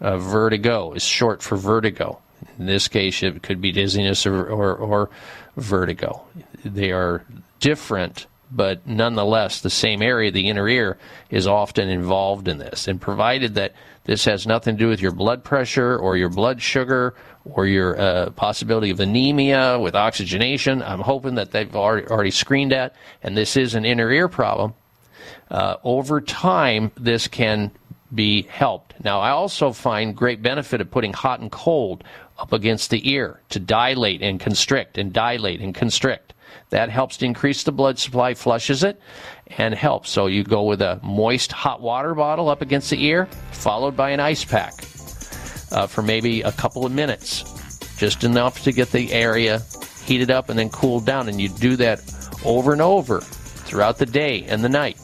[0.00, 2.18] Uh, vertigo is short for vertigo.
[2.58, 5.10] In this case, it could be dizziness or, or, or
[5.56, 6.24] vertigo.
[6.64, 7.22] They are
[7.58, 10.98] different, but nonetheless, the same area, the inner ear,
[11.30, 12.88] is often involved in this.
[12.88, 13.74] And provided that
[14.04, 17.14] this has nothing to do with your blood pressure or your blood sugar
[17.44, 22.72] or your uh, possibility of anemia with oxygenation, I'm hoping that they've already, already screened
[22.72, 24.74] that, and this is an inner ear problem.
[25.50, 27.70] Uh, over time, this can
[28.14, 28.94] be helped.
[29.02, 32.04] Now, I also find great benefit of putting hot and cold
[32.38, 36.34] up against the ear to dilate and constrict and dilate and constrict.
[36.70, 39.00] That helps to increase the blood supply, flushes it,
[39.58, 40.10] and helps.
[40.10, 44.10] So you go with a moist hot water bottle up against the ear, followed by
[44.10, 44.74] an ice pack
[45.72, 47.44] uh, for maybe a couple of minutes,
[47.96, 49.62] just enough to get the area
[50.04, 51.28] heated up and then cooled down.
[51.28, 52.00] And you do that
[52.44, 54.96] over and over throughout the day and the night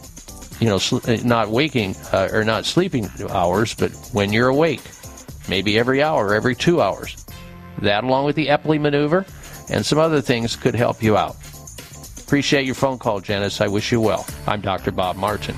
[0.60, 4.80] you know, sl- not waking uh, or not sleeping hours, but when you're awake,
[5.48, 7.16] maybe every hour, every two hours.
[7.82, 9.26] That, along with the Epley maneuver
[9.68, 11.36] and some other things, could help you out.
[12.26, 13.60] Appreciate your phone call, Janice.
[13.60, 14.26] I wish you well.
[14.48, 14.90] I'm Dr.
[14.90, 15.54] Bob Martin.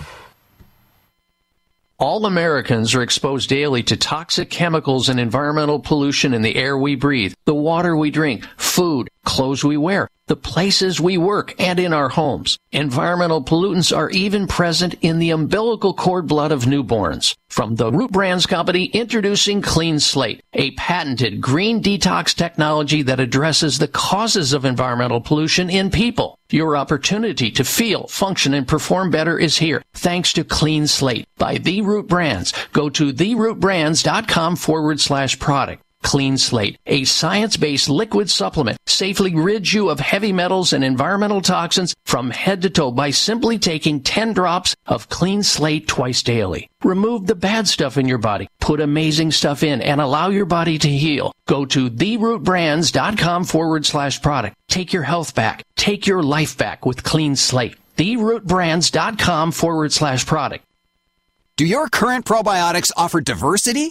[1.99, 6.95] All Americans are exposed daily to toxic chemicals and environmental pollution in the air we
[6.95, 11.93] breathe, the water we drink, food, clothes we wear, the places we work, and in
[11.93, 12.59] our homes.
[12.71, 17.35] Environmental pollutants are even present in the umbilical cord blood of newborns.
[17.49, 23.79] From the Root Brands Company, introducing Clean Slate, a patented green detox technology that addresses
[23.79, 26.39] the causes of environmental pollution in people.
[26.51, 31.59] Your opportunity to feel, function, and perform better is here thanks to Clean Slate by
[31.59, 32.53] The Root Brands.
[32.73, 35.83] Go to therootbrands.com forward slash product.
[36.03, 41.95] Clean Slate, a science-based liquid supplement, safely rids you of heavy metals and environmental toxins
[42.05, 46.69] from head to toe by simply taking 10 drops of Clean Slate twice daily.
[46.85, 50.79] Remove the bad stuff in your body, put amazing stuff in, and allow your body
[50.79, 51.33] to heal.
[51.47, 54.57] Go to therootbrands.com forward slash product.
[54.69, 55.65] Take your health back.
[55.77, 57.77] Take your life back with Clean Slate.
[57.97, 60.65] Therootbrands.com forward slash product.
[61.57, 63.91] Do your current probiotics offer diversity?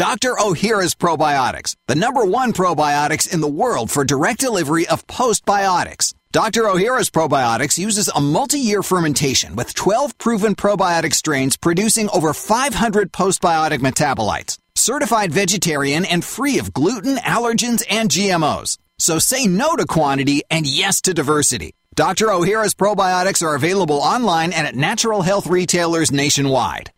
[0.00, 0.32] Dr.
[0.36, 6.14] Ohhira's Probiotics, the number one probiotics in the world for direct delivery of postbiotics.
[6.32, 6.62] Dr.
[6.62, 13.80] Ohhira's Probiotics uses a multi-year fermentation with 12 proven probiotic strains producing over 500 postbiotic
[13.80, 14.56] metabolites.
[14.74, 18.78] Certified vegetarian and free of gluten, allergens, and GMOs.
[18.98, 21.74] So say no to quantity and yes to diversity.
[21.94, 22.28] Dr.
[22.28, 26.90] Ohhira's probiotics are available online and at natural health retailers nationwide.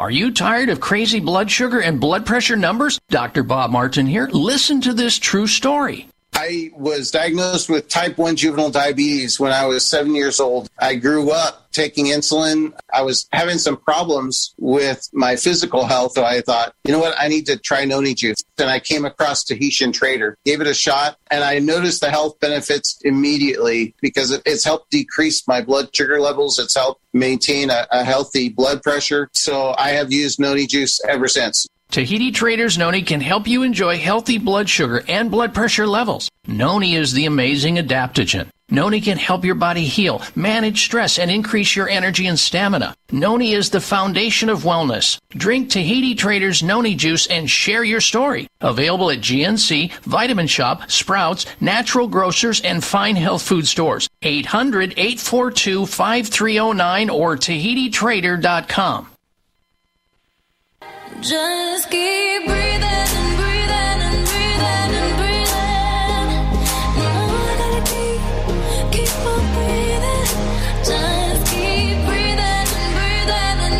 [0.00, 2.98] Are you tired of crazy blood sugar and blood pressure numbers?
[3.10, 3.42] Dr.
[3.42, 4.30] Bob Martin here.
[4.32, 6.08] Listen to this true story.
[6.42, 10.70] I was diagnosed with type 1 juvenile diabetes when I was seven years old.
[10.78, 12.72] I grew up taking insulin.
[12.90, 16.12] I was having some problems with my physical health.
[16.12, 17.14] So I thought, you know what?
[17.18, 18.42] I need to try noni juice.
[18.56, 22.40] And I came across Tahitian Trader, gave it a shot, and I noticed the health
[22.40, 26.58] benefits immediately because it's helped decrease my blood sugar levels.
[26.58, 29.28] It's helped maintain a, a healthy blood pressure.
[29.34, 31.66] So I have used noni juice ever since.
[31.90, 36.30] Tahiti Traders Noni can help you enjoy healthy blood sugar and blood pressure levels.
[36.46, 38.48] Noni is the amazing adaptogen.
[38.70, 42.94] Noni can help your body heal, manage stress, and increase your energy and stamina.
[43.10, 45.18] Noni is the foundation of wellness.
[45.30, 48.46] Drink Tahiti Traders Noni juice and share your story.
[48.60, 54.08] Available at GNC, Vitamin Shoppe, Sprouts, Natural Grocers, and fine health food stores.
[54.22, 59.09] 800 842 5309 or TahitiTrader.com.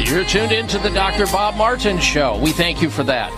[0.07, 1.25] You're tuned into the Dr.
[1.27, 2.39] Bob Martin Show.
[2.43, 3.33] We thank you for that.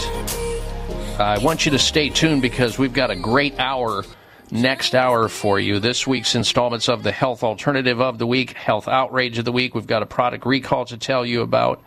[1.20, 4.02] I want you to stay tuned because we've got a great hour
[4.50, 5.78] next hour for you.
[5.78, 9.74] This week's installments of the Health Alternative of the Week, Health Outrage of the Week.
[9.74, 11.82] We've got a product recall to tell you about,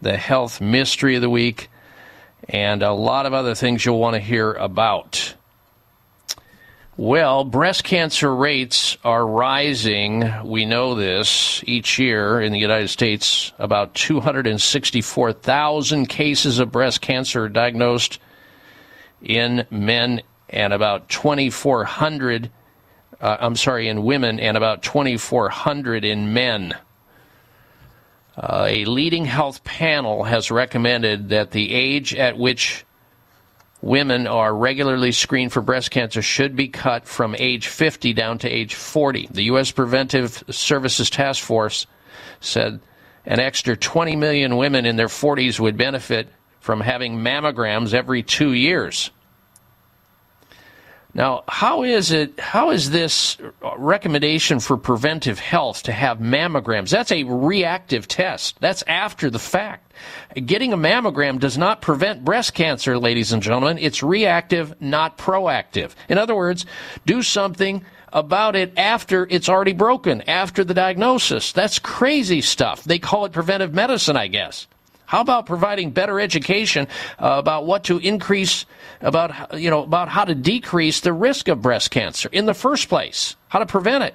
[0.00, 1.68] the Health Mystery of the Week,
[2.48, 5.34] and a lot of other things you'll want to hear about.
[6.96, 10.32] Well, breast cancer rates are rising.
[10.44, 13.52] We know this each year in the United States.
[13.56, 18.18] About 264,000 cases of breast cancer are diagnosed
[19.22, 22.50] in men, and about 2,400,
[23.20, 26.74] uh, I'm sorry, in women, and about 2,400 in men.
[28.38, 32.84] Uh, a leading health panel has recommended that the age at which
[33.82, 38.48] women are regularly screened for breast cancer should be cut from age 50 down to
[38.48, 39.28] age 40.
[39.32, 39.72] The U.S.
[39.72, 41.88] Preventive Services Task Force
[42.40, 42.80] said
[43.26, 46.28] an extra 20 million women in their 40s would benefit
[46.60, 49.10] from having mammograms every two years.
[51.14, 52.38] Now, how is it?
[52.38, 53.38] How is this
[53.76, 56.90] recommendation for preventive health to have mammograms?
[56.90, 58.60] That's a reactive test.
[58.60, 59.92] That's after the fact.
[60.34, 63.78] Getting a mammogram does not prevent breast cancer, ladies and gentlemen.
[63.78, 65.92] It's reactive, not proactive.
[66.08, 66.66] In other words,
[67.06, 71.52] do something about it after it's already broken, after the diagnosis.
[71.52, 72.84] That's crazy stuff.
[72.84, 74.66] They call it preventive medicine, I guess.
[75.08, 76.86] How about providing better education
[77.18, 78.66] uh, about what to increase,
[79.00, 82.88] about you know, about how to decrease the risk of breast cancer in the first
[82.88, 83.34] place?
[83.48, 84.14] how to prevent it.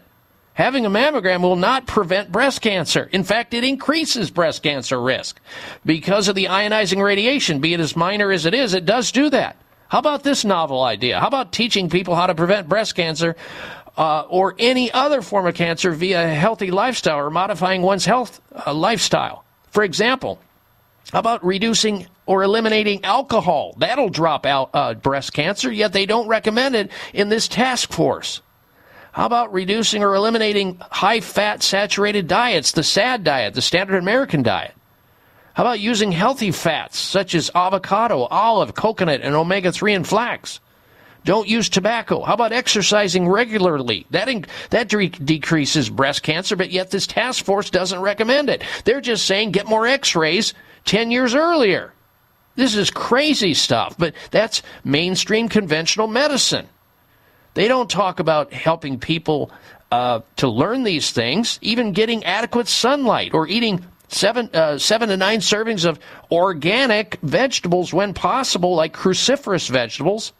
[0.53, 3.09] Having a mammogram will not prevent breast cancer.
[3.11, 5.39] In fact, it increases breast cancer risk
[5.83, 9.31] because of the ionizing radiation, be it as minor as it is, it does do
[9.31, 9.57] that.
[9.87, 11.19] How about this novel idea?
[11.19, 13.35] How about teaching people how to prevent breast cancer
[13.97, 18.39] uh, or any other form of cancer via a healthy lifestyle or modifying one's health
[18.65, 19.43] uh, lifestyle?
[19.71, 20.39] For example,
[21.11, 23.75] how about reducing or eliminating alcohol?
[23.77, 28.41] That'll drop out uh, breast cancer, yet they don't recommend it in this task force.
[29.11, 34.41] How about reducing or eliminating high fat saturated diets, the SAD diet, the standard American
[34.41, 34.73] diet?
[35.53, 40.59] How about using healthy fats such as avocado, olive, coconut, and omega 3 and flax?
[41.25, 42.23] Don't use tobacco.
[42.23, 44.05] How about exercising regularly?
[44.09, 48.63] That, in, that de- decreases breast cancer, but yet this task force doesn't recommend it.
[48.83, 50.53] They're just saying get more x rays
[50.85, 51.93] 10 years earlier.
[52.55, 56.67] This is crazy stuff, but that's mainstream conventional medicine.
[57.55, 59.51] They don't talk about helping people
[59.91, 65.17] uh, to learn these things, even getting adequate sunlight or eating seven, uh, seven to
[65.17, 65.99] nine servings of
[66.31, 70.33] organic vegetables when possible, like cruciferous vegetables,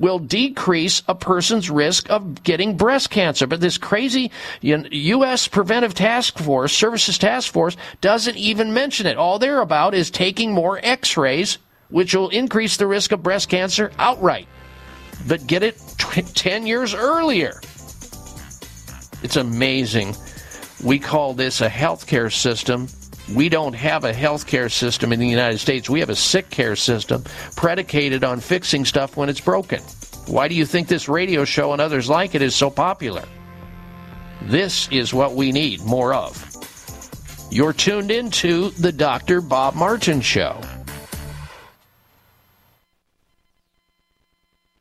[0.00, 3.46] will decrease a person's risk of getting breast cancer.
[3.46, 4.32] But this crazy
[4.62, 5.46] U.S.
[5.46, 9.16] Preventive Task Force, Services Task Force, doesn't even mention it.
[9.16, 11.58] All they're about is taking more x rays,
[11.90, 14.48] which will increase the risk of breast cancer outright
[15.26, 17.60] but get it t- 10 years earlier.
[19.22, 20.16] It's amazing.
[20.82, 22.88] We call this a healthcare system.
[23.34, 25.88] We don't have a healthcare system in the United States.
[25.88, 27.24] We have a sick care system
[27.54, 29.80] predicated on fixing stuff when it's broken.
[30.26, 33.24] Why do you think this radio show and others like it is so popular?
[34.42, 36.46] This is what we need more of.
[37.50, 39.40] You're tuned into the Dr.
[39.40, 40.60] Bob Martin Show.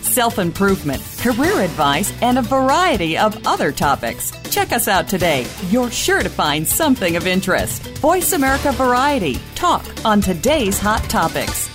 [0.11, 4.31] self improvement, career advice, and a variety of other topics.
[4.49, 5.45] Check us out today.
[5.69, 7.87] You're sure to find something of interest.
[7.99, 9.39] Voice America Variety.
[9.55, 11.69] Talk on today's hot topics.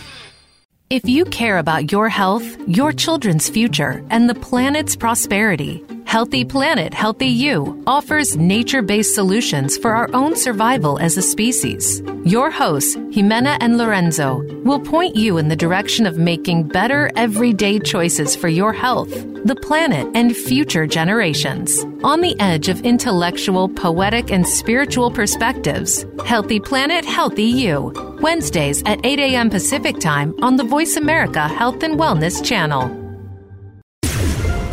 [0.89, 6.95] If you care about your health, your children's future, and the planet's prosperity, Healthy Planet,
[6.95, 12.01] Healthy You offers nature based solutions for our own survival as a species.
[12.25, 17.81] Your hosts, Jimena and Lorenzo, will point you in the direction of making better everyday
[17.81, 19.11] choices for your health,
[19.45, 21.85] the planet, and future generations.
[22.05, 27.93] On the edge of intellectual, poetic, and spiritual perspectives, Healthy Planet, Healthy You.
[28.23, 29.51] Wednesdays at 8 a.m.
[29.51, 33.06] Pacific Time on the Voice America Health and Wellness channel.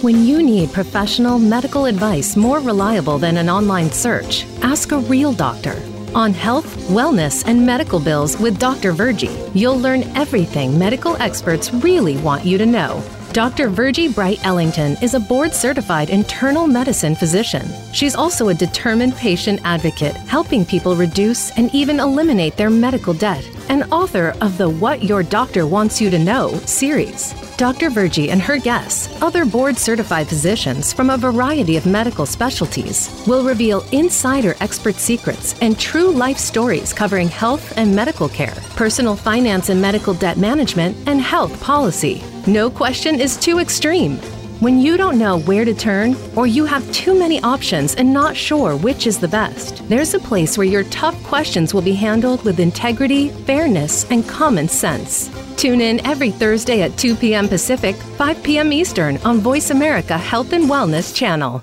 [0.00, 5.32] When you need professional medical advice more reliable than an online search, ask a real
[5.32, 5.82] doctor.
[6.14, 8.92] On health, wellness, and medical bills with Dr.
[8.92, 13.02] Virgie, you'll learn everything medical experts really want you to know.
[13.32, 13.68] Dr.
[13.68, 17.66] Virgie Bright Ellington is a board certified internal medicine physician.
[17.92, 23.44] She's also a determined patient advocate, helping people reduce and even eliminate their medical debt,
[23.68, 27.34] and author of the What Your Doctor Wants You to Know series.
[27.58, 27.90] Dr.
[27.90, 33.42] Virgie and her guests, other board certified physicians from a variety of medical specialties, will
[33.42, 39.70] reveal insider expert secrets and true life stories covering health and medical care, personal finance
[39.70, 42.22] and medical debt management, and health policy.
[42.46, 44.20] No question is too extreme.
[44.60, 48.36] When you don't know where to turn, or you have too many options and not
[48.36, 52.44] sure which is the best, there's a place where your tough questions will be handled
[52.44, 55.30] with integrity, fairness, and common sense.
[55.56, 57.46] Tune in every Thursday at 2 p.m.
[57.46, 58.72] Pacific, 5 p.m.
[58.72, 61.62] Eastern on Voice America Health and Wellness Channel.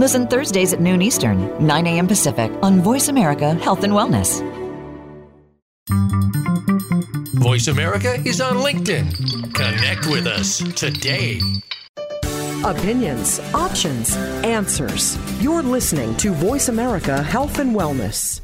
[0.00, 2.08] Listen Thursdays at noon Eastern, 9 a.m.
[2.08, 4.40] Pacific on Voice America Health and Wellness.
[7.34, 9.52] Voice America is on LinkedIn.
[9.52, 11.38] Connect with us today.
[12.64, 15.18] Opinions, options, answers.
[15.42, 18.40] You're listening to Voice America Health and Wellness.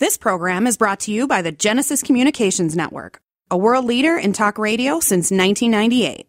[0.00, 4.32] This program is brought to you by the Genesis Communications Network, a world leader in
[4.32, 6.26] talk radio since 1998.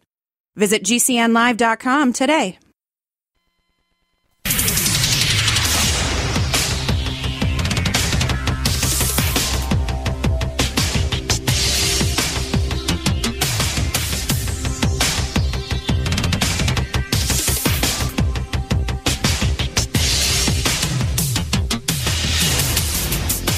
[0.55, 2.59] Visit GCNlive.com today.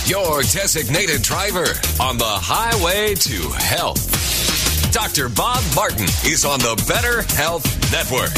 [0.07, 1.65] Your designated driver
[1.99, 4.14] on the highway to health.
[4.95, 5.27] Dr.
[5.27, 8.31] Bob Martin is on the Better Health Network.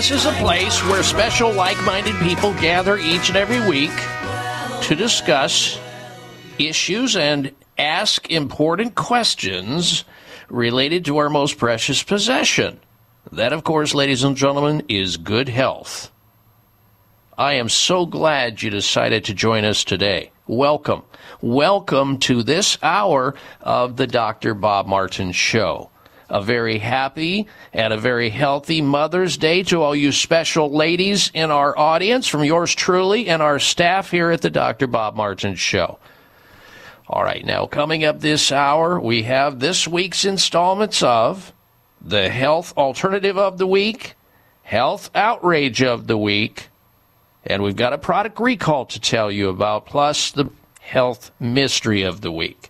[0.00, 3.92] This is a place where special like minded people gather each and every week
[4.80, 5.78] to discuss
[6.58, 10.06] issues and ask important questions
[10.48, 12.80] related to our most precious possession.
[13.30, 16.10] That, of course, ladies and gentlemen, is good health.
[17.36, 20.32] I am so glad you decided to join us today.
[20.46, 21.02] Welcome.
[21.42, 24.54] Welcome to this hour of the Dr.
[24.54, 25.89] Bob Martin Show.
[26.30, 31.50] A very happy and a very healthy Mother's Day to all you special ladies in
[31.50, 34.86] our audience, from yours truly and our staff here at the Dr.
[34.86, 35.98] Bob Martin Show.
[37.08, 41.52] All right, now coming up this hour, we have this week's installments of
[42.00, 44.14] the Health Alternative of the Week,
[44.62, 46.68] Health Outrage of the Week,
[47.44, 50.48] and we've got a product recall to tell you about, plus the
[50.78, 52.69] Health Mystery of the Week.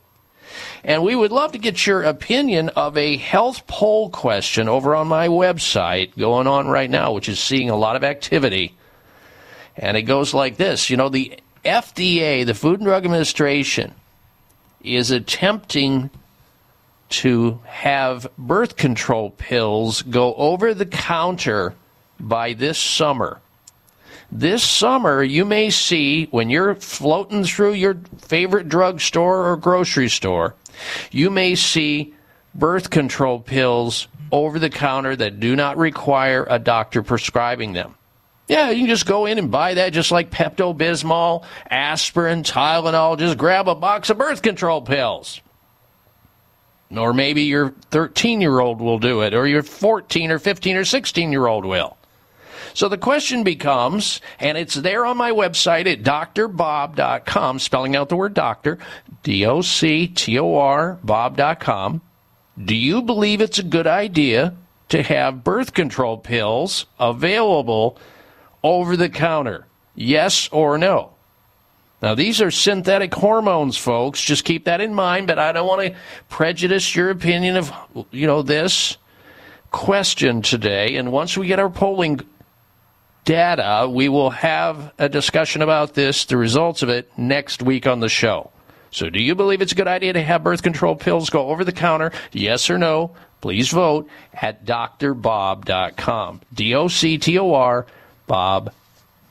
[0.82, 5.09] And we would love to get your opinion of a health poll question over on
[5.09, 8.74] my website going on right now, which is seeing a lot of activity.
[9.77, 13.94] And it goes like this You know, the FDA, the Food and Drug Administration,
[14.82, 16.11] is attempting
[17.11, 21.74] to have birth control pills go over the counter
[22.19, 23.40] by this summer.
[24.32, 30.55] This summer, you may see when you're floating through your favorite drugstore or grocery store,
[31.11, 32.15] you may see
[32.55, 37.97] birth control pills over the counter that do not require a doctor prescribing them.
[38.47, 43.19] Yeah, you can just go in and buy that just like Pepto Bismol, aspirin, Tylenol.
[43.19, 45.40] Just grab a box of birth control pills.
[46.97, 50.85] Or maybe your 13 year old will do it, or your 14 or 15 or
[50.85, 51.97] 16 year old will.
[52.74, 58.16] So the question becomes, and it's there on my website at drbob.com, spelling out the
[58.16, 58.78] word doctor,
[59.22, 62.01] D O C T O R, bob.com.
[62.62, 64.55] Do you believe it's a good idea
[64.90, 67.98] to have birth control pills available
[68.62, 69.66] over the counter?
[69.94, 71.12] Yes or no?
[72.02, 74.22] Now, these are synthetic hormones, folks.
[74.22, 75.97] Just keep that in mind, but I don't want to
[76.30, 77.72] prejudice your opinion of,
[78.10, 78.97] you know, this
[79.70, 80.97] question today.
[80.97, 82.20] And once we get our polling
[83.24, 88.01] data, we will have a discussion about this, the results of it, next week on
[88.01, 88.51] the show.
[88.90, 91.64] So, do you believe it's a good idea to have birth control pills go over
[91.64, 92.12] the counter?
[92.32, 93.14] Yes or no?
[93.40, 96.40] Please vote at drbob.com.
[96.52, 97.86] D O C T O R,
[98.26, 98.72] Bob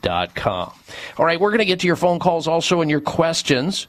[0.02, 0.74] com.
[1.18, 3.88] All right, we're going to get to your phone calls also and your questions.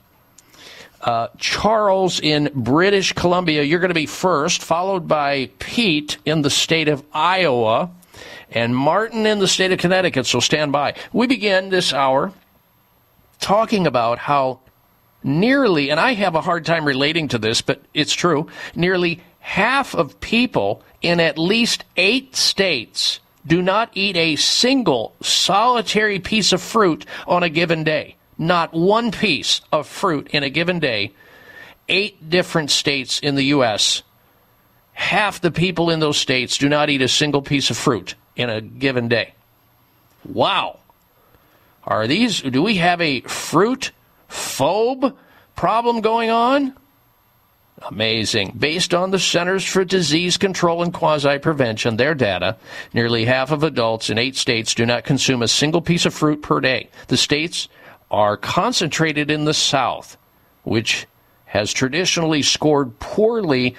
[1.00, 6.50] Uh, Charles in British Columbia, you're going to be first, followed by Pete in the
[6.50, 7.90] state of Iowa,
[8.50, 10.26] and Martin in the state of Connecticut.
[10.26, 10.94] So stand by.
[11.12, 12.32] We begin this hour
[13.40, 14.60] talking about how
[15.22, 19.94] nearly, and I have a hard time relating to this, but it's true, nearly half
[19.94, 26.60] of people in at least eight states do not eat a single solitary piece of
[26.60, 28.16] fruit on a given day.
[28.36, 31.12] Not one piece of fruit in a given day.
[31.88, 34.02] Eight different states in the U.S.
[34.92, 38.50] Half the people in those states do not eat a single piece of fruit in
[38.50, 39.34] a given day.
[40.24, 40.78] Wow.
[41.84, 43.92] Are these, do we have a fruit
[44.28, 45.14] phobe
[45.56, 46.76] problem going on?
[47.88, 48.54] Amazing.
[48.58, 52.56] Based on the Centers for Disease Control and Quasi Prevention, their data,
[52.92, 56.42] nearly half of adults in eight states do not consume a single piece of fruit
[56.42, 56.90] per day.
[57.08, 57.68] The states
[58.10, 60.18] are concentrated in the South,
[60.64, 61.06] which
[61.46, 63.74] has traditionally scored poorly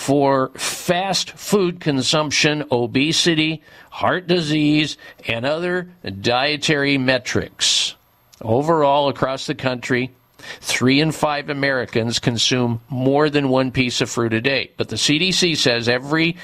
[0.00, 4.96] for fast food consumption, obesity, heart disease,
[5.28, 5.90] and other
[6.22, 7.94] dietary metrics.
[8.40, 10.10] Overall, across the country,
[10.62, 14.70] Three in five Americans consume more than one piece of fruit a day.
[14.78, 16.38] But the CDC says every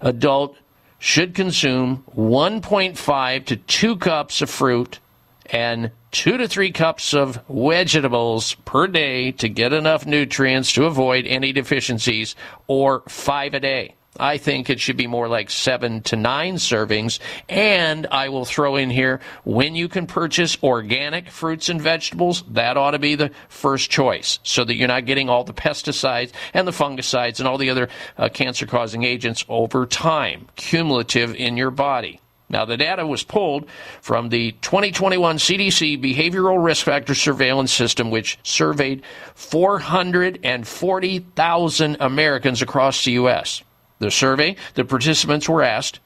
[0.00, 0.56] adult
[0.98, 4.98] should consume 1.5 to 2 cups of fruit
[5.46, 11.26] and 2 to 3 cups of vegetables per day to get enough nutrients to avoid
[11.26, 12.34] any deficiencies,
[12.66, 13.94] or 5 a day.
[14.18, 17.18] I think it should be more like seven to nine servings.
[17.50, 22.78] And I will throw in here when you can purchase organic fruits and vegetables, that
[22.78, 26.66] ought to be the first choice so that you're not getting all the pesticides and
[26.66, 31.70] the fungicides and all the other uh, cancer causing agents over time, cumulative in your
[31.70, 32.22] body.
[32.48, 33.66] Now, the data was pulled
[34.00, 39.02] from the 2021 CDC Behavioral Risk Factor Surveillance System, which surveyed
[39.34, 43.64] 440,000 Americans across the U.S.
[43.98, 45.98] The survey, the participants were asked,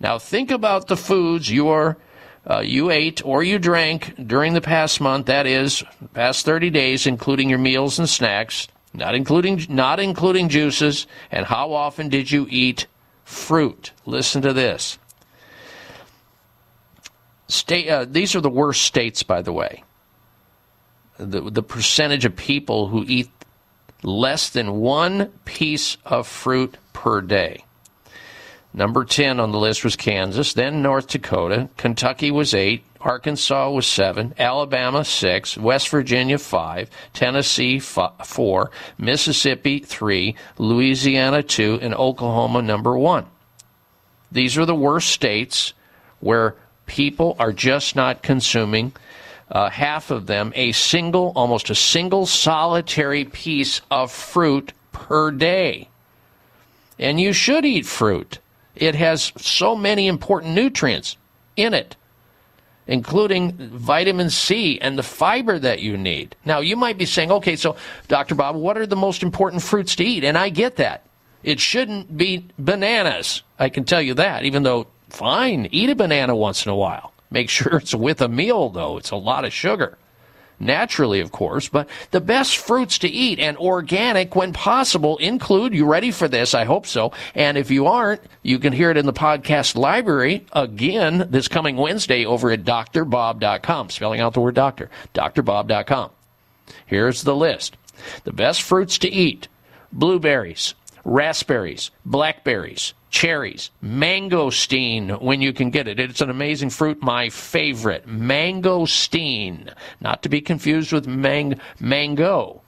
[0.00, 1.50] now think about the foods
[2.46, 5.82] uh, you ate or you drank during the past month, that is,
[6.12, 11.72] past 30 days, including your meals and snacks, not including not including juices, and how
[11.72, 12.86] often did you eat
[13.24, 13.92] fruit?
[14.04, 14.98] Listen to this.
[17.48, 19.84] State, uh, these are the worst states, by the way.
[21.18, 23.30] The, the percentage of people who eat
[24.02, 27.64] less than one piece of fruit per day.
[28.76, 31.68] Number 10 on the list was Kansas, then North Dakota.
[31.76, 40.34] Kentucky was 8, Arkansas was 7, Alabama 6, West Virginia 5, Tennessee 4, Mississippi 3,
[40.58, 43.26] Louisiana 2, and Oklahoma number 1.
[44.32, 45.72] These are the worst states
[46.18, 48.92] where people are just not consuming
[49.50, 55.88] uh, half of them a single, almost a single solitary piece of fruit per day.
[56.98, 58.38] And you should eat fruit.
[58.74, 61.16] It has so many important nutrients
[61.56, 61.96] in it,
[62.86, 66.36] including vitamin C and the fiber that you need.
[66.44, 67.76] Now, you might be saying, okay, so,
[68.08, 68.34] Dr.
[68.34, 70.24] Bob, what are the most important fruits to eat?
[70.24, 71.04] And I get that.
[71.42, 73.42] It shouldn't be bananas.
[73.58, 77.12] I can tell you that, even though, fine, eat a banana once in a while.
[77.30, 78.96] Make sure it's with a meal, though.
[78.96, 79.98] It's a lot of sugar.
[80.60, 85.84] Naturally, of course, but the best fruits to eat and organic when possible include, you
[85.84, 86.54] ready for this?
[86.54, 87.12] I hope so.
[87.34, 91.76] And if you aren't, you can hear it in the podcast library again this coming
[91.76, 96.10] Wednesday over at drbob.com, spelling out the word doctor, drbob.com.
[96.86, 97.76] Here's the list.
[98.22, 99.48] The best fruits to eat
[99.92, 100.74] blueberries,
[101.04, 106.00] raspberries, blackberries, cherries, mangosteen when you can get it.
[106.00, 108.08] It's an amazing fruit, my favorite.
[108.08, 112.60] Mangosteen, not to be confused with mang- mango.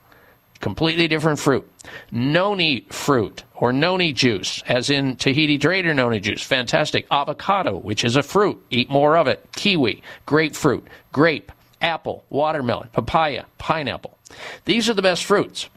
[0.61, 1.69] Completely different fruit.
[2.13, 6.45] Noni fruit or noni juice, as in Tahiti Trader noni juice.
[6.45, 7.07] Fantastic.
[7.11, 8.65] Avocado, which is a fruit.
[8.71, 9.45] Eat more of it.
[9.57, 11.51] Kiwi, grapefruit, grape,
[11.83, 14.17] apple, watermelon, papaya, pineapple.
[14.65, 15.69] These are the best fruits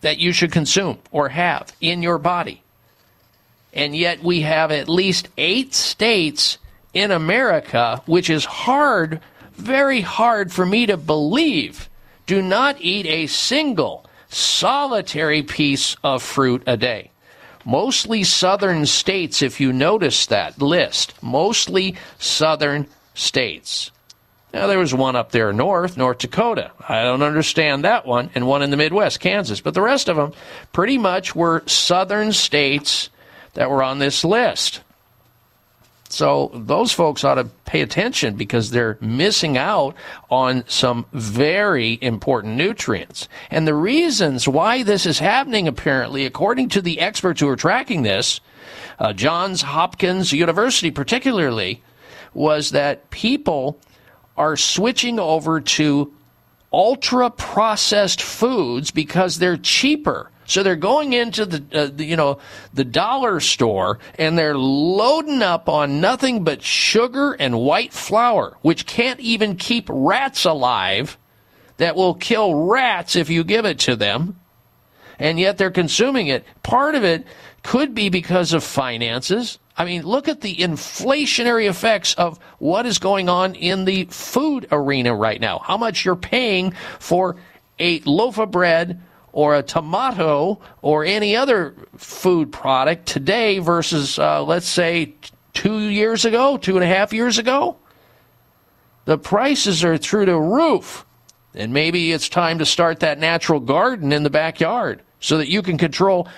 [0.00, 2.62] that you should consume or have in your body.
[3.76, 6.56] And yet we have at least eight states
[6.94, 9.20] in America, which is hard,
[9.52, 11.90] very hard for me to believe,
[12.26, 17.10] do not eat a single solitary piece of fruit a day.
[17.66, 23.90] Mostly southern states, if you notice that list, mostly southern states.
[24.54, 26.70] Now, there was one up there north, North Dakota.
[26.88, 29.60] I don't understand that one, and one in the Midwest, Kansas.
[29.60, 30.32] But the rest of them
[30.72, 33.10] pretty much were southern states
[33.56, 34.80] that were on this list.
[36.08, 39.96] So those folks ought to pay attention because they're missing out
[40.30, 43.28] on some very important nutrients.
[43.50, 48.02] And the reasons why this is happening, apparently, according to the experts who are tracking
[48.02, 48.40] this,
[48.98, 51.82] uh, Johns Hopkins University particularly,
[52.34, 53.80] was that people
[54.36, 56.12] are switching over to
[56.72, 60.30] ultra processed foods because they're cheaper.
[60.46, 62.38] So they're going into the, uh, the, you know
[62.72, 68.86] the dollar store and they're loading up on nothing but sugar and white flour, which
[68.86, 71.18] can't even keep rats alive.
[71.78, 74.40] That will kill rats if you give it to them.
[75.18, 76.44] And yet they're consuming it.
[76.62, 77.26] Part of it
[77.62, 79.58] could be because of finances.
[79.76, 84.68] I mean, look at the inflationary effects of what is going on in the food
[84.72, 85.58] arena right now.
[85.58, 87.36] How much you're paying for
[87.78, 89.02] a loaf of bread
[89.36, 95.12] or a tomato or any other food product today versus, uh, let's say,
[95.52, 97.76] two years ago, two and a half years ago.
[99.04, 101.04] The prices are through the roof.
[101.54, 105.60] And maybe it's time to start that natural garden in the backyard so that you
[105.60, 106.28] can control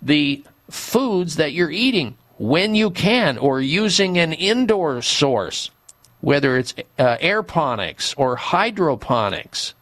[0.00, 5.70] the foods that you're eating when you can or using an indoor source,
[6.22, 9.74] whether it's uh, aeroponics or hydroponics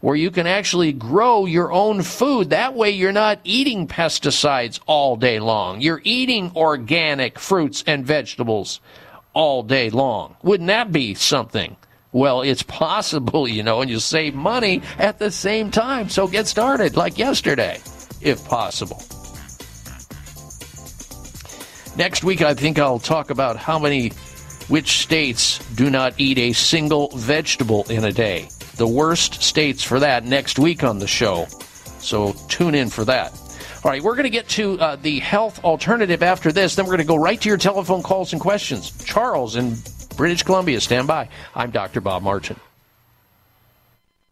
[0.00, 2.50] where you can actually grow your own food.
[2.50, 5.80] That way, you're not eating pesticides all day long.
[5.80, 8.80] You're eating organic fruits and vegetables
[9.34, 10.36] all day long.
[10.42, 11.76] Wouldn't that be something?
[12.12, 16.08] Well, it's possible, you know, and you save money at the same time.
[16.08, 17.80] So get started like yesterday,
[18.20, 19.02] if possible.
[21.96, 24.10] Next week, I think I'll talk about how many,
[24.68, 28.48] which states do not eat a single vegetable in a day
[28.80, 31.44] the worst states for that next week on the show.
[31.98, 33.30] So tune in for that.
[33.84, 36.76] All right, we're going to get to uh, the health alternative after this.
[36.76, 39.04] Then we're going to go right to your telephone calls and questions.
[39.04, 39.76] Charles in
[40.16, 41.28] British Columbia, stand by.
[41.54, 42.00] I'm Dr.
[42.00, 42.56] Bob Martin.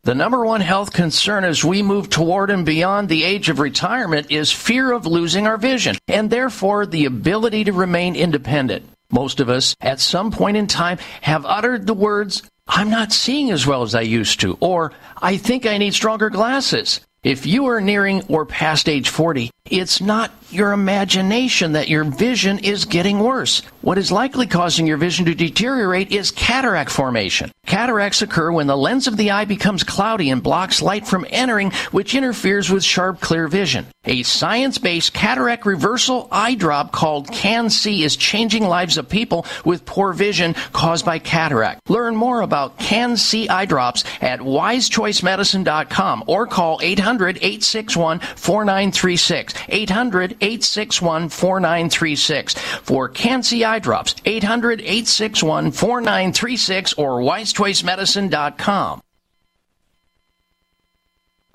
[0.04, 4.30] The number one health concern as we move toward and beyond the age of retirement
[4.30, 8.88] is fear of losing our vision and therefore the ability to remain independent.
[9.10, 13.50] Most of us, at some point in time, have uttered the words, I'm not seeing
[13.50, 17.00] as well as I used to, or I think I need stronger glasses.
[17.24, 22.60] If you are nearing or past age 40, it's not your imagination that your vision
[22.60, 23.60] is getting worse.
[23.80, 27.50] What is likely causing your vision to deteriorate is cataract formation.
[27.66, 31.72] Cataracts occur when the lens of the eye becomes cloudy and blocks light from entering,
[31.90, 33.86] which interferes with sharp, clear vision.
[34.08, 39.84] A science based cataract reversal eye drop called CAN-C is changing lives of people with
[39.84, 41.90] poor vision caused by cataract.
[41.90, 49.54] Learn more about CAN-C eye drops at wisechoicemedicine.com or call 800 861 4936.
[49.68, 52.54] 800 861 4936.
[52.54, 59.02] For CAN-C eye drops, 800 861 4936 or wisechoicemedicine.com.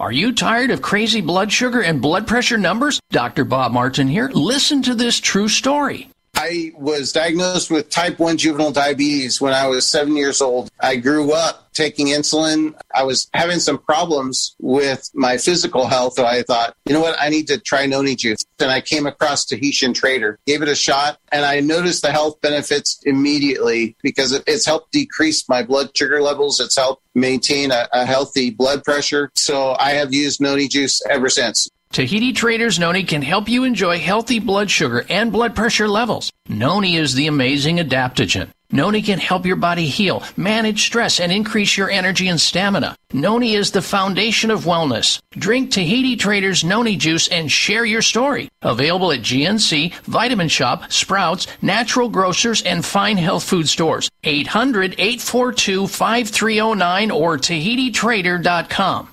[0.04, 3.00] Are you tired of crazy blood sugar and blood pressure numbers?
[3.12, 3.46] Dr.
[3.46, 4.30] Bob Martin here.
[4.34, 6.10] Listen to this true story.
[6.46, 10.70] I was diagnosed with type 1 juvenile diabetes when I was seven years old.
[10.78, 12.74] I grew up taking insulin.
[12.94, 16.16] I was having some problems with my physical health.
[16.16, 17.16] So I thought, you know what?
[17.18, 18.44] I need to try noni juice.
[18.60, 22.42] And I came across Tahitian Trader, gave it a shot, and I noticed the health
[22.42, 26.60] benefits immediately because it's helped decrease my blood sugar levels.
[26.60, 29.32] It's helped maintain a, a healthy blood pressure.
[29.36, 31.70] So I have used noni juice ever since.
[31.94, 36.32] Tahiti Traders Noni can help you enjoy healthy blood sugar and blood pressure levels.
[36.50, 38.50] Noni is the amazing adaptogen.
[38.72, 42.98] Noni can help your body heal, manage stress, and increase your energy and stamina.
[43.14, 45.22] Noni is the foundation of wellness.
[45.34, 48.50] Drink Tahiti Traders Noni juice and share your story.
[48.64, 54.10] Available at GNC, Vitamin Shoppe, Sprouts, Natural Grocers, and fine health food stores.
[54.24, 59.13] 800 842 5309 or TahitiTrader.com.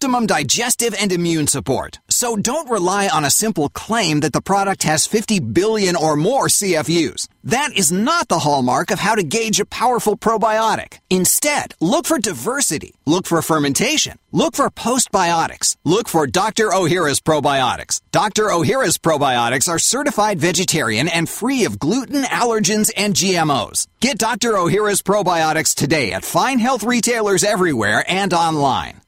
[0.01, 1.99] optimum digestive and immune support.
[2.09, 6.47] So don't rely on a simple claim that the product has 50 billion or more
[6.47, 7.27] CFUs.
[7.43, 10.97] That is not the hallmark of how to gauge a powerful probiotic.
[11.11, 12.95] Instead, look for diversity.
[13.05, 14.17] Look for fermentation.
[14.31, 15.75] Look for postbiotics.
[15.83, 16.69] Look for Dr.
[16.69, 18.01] Ohhira's probiotics.
[18.11, 18.45] Dr.
[18.45, 23.85] Ohhira's probiotics are certified vegetarian and free of gluten, allergens, and GMOs.
[23.99, 24.53] Get Dr.
[24.53, 29.01] Ohhira's probiotics today at fine health retailers everywhere and online.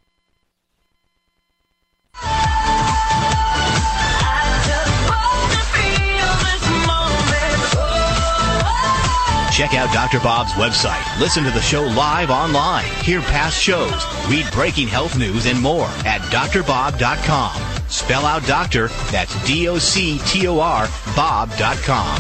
[9.54, 10.20] Check out Dr.
[10.20, 11.04] Bob's website.
[11.20, 12.86] Listen to the show live online.
[13.04, 14.04] Hear past shows.
[14.28, 17.62] Read breaking health news and more at drbob.com.
[17.88, 22.20] Spell out doctor, that's D O C T O R, Bob.com.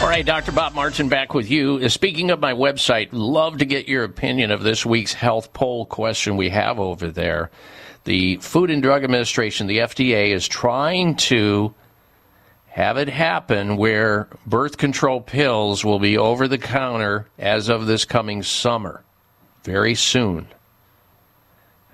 [0.00, 0.52] All right, Dr.
[0.52, 1.80] Bob Martin back with you.
[1.82, 5.86] Uh, Speaking of my website, love to get your opinion of this week's health poll
[5.86, 7.50] question we have over there.
[8.04, 11.74] The Food and Drug Administration, the FDA, is trying to
[12.68, 18.04] have it happen where birth control pills will be over the counter as of this
[18.04, 19.02] coming summer,
[19.62, 20.48] very soon.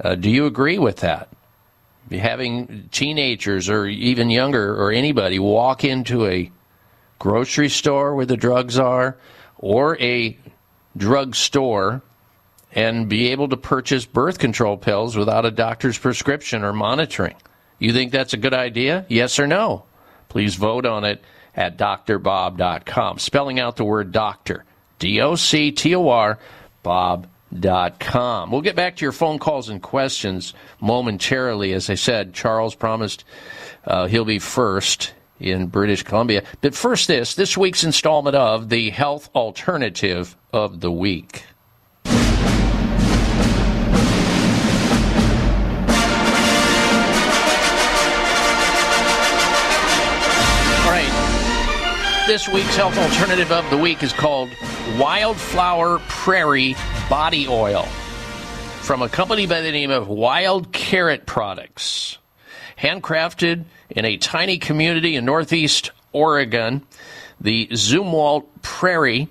[0.02, 1.28] Uh, do you agree with that?
[2.10, 6.50] Having teenagers or even younger or anybody walk into a
[7.20, 9.16] grocery store where the drugs are
[9.58, 10.36] or a
[10.96, 12.02] drug store
[12.72, 17.36] and be able to purchase birth control pills without a doctor's prescription or monitoring.
[17.78, 19.06] You think that's a good idea?
[19.08, 19.84] Yes or no?
[20.28, 21.22] Please vote on it
[21.56, 23.18] at drbob.com.
[23.18, 24.64] Spelling out the word doctor.
[24.98, 26.38] D O C T O R,
[26.82, 28.50] Bob.com.
[28.50, 31.72] We'll get back to your phone calls and questions momentarily.
[31.72, 33.24] As I said, Charles promised
[33.84, 36.44] uh, he'll be first in British Columbia.
[36.60, 41.44] But first, this this week's installment of the Health Alternative of the Week.
[52.30, 54.50] This week's health alternative of the week is called
[55.00, 56.76] Wildflower Prairie
[57.08, 57.82] Body Oil
[58.82, 62.18] from a company by the name of Wild Carrot Products.
[62.78, 66.86] Handcrafted in a tiny community in northeast Oregon,
[67.40, 69.26] the Zumwalt Prairie,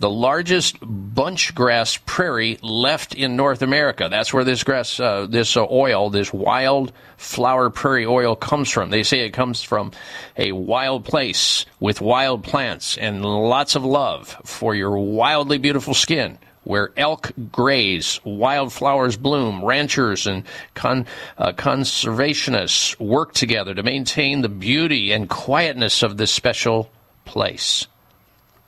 [0.00, 4.08] the largest bunch grass prairie left in North America.
[4.10, 8.88] That's where this grass, uh, this uh, oil, this wild flower prairie oil comes from.
[8.88, 9.92] They say it comes from
[10.38, 16.38] a wild place with wild plants and lots of love for your wildly beautiful skin.
[16.64, 20.44] Where elk graze, wildflowers bloom, ranchers and
[20.74, 21.06] con,
[21.36, 26.90] uh, conservationists work together to maintain the beauty and quietness of this special
[27.24, 27.86] place.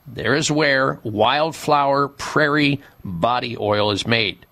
[0.07, 4.47] There is where wildflower prairie body oil is made.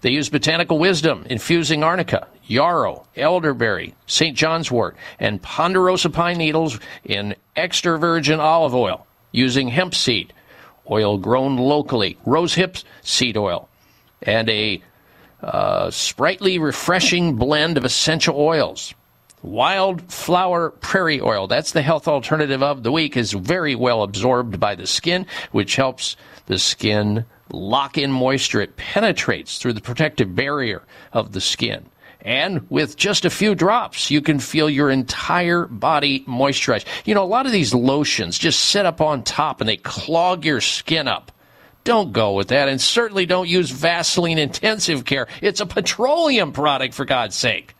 [0.00, 4.36] They use botanical wisdom, infusing arnica, yarrow, elderberry, St.
[4.36, 10.32] John's wort, and ponderosa pine needles in extra virgin olive oil, using hemp seed,
[10.90, 13.68] oil grown locally, rose hip seed oil,
[14.22, 14.82] and a
[15.42, 18.94] uh, sprightly, refreshing blend of essential oils.
[19.42, 24.74] Wildflower prairie oil, that's the health alternative of the week, is very well absorbed by
[24.74, 26.16] the skin, which helps
[26.46, 28.60] the skin lock in moisture.
[28.60, 30.82] It penetrates through the protective barrier
[31.12, 31.86] of the skin.
[32.20, 36.84] And with just a few drops, you can feel your entire body moisturized.
[37.04, 40.44] You know, a lot of these lotions just sit up on top and they clog
[40.44, 41.30] your skin up.
[41.84, 45.26] Don't go with that, and certainly don't use Vaseline Intensive Care.
[45.40, 47.74] It's a petroleum product, for God's sake.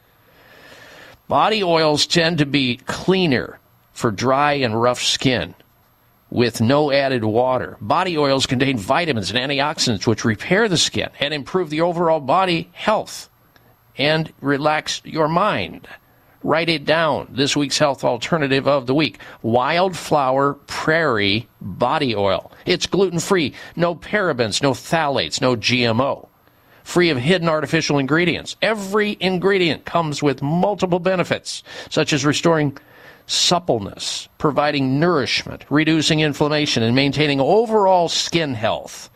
[1.28, 3.60] Body oils tend to be cleaner
[3.92, 5.54] for dry and rough skin
[6.30, 7.76] with no added water.
[7.82, 12.70] Body oils contain vitamins and antioxidants which repair the skin and improve the overall body
[12.72, 13.28] health
[13.98, 15.86] and relax your mind.
[16.42, 17.28] Write it down.
[17.30, 22.50] This week's health alternative of the week Wildflower Prairie Body Oil.
[22.64, 26.27] It's gluten free, no parabens, no phthalates, no GMO
[26.88, 28.56] free of hidden artificial ingredients.
[28.62, 32.78] Every ingredient comes with multiple benefits, such as restoring
[33.26, 39.10] suppleness, providing nourishment, reducing inflammation, and maintaining overall skin health.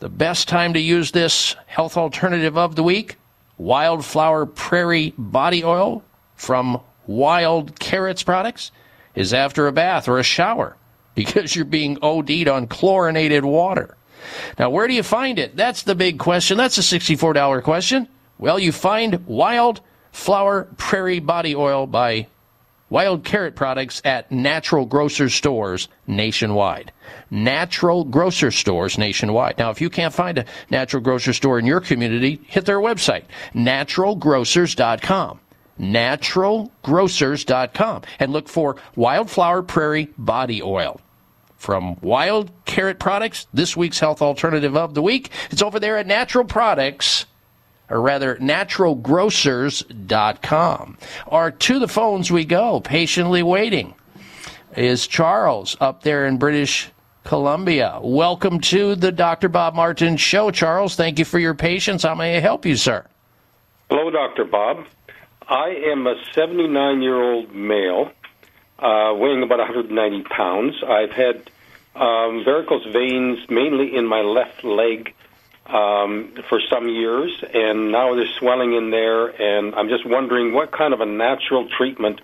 [0.00, 3.16] The best time to use this health alternative of the week?
[3.58, 6.02] Wildflower Prairie Body Oil
[6.34, 8.72] from Wild Carrots Products
[9.14, 10.78] is after a bath or a shower
[11.14, 13.97] because you're being OD'd on chlorinated water.
[14.58, 15.56] Now, where do you find it?
[15.56, 16.56] That's the big question.
[16.56, 18.08] That's a $64 question.
[18.38, 19.80] Well, you find Wild
[20.12, 22.28] Flower Prairie Body Oil by
[22.90, 26.90] Wild Carrot Products at natural grocer stores nationwide.
[27.30, 29.58] Natural grocer stores nationwide.
[29.58, 33.24] Now, if you can't find a natural grocer store in your community, hit their website,
[33.54, 35.40] naturalgrocers.com.
[35.78, 41.00] Naturalgrocers.com and look for Wildflower Prairie Body Oil.
[41.58, 45.30] From Wild Carrot Products, this week's health alternative of the week.
[45.50, 47.26] It's over there at Natural Products
[47.90, 50.98] or rather naturalgrocers.com.
[51.26, 53.94] Or to the phones we go, patiently waiting,
[54.76, 56.90] is Charles up there in British
[57.24, 57.98] Columbia.
[58.02, 59.48] Welcome to the Dr.
[59.48, 60.96] Bob Martin Show, Charles.
[60.96, 62.02] Thank you for your patience.
[62.02, 63.04] How may I help you, sir?
[63.90, 64.44] Hello, Dr.
[64.44, 64.86] Bob.
[65.48, 68.10] I am a 79 year old male,
[68.78, 70.82] uh, weighing about 190 pounds.
[70.86, 71.50] I've had
[71.94, 75.14] um, varicose veins mainly in my left leg
[75.66, 80.70] um, for some years, and now there's swelling in there, and I'm just wondering what
[80.70, 82.20] kind of a natural treatment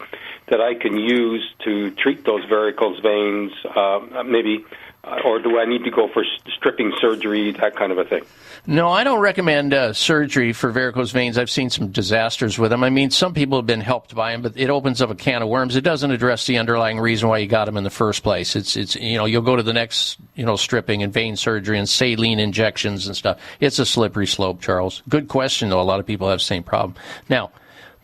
[0.46, 4.64] that I can use to treat those varicose veins, uh, maybe,
[5.06, 6.24] uh, or do I need to go for
[6.56, 8.24] stripping surgery, that kind of a thing?
[8.66, 11.36] No, I don't recommend uh, surgery for varicose veins.
[11.36, 12.82] I've seen some disasters with them.
[12.82, 15.42] I mean, some people have been helped by them, but it opens up a can
[15.42, 15.76] of worms.
[15.76, 18.56] It doesn't address the underlying reason why you got them in the first place.
[18.56, 21.78] It's, it's, you know, you'll go to the next, you know, stripping and vein surgery
[21.78, 23.38] and saline injections and stuff.
[23.60, 25.02] It's a slippery slope, Charles.
[25.08, 25.80] Good question, though.
[25.80, 26.96] A lot of people have the same problem.
[27.28, 27.50] Now,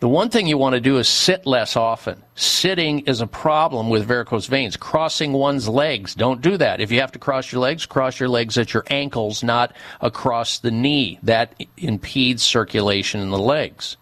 [0.01, 2.23] the one thing you want to do is sit less often.
[2.33, 4.75] Sitting is a problem with varicose veins.
[4.75, 6.81] Crossing one's legs, don't do that.
[6.81, 10.57] If you have to cross your legs, cross your legs at your ankles, not across
[10.57, 11.19] the knee.
[11.21, 13.97] That impedes circulation in the legs.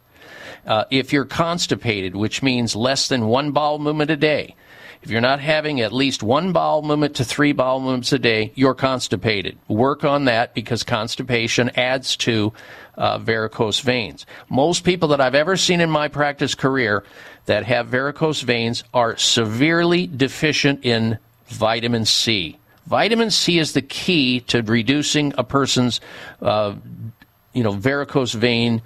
[0.65, 4.55] Uh, if you're constipated, which means less than one bowel movement a day,
[5.01, 8.51] if you're not having at least one bowel movement to three bowel movements a day,
[8.55, 9.57] you're constipated.
[9.67, 12.53] Work on that because constipation adds to
[12.97, 14.25] uh, varicose veins.
[14.49, 17.05] Most people that I've ever seen in my practice career
[17.45, 21.17] that have varicose veins are severely deficient in
[21.47, 22.57] vitamin C.
[22.85, 26.01] Vitamin C is the key to reducing a person's,
[26.41, 26.75] uh,
[27.53, 28.81] you know, varicose vein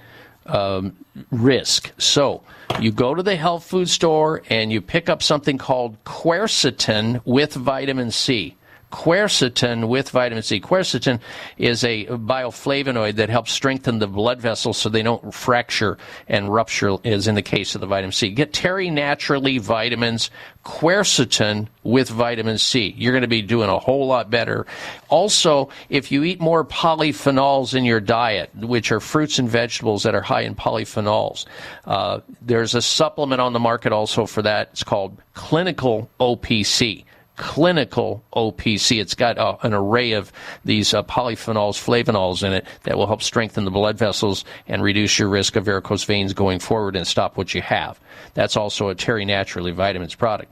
[0.46, 0.96] um,
[1.32, 1.92] risk.
[1.98, 2.44] So
[2.80, 7.54] you go to the health food store and you pick up something called quercetin with
[7.54, 8.56] vitamin C.
[8.94, 10.62] Quercetin with vitamin C.
[10.62, 11.20] Quercetin
[11.58, 15.98] is a bioflavonoid that helps strengthen the blood vessels so they don't fracture
[16.28, 18.30] and rupture, as in the case of the vitamin C.
[18.30, 20.30] Get Terry Naturally vitamins,
[20.64, 22.94] quercetin with vitamin C.
[22.96, 24.68] You're going to be doing a whole lot better.
[25.10, 30.14] Also, if you eat more polyphenols in your diet, which are fruits and vegetables that
[30.14, 31.46] are high in polyphenols,
[31.86, 34.70] uh, there's a supplement on the market also for that.
[34.74, 37.06] It's called Clinical OPC
[37.36, 39.00] clinical OPC.
[39.02, 40.32] It's got uh, an array of
[40.64, 45.18] these uh, polyphenols, flavonols in it that will help strengthen the blood vessels and reduce
[45.18, 48.00] your risk of varicose veins going forward and stop what you have.
[48.34, 50.52] That's also a Terry Naturally Vitamins product.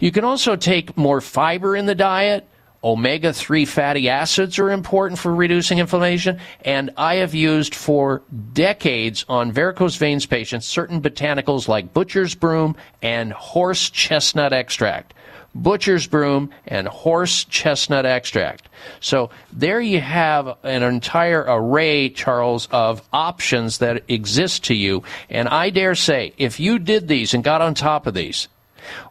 [0.00, 2.48] You can also take more fiber in the diet.
[2.84, 9.24] Omega 3 fatty acids are important for reducing inflammation, and I have used for decades
[9.28, 15.14] on varicose veins patients certain botanicals like butcher's broom and horse chestnut extract
[15.54, 18.68] butcher's broom, and horse chestnut extract.
[19.00, 25.02] So there you have an entire array, Charles, of options that exist to you.
[25.28, 28.48] And I dare say, if you did these and got on top of these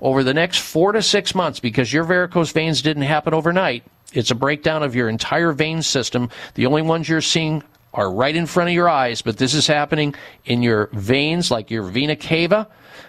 [0.01, 4.31] over the next four to six months, because your varicose veins didn't happen overnight, it's
[4.31, 6.29] a breakdown of your entire vein system.
[6.55, 7.63] The only ones you're seeing
[7.93, 11.69] are right in front of your eyes, but this is happening in your veins, like
[11.69, 12.67] your vena cava,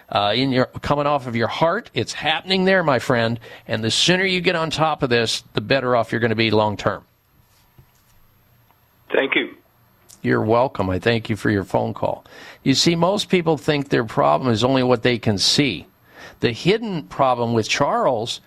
[0.09, 1.89] uh, in your coming off of your heart.
[1.93, 3.39] It's happening there, my friend.
[3.67, 6.35] And the sooner you get on top of this, the better off you're going to
[6.35, 7.05] be long term.
[9.11, 9.55] Thank you.
[10.21, 10.89] You're welcome.
[10.89, 12.25] I thank you for your phone call.
[12.63, 15.85] You see, most people think their problem is only what they can see.
[16.39, 18.41] The hidden problem with Charles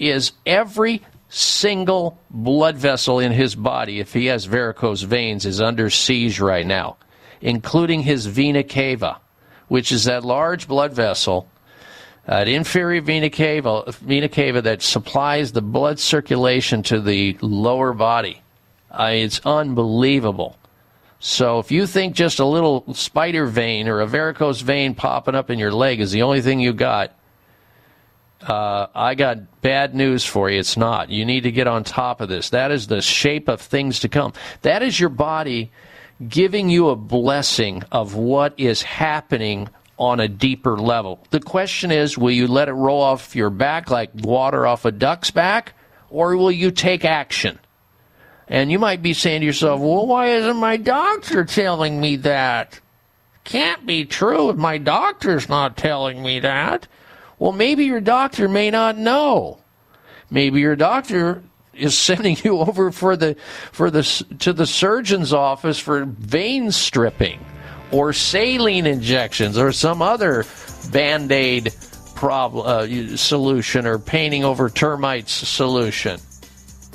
[0.00, 5.90] is every single blood vessel in his body, if he has varicose veins, is under
[5.90, 6.96] siege right now,
[7.40, 9.20] including his vena cava,
[9.68, 11.48] which is that large blood vessel,
[12.24, 18.42] that inferior vena cava, vena cava that supplies the blood circulation to the lower body.
[18.90, 20.56] Uh, it's unbelievable.
[21.20, 25.50] So if you think just a little spider vein or a varicose vein popping up
[25.50, 27.12] in your leg is the only thing you got,
[28.40, 30.60] uh, I got bad news for you.
[30.60, 31.10] It's not.
[31.10, 32.50] You need to get on top of this.
[32.50, 34.32] That is the shape of things to come.
[34.62, 35.72] That is your body
[36.26, 39.68] giving you a blessing of what is happening
[39.98, 41.18] on a deeper level.
[41.30, 44.92] The question is will you let it roll off your back like water off a
[44.92, 45.74] duck's back,
[46.08, 47.58] or will you take action?
[48.46, 52.80] And you might be saying to yourself, well, why isn't my doctor telling me that?
[53.44, 56.86] Can't be true if my doctor's not telling me that.
[57.38, 59.58] Well, maybe your doctor may not know.
[60.30, 61.42] Maybe your doctor
[61.72, 63.36] is sending you over for the
[63.72, 64.02] for the
[64.40, 67.44] to the surgeon's office for vein stripping
[67.90, 70.44] or saline injections or some other
[70.92, 71.72] band-aid
[72.14, 76.20] problem uh, solution or painting over termites solution.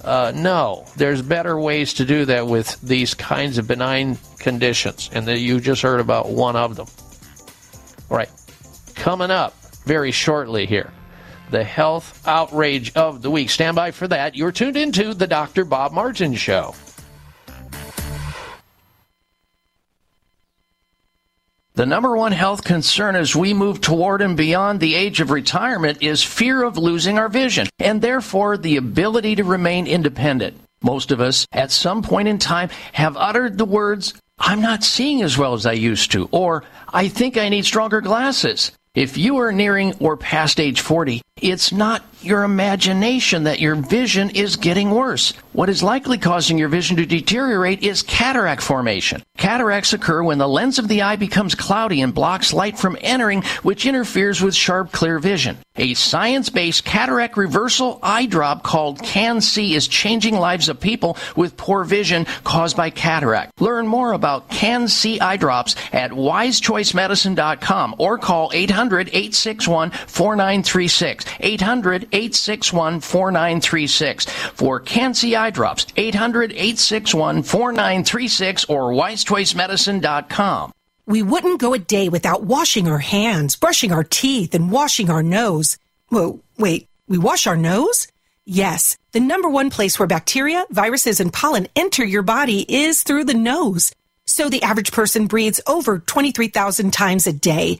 [0.03, 5.25] Uh, no, there's better ways to do that with these kinds of benign conditions, and
[5.30, 6.88] that you just heard about one of them.
[8.11, 8.30] All right,
[8.95, 9.55] coming up
[9.86, 10.92] very shortly here,
[11.52, 13.50] the health outrage of the week.
[13.50, 14.36] Stand by for that.
[14.36, 15.66] You're tuned into the Dr.
[15.66, 16.76] Bob Martin Show.
[21.76, 26.03] The number one health concern as we move toward and beyond the age of retirement
[26.03, 30.56] is fear of losing our vision and therefore the ability to remain independent.
[30.84, 35.24] Most of us at some point in time have uttered the words, I'm not seeing
[35.24, 38.72] as well as I used to, or I think I need stronger glasses.
[38.95, 44.30] If you are nearing or past age 40, it's not your imagination that your vision
[44.30, 45.33] is getting worse.
[45.51, 49.23] What is likely causing your vision to deteriorate is cataract formation.
[49.38, 53.43] Cataracts occur when the lens of the eye becomes cloudy and blocks light from entering,
[53.63, 55.57] which interferes with sharp, clear vision.
[55.75, 61.83] A science-based cataract reversal eye drop called CAN-C is changing lives of people with poor
[61.83, 63.59] vision caused by cataract.
[63.59, 68.51] Learn more about CAN-C eye drops at wisechoicemedicine.com or call
[68.90, 71.60] 800-861-4936.
[71.60, 75.86] 800-861-4936 for CAN-C eye drops.
[75.86, 80.74] 800-861-4936 or wisechoicemedicine.com.
[81.06, 85.22] We wouldn't go a day without washing our hands, brushing our teeth, and washing our
[85.22, 85.78] nose.
[86.08, 88.08] Whoa, wait, we wash our nose?
[88.45, 93.26] Yes, the number one place where bacteria, viruses, and pollen enter your body is through
[93.26, 93.94] the nose.
[94.26, 97.80] So the average person breathes over 23,000 times a day.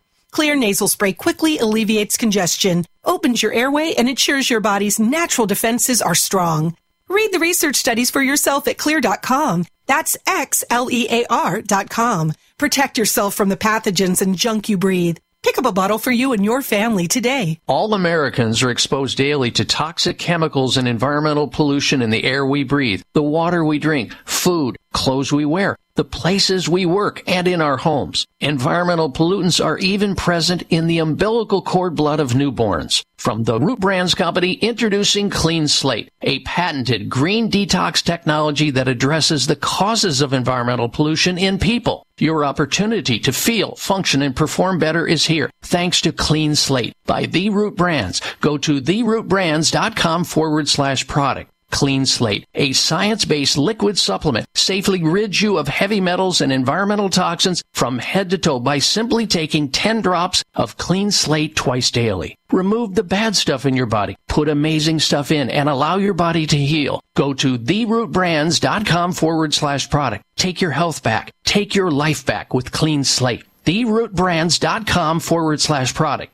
[0.33, 6.01] Xlear nasal spray quickly alleviates congestion, opens your airway, and ensures your body's natural defenses
[6.01, 6.75] are strong.
[7.09, 9.65] Read the research studies for yourself at xlear.com.
[9.87, 12.31] That's X-L-E-A-R dot com.
[12.57, 15.17] Protect yourself from the pathogens and junk you breathe.
[15.43, 17.59] Pick up a bottle for you and your family today.
[17.67, 22.63] All Americans are exposed daily to toxic chemicals and environmental pollution in the air we
[22.63, 27.61] breathe, the water we drink, food, clothes we wear, the places we work, and in
[27.61, 28.25] our homes.
[28.39, 33.03] Environmental pollutants are even present in the umbilical cord blood of newborns.
[33.17, 39.45] From the Root Brands Company, introducing Clean Slate, a patented green detox technology that addresses
[39.45, 42.05] the causes of environmental pollution in people.
[42.17, 47.25] Your opportunity to feel, function, and perform better is here, thanks to Clean Slate by
[47.25, 48.21] The Root Brands.
[48.41, 51.51] Go to therootbrands.com forward slash product.
[51.71, 57.63] Clean Slate, a science-based liquid supplement, safely rids you of heavy metals and environmental toxins
[57.73, 62.37] from head to toe by simply taking 10 drops of Clean Slate twice daily.
[62.51, 66.45] Remove the bad stuff in your body, put amazing stuff in, and allow your body
[66.45, 67.01] to heal.
[67.15, 70.25] Go to therootbrands.com forward slash product.
[70.35, 71.31] Take your health back.
[71.45, 73.43] Take your life back with Clean Slate.
[73.65, 76.33] Therootbrands.com forward slash product.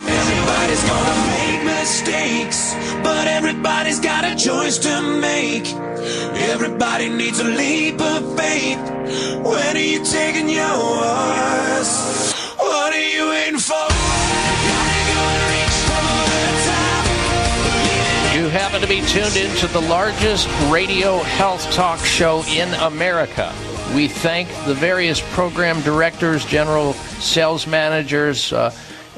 [0.00, 1.09] Everybody's gonna
[1.80, 5.66] mistakes, but everybody's got a choice to make.
[6.52, 8.78] Everybody needs a leap of faith.
[9.42, 11.88] When are you taking yours?
[12.58, 13.86] What are you waiting for?
[18.36, 23.54] You happen to be tuned into the largest radio health talk show in America.
[23.94, 28.70] We thank the various program directors, general sales managers, uh,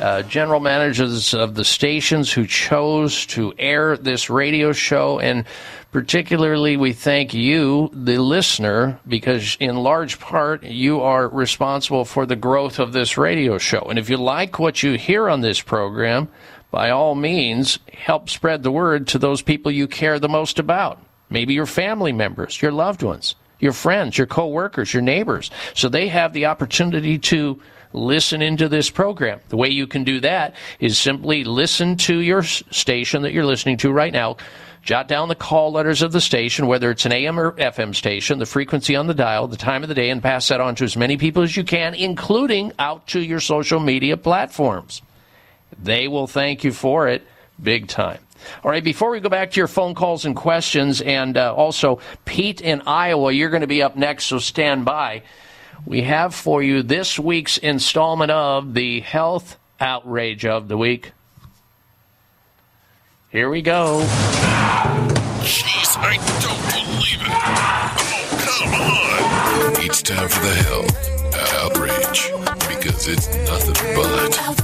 [0.02, 5.20] uh, general managers of the stations who chose to air this radio show.
[5.20, 5.44] And
[5.92, 12.34] particularly, we thank you, the listener, because in large part, you are responsible for the
[12.34, 13.86] growth of this radio show.
[13.88, 16.28] And if you like what you hear on this program,
[16.72, 21.00] by all means, help spread the word to those people you care the most about.
[21.30, 26.08] Maybe your family members, your loved ones, your friends, your coworkers, your neighbors, so they
[26.08, 29.40] have the opportunity to listen into this program.
[29.48, 33.76] The way you can do that is simply listen to your station that you're listening
[33.78, 34.36] to right now.
[34.82, 38.40] Jot down the call letters of the station, whether it's an AM or FM station,
[38.40, 40.84] the frequency on the dial, the time of the day, and pass that on to
[40.84, 45.00] as many people as you can, including out to your social media platforms.
[45.80, 47.22] They will thank you for it
[47.62, 48.18] big time.
[48.64, 52.00] All right, before we go back to your phone calls and questions, and uh, also
[52.24, 55.22] Pete in Iowa, you're going to be up next, so stand by.
[55.84, 61.12] We have for you this week's installment of the Health Outrage of the Week.
[63.30, 64.00] Here we go.
[65.40, 67.28] Jeez, I don't believe it.
[67.34, 69.84] Oh, come on.
[69.84, 71.02] It's time for the Health
[71.62, 72.30] outrage
[72.68, 74.58] because it's nothing but.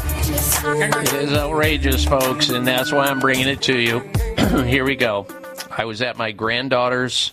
[1.14, 4.00] It is outrageous, folks, and that's why I'm bringing it to you.
[4.64, 5.26] Here we go.
[5.70, 7.32] I was at my granddaughter's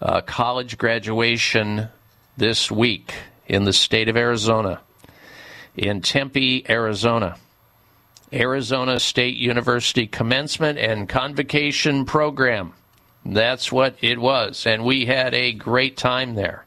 [0.00, 1.88] uh, college graduation
[2.38, 3.14] this week
[3.46, 4.80] in the state of Arizona,
[5.76, 7.36] in Tempe, Arizona.
[8.32, 12.74] Arizona State University commencement and convocation program.
[13.24, 14.66] That's what it was.
[14.66, 16.66] And we had a great time there.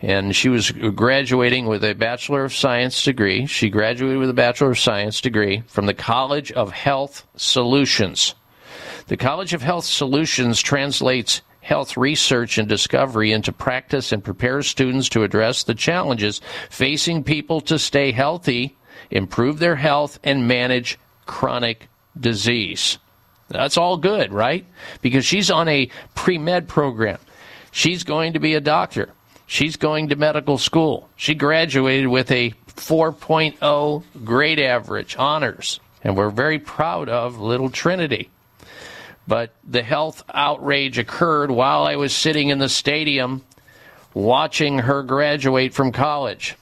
[0.00, 3.46] And she was graduating with a Bachelor of Science degree.
[3.46, 8.34] She graduated with a Bachelor of Science degree from the College of Health Solutions.
[9.06, 15.08] The College of Health Solutions translates health research and discovery into practice and prepares students
[15.10, 16.40] to address the challenges
[16.70, 18.76] facing people to stay healthy,
[19.10, 22.98] improve their health, and manage chronic disease.
[23.48, 24.64] That's all good, right?
[25.02, 27.18] Because she's on a pre med program.
[27.72, 29.10] She's going to be a doctor.
[29.46, 31.08] She's going to medical school.
[31.16, 35.80] She graduated with a 4.0 grade average, honors.
[36.02, 38.30] And we're very proud of little Trinity.
[39.30, 43.44] But the health outrage occurred while I was sitting in the stadium
[44.12, 46.56] watching her graduate from college.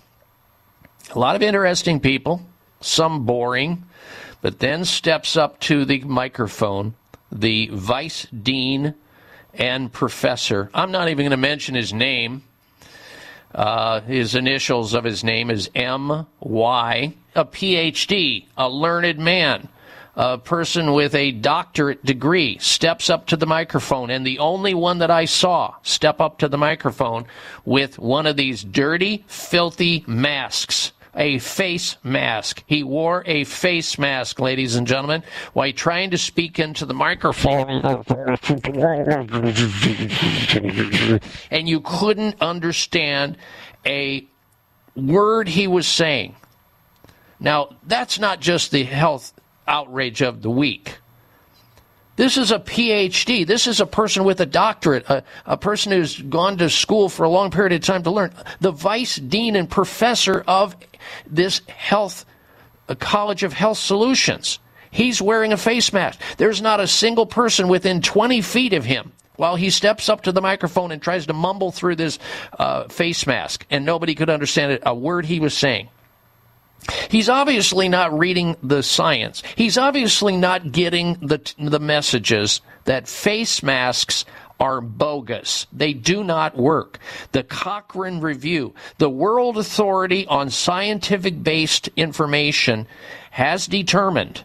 [1.14, 2.42] A lot of interesting people,
[2.82, 3.84] some boring,
[4.42, 6.94] but then steps up to the microphone
[7.32, 8.94] the vice dean
[9.54, 10.68] and professor.
[10.74, 12.42] I'm not even going to mention his name.
[13.54, 19.70] Uh, his initials of his name is M Y, a PhD, a learned man,
[20.18, 24.98] a person with a doctorate degree, steps up to the microphone, and the only one
[24.98, 27.24] that I saw step up to the microphone
[27.64, 30.92] with one of these dirty, filthy masks.
[31.14, 32.62] A face mask.
[32.66, 37.80] He wore a face mask, ladies and gentlemen, while trying to speak into the microphone.
[41.50, 43.36] and you couldn't understand
[43.84, 44.28] a
[44.94, 46.36] word he was saying.
[47.40, 49.32] Now, that's not just the health
[49.68, 50.96] outrage of the week.
[52.16, 53.46] This is a PhD.
[53.46, 57.22] This is a person with a doctorate, a, a person who's gone to school for
[57.22, 58.34] a long period of time to learn.
[58.60, 60.74] The vice dean and professor of
[61.28, 62.26] this health,
[62.88, 64.58] a College of Health Solutions.
[64.90, 66.20] He's wearing a face mask.
[66.38, 70.32] There's not a single person within 20 feet of him while he steps up to
[70.32, 72.18] the microphone and tries to mumble through this
[72.58, 75.88] uh, face mask, and nobody could understand it, a word he was saying.
[77.08, 79.42] He's obviously not reading the science.
[79.56, 84.24] He's obviously not getting the, the messages that face masks
[84.60, 85.66] are bogus.
[85.72, 86.98] They do not work.
[87.32, 92.86] The Cochrane Review, the World Authority on Scientific Based Information,
[93.30, 94.42] has determined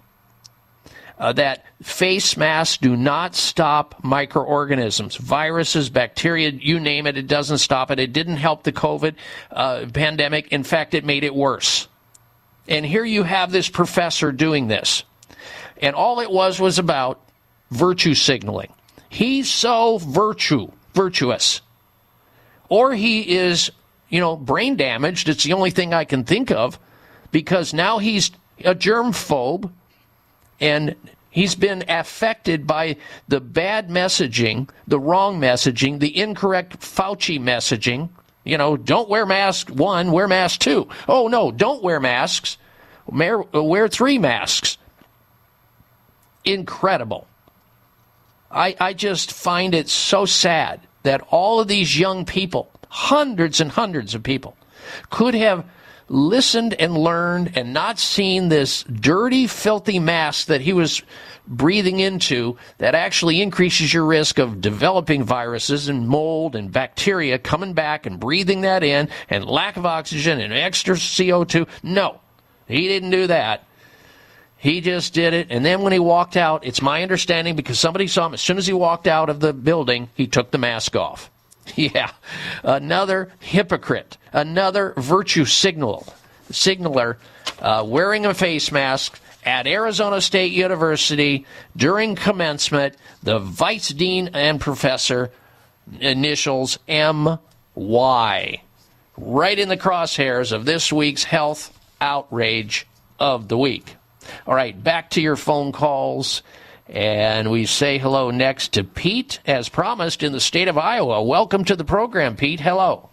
[1.17, 7.59] uh, that face masks do not stop microorganisms, viruses, bacteria, you name it, it doesn't
[7.59, 7.99] stop it.
[7.99, 9.15] It didn't help the COVID
[9.51, 10.49] uh, pandemic.
[10.49, 11.87] In fact, it made it worse.
[12.67, 15.03] And here you have this professor doing this.
[15.81, 17.19] And all it was was about
[17.71, 18.71] virtue signaling.
[19.09, 21.61] He's so virtue, virtuous.
[22.69, 23.71] Or he is,
[24.09, 25.29] you know, brain damaged.
[25.29, 26.79] It's the only thing I can think of
[27.31, 28.31] because now he's
[28.63, 29.71] a germ phobe
[30.59, 30.95] and
[31.29, 32.95] he's been affected by
[33.27, 38.09] the bad messaging, the wrong messaging, the incorrect Fauci messaging.
[38.43, 40.89] You know, don't wear mask one, wear mask two.
[41.07, 42.57] Oh no, don't wear masks.
[43.05, 44.77] Wear, wear three masks.
[46.45, 47.27] Incredible.
[48.51, 53.71] I, I just find it so sad that all of these young people, hundreds and
[53.71, 54.55] hundreds of people,
[55.09, 55.65] could have
[56.07, 61.01] listened and learned and not seen this dirty, filthy mask that he was
[61.47, 67.73] breathing into that actually increases your risk of developing viruses and mold and bacteria coming
[67.73, 71.67] back and breathing that in and lack of oxygen and extra CO2.
[71.81, 72.19] No,
[72.67, 73.65] he didn't do that.
[74.57, 75.47] He just did it.
[75.49, 78.57] And then when he walked out, it's my understanding because somebody saw him as soon
[78.57, 81.29] as he walked out of the building, he took the mask off.
[81.75, 82.11] Yeah,
[82.63, 86.13] another hypocrite, another virtue signal,
[86.51, 87.17] signaler
[87.59, 92.95] uh, wearing a face mask at Arizona State University during commencement.
[93.21, 95.31] The vice dean and professor,
[95.99, 97.39] initials M
[97.75, 98.61] Y,
[99.17, 102.87] right in the crosshairs of this week's health outrage
[103.19, 103.95] of the week.
[104.47, 106.43] All right, back to your phone calls.
[106.89, 111.23] And we say hello next to Pete, as promised, in the state of Iowa.
[111.23, 112.59] Welcome to the program, Pete.
[112.59, 113.09] Hello.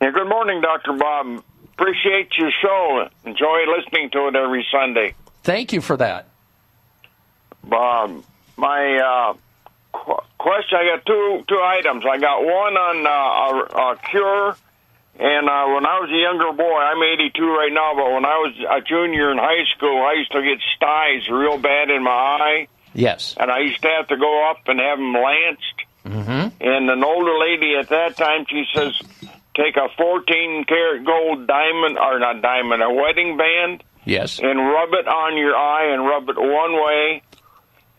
[0.00, 0.92] Yeah, good morning, Dr.
[0.92, 1.42] Bob.
[1.72, 3.08] Appreciate your show.
[3.24, 5.14] Enjoy listening to it every Sunday.
[5.42, 6.26] Thank you for that.
[7.64, 8.22] Bob,
[8.56, 9.34] my uh,
[9.92, 12.04] qu- question, I got two two items.
[12.08, 14.56] I got one on uh, a, a cure,
[15.18, 18.36] and uh, when I was a younger boy, I'm 82 right now, but when I
[18.38, 22.10] was a junior in high school, I used to get styes real bad in my
[22.10, 23.34] eye, Yes.
[23.38, 25.74] and I used to have to go up and have them lanced.
[26.06, 26.62] Mm-hmm.
[26.62, 28.92] And an older lady at that time, she says,
[29.54, 34.38] take a 14 karat gold diamond, or not diamond, a wedding band, Yes.
[34.38, 37.22] and rub it on your eye and rub it one way,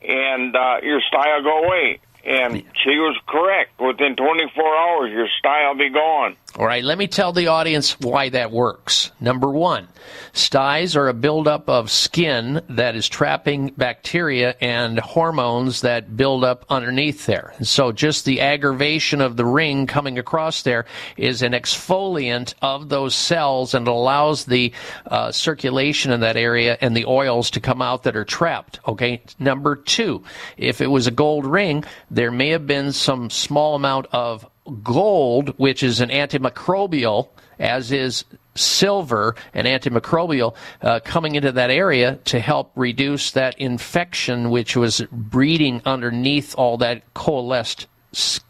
[0.01, 1.99] and uh, your style go away.
[2.25, 3.80] And she was correct.
[3.80, 6.35] Within 24 hours, your style be gone.
[6.57, 9.11] All right, let me tell the audience why that works.
[9.22, 9.88] Number one,
[10.33, 16.65] styes are a buildup of skin that is trapping bacteria and hormones that build up
[16.67, 17.53] underneath there.
[17.57, 20.85] And so just the aggravation of the ring coming across there
[21.17, 24.73] is an exfoliant of those cells and allows the
[25.06, 28.80] uh, circulation in that area and the oils to come out that are trapped.
[28.88, 29.22] Okay.
[29.38, 30.23] Number two,
[30.57, 34.47] if it was a gold ring, there may have been some small amount of
[34.83, 37.29] gold, which is an antimicrobial,
[37.59, 44.49] as is silver, an antimicrobial, uh, coming into that area to help reduce that infection,
[44.49, 47.88] which was breeding underneath all that coalesced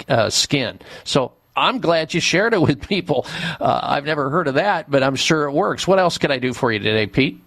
[0.07, 0.79] uh, skin.
[1.03, 3.25] So I'm glad you shared it with people.
[3.59, 5.87] Uh, I've never heard of that, but I'm sure it works.
[5.87, 7.41] What else can I do for you today, Pete?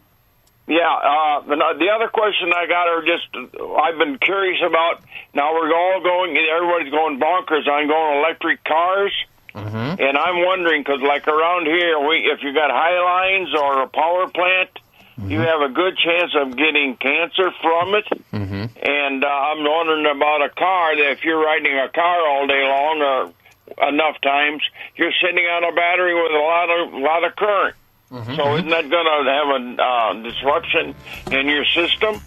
[0.66, 5.02] Yeah, uh, the, the other question I got are just I've been curious about.
[5.34, 9.12] Now we're all going, everybody's going bonkers on going electric cars,
[9.54, 10.00] Mm-hmm.
[10.00, 13.88] and I'm wondering because like around here, we if you got high lines or a
[13.88, 14.70] power plant,
[15.28, 18.06] you have a good chance of getting cancer from it.
[18.32, 18.64] Mm-hmm.
[18.80, 22.64] And uh, I'm wondering about a car that if you're riding a car all day
[22.64, 24.62] long or enough times,
[24.96, 27.76] you're sitting on a battery with a lot of lot of current.
[28.12, 30.94] So isn't that going to have a uh, disruption
[31.30, 32.20] in your system?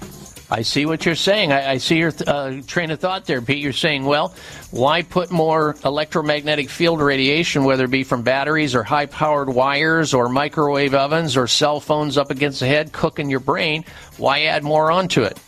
[0.50, 1.52] I see what you're saying.
[1.52, 3.60] I, I see your th- uh, train of thought there, Pete.
[3.60, 4.34] You're saying, well,
[4.72, 10.14] why put more electromagnetic field radiation, whether it be from batteries or high powered wires
[10.14, 13.86] or microwave ovens or cell phones up against the head, cooking your brain?
[14.18, 15.40] Why add more onto it?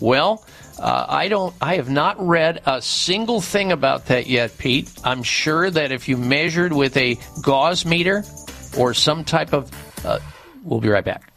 [0.00, 0.44] Well,
[0.78, 1.54] uh, I don't.
[1.60, 4.90] I have not read a single thing about that yet, Pete.
[5.04, 8.24] I'm sure that if you measured with a gauss meter
[8.76, 9.70] or some type of,
[10.06, 10.20] uh,
[10.64, 11.32] we'll be right back.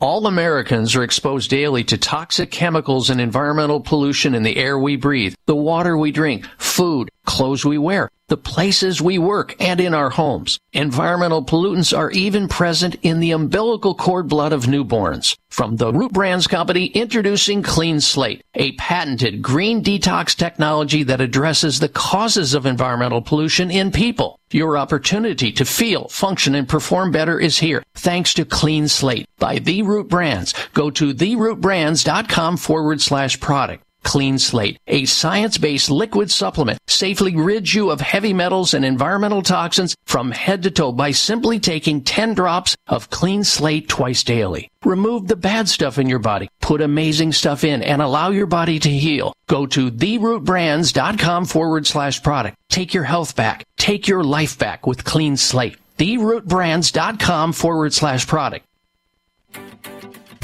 [0.00, 4.96] All Americans are exposed daily to toxic chemicals and environmental pollution in the air we
[4.96, 9.94] breathe, the water we drink, food, clothes we wear, the places we work, and in
[9.94, 10.58] our homes.
[10.72, 15.36] Environmental pollutants are even present in the umbilical cord blood of newborns.
[15.48, 21.78] From the Root Brands Company, introducing Clean Slate, a patented green detox technology that addresses
[21.78, 24.38] the causes of environmental pollution in people.
[24.50, 29.58] Your opportunity to feel, function, and perform better is here thanks to Clean Slate by
[29.58, 30.54] The Root Brands.
[30.74, 33.84] Go to therootbrands.com forward slash product.
[34.04, 39.96] Clean Slate, a science-based liquid supplement, safely rids you of heavy metals and environmental toxins
[40.04, 44.70] from head to toe by simply taking 10 drops of Clean Slate twice daily.
[44.84, 48.78] Remove the bad stuff in your body, put amazing stuff in, and allow your body
[48.78, 49.34] to heal.
[49.48, 52.56] Go to therootbrands.com forward slash product.
[52.68, 53.64] Take your health back.
[53.76, 55.78] Take your life back with Clean Slate.
[55.98, 58.66] Therootbrands.com forward slash product.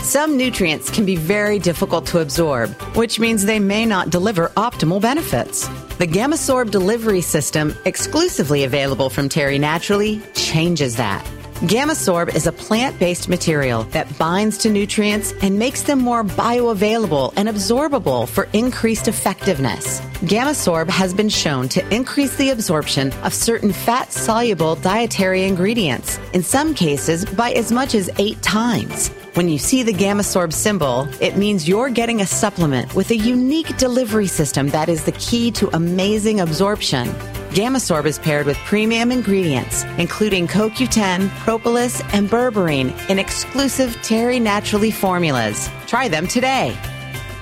[0.02, 5.00] Some nutrients can be very difficult to absorb, which means they may not deliver optimal
[5.00, 5.68] benefits.
[5.98, 11.22] The Gamasorb delivery system, exclusively available from Terry Naturally, changes that.
[11.60, 17.34] Gamasorb is a plant based material that binds to nutrients and makes them more bioavailable
[17.36, 20.00] and absorbable for increased effectiveness.
[20.22, 26.42] Gamasorb has been shown to increase the absorption of certain fat soluble dietary ingredients, in
[26.42, 29.10] some cases by as much as eight times.
[29.34, 33.76] When you see the Gamasorb symbol, it means you're getting a supplement with a unique
[33.76, 37.06] delivery system that is the key to amazing absorption.
[37.50, 44.90] Gamasorb is paired with premium ingredients, including CoQ10, propolis, and berberine in exclusive Terry Naturally
[44.90, 45.70] formulas.
[45.86, 46.76] Try them today.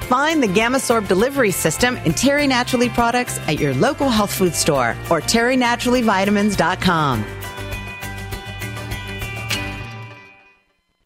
[0.09, 4.95] Find the Gamasorb delivery system and Terry Naturally products at your local health food store
[5.11, 7.38] or terrynaturallyvitamins.com.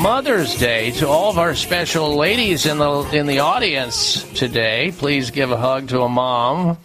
[0.00, 4.94] Mother's Day to all of our special ladies in the in the audience today.
[4.96, 6.78] Please give a hug to a mom,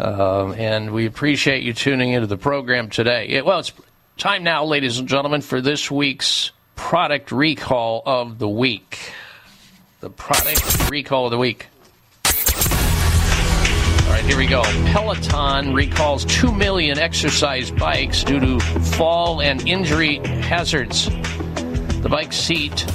[0.00, 3.28] um, and we appreciate you tuning into the program today.
[3.28, 3.72] Yeah, well, it's
[4.18, 9.12] time now, ladies and gentlemen, for this week's product recall of the week.
[10.00, 11.68] The product recall of the week.
[12.24, 14.64] All right, here we go.
[14.86, 21.08] Peloton recalls 2 million exercise bikes due to fall and injury hazards.
[22.06, 22.86] The bike seat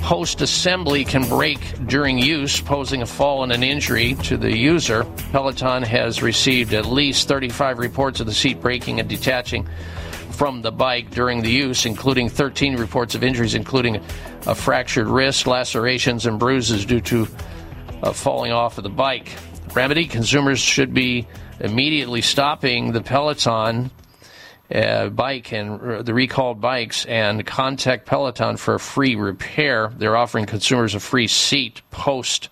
[0.00, 5.04] post assembly can break during use, posing a fall and an injury to the user.
[5.30, 9.68] Peloton has received at least 35 reports of the seat breaking and detaching
[10.30, 13.96] from the bike during the use, including 13 reports of injuries, including
[14.46, 17.28] a fractured wrist, lacerations, and bruises due to
[18.02, 19.32] uh, falling off of the bike.
[19.74, 21.28] Remedy consumers should be
[21.60, 23.90] immediately stopping the Peloton
[24.74, 29.92] uh, bike and uh, the recalled bikes and contact Peloton for a free repair.
[29.96, 32.48] They're offering consumers a free seat post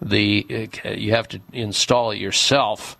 [0.00, 0.70] the.
[0.84, 2.96] Uh, you have to install it yourself.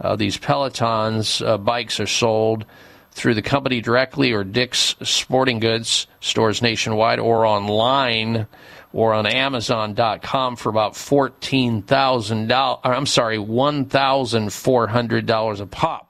[0.00, 2.64] Uh, these Pelotons uh, bikes are sold
[3.10, 8.46] through the company directly or Dick's Sporting Goods stores nationwide or online
[8.92, 12.80] or on Amazon.com for about fourteen thousand dollars.
[12.84, 16.07] I'm sorry, one thousand four hundred dollars a pop.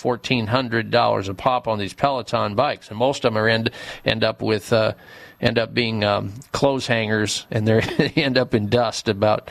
[0.00, 3.70] Fourteen hundred dollars a pop on these Peloton bikes, and most of them are end
[4.02, 4.94] end up with uh,
[5.42, 7.80] end up being um, clothes hangers, and they
[8.16, 9.50] end up in dust about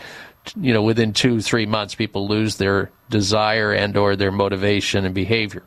[0.59, 1.93] you know within two three months.
[1.93, 5.61] People lose their desire and or their motivation and behavior.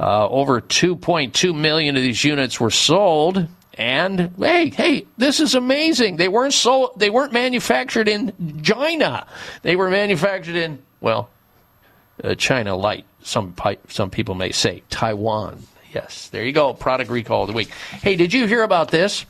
[0.00, 3.46] Uh, over 2.2 million of these units were sold.
[3.74, 6.16] And hey, hey, this is amazing.
[6.16, 6.98] They weren't sold.
[6.98, 9.26] They weren't manufactured in China.
[9.60, 11.28] They were manufactured in well,
[12.22, 13.04] uh, China light.
[13.22, 13.54] Some
[13.88, 15.62] some people may say Taiwan.
[15.92, 16.74] Yes, there you go.
[16.74, 17.70] Product recall of the week.
[18.02, 19.24] Hey, did you hear about this?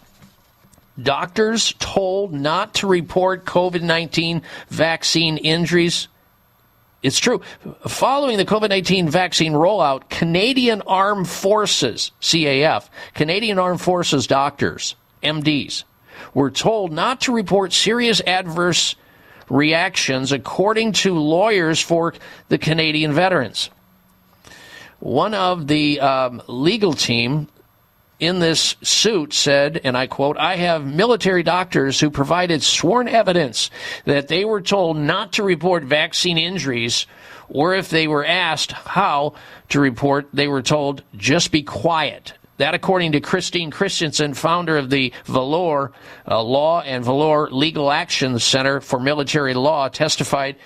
[1.00, 6.08] Doctors told not to report COVID 19 vaccine injuries
[7.04, 7.42] it's true.
[7.86, 15.84] Following the COVID 19 vaccine rollout, Canadian Armed Forces, CAF, Canadian Armed Forces doctors, MDs,
[16.32, 18.96] were told not to report serious adverse
[19.48, 22.14] reactions according to lawyers for
[22.48, 23.70] the Canadian veterans.
[25.00, 27.48] One of the um, legal team
[28.20, 33.70] in this suit said, and I quote, I have military doctors who provided sworn evidence
[34.04, 37.06] that they were told not to report vaccine injuries,
[37.48, 39.34] or if they were asked how
[39.70, 42.32] to report, they were told just be quiet.
[42.58, 45.92] That, according to Christine Christensen, founder of the Valor
[46.28, 50.56] uh, Law and Valor Legal Action Center for Military Law, testified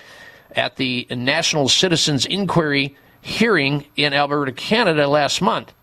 [0.55, 5.73] at the National Citizens Inquiry hearing in Alberta, Canada last month.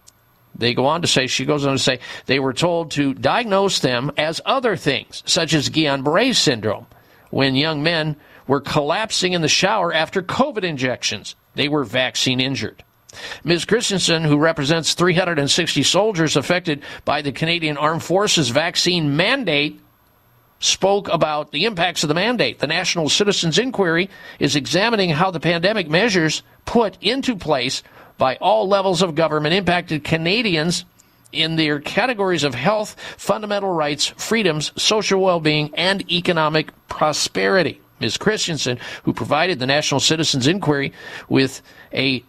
[0.54, 3.80] They go on to say, she goes on to say, they were told to diagnose
[3.80, 6.86] them as other things, such as Guillain Barre syndrome,
[7.30, 11.34] when young men were collapsing in the shower after COVID injections.
[11.54, 12.84] They were vaccine injured.
[13.44, 13.64] Ms.
[13.64, 19.80] Christensen, who represents 360 soldiers affected by the Canadian Armed Forces vaccine mandate,
[20.58, 22.58] spoke about the impacts of the mandate.
[22.58, 27.82] The National Citizens Inquiry is examining how the pandemic measures put into place
[28.18, 30.84] by all levels of government impacted Canadians
[31.32, 37.80] in their categories of health, fundamental rights, freedoms, social well being, and economic prosperity.
[38.00, 38.16] Ms.
[38.16, 40.92] Christensen, who provided the National Citizens Inquiry
[41.28, 41.62] with
[41.92, 42.22] a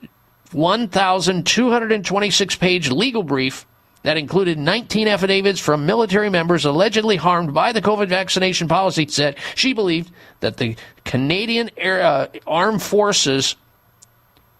[0.53, 3.66] 1,226 page legal brief
[4.03, 9.38] that included 19 affidavits from military members allegedly harmed by the COVID vaccination policy, said
[9.56, 13.56] she believed that the Canadian Air, uh, Armed Forces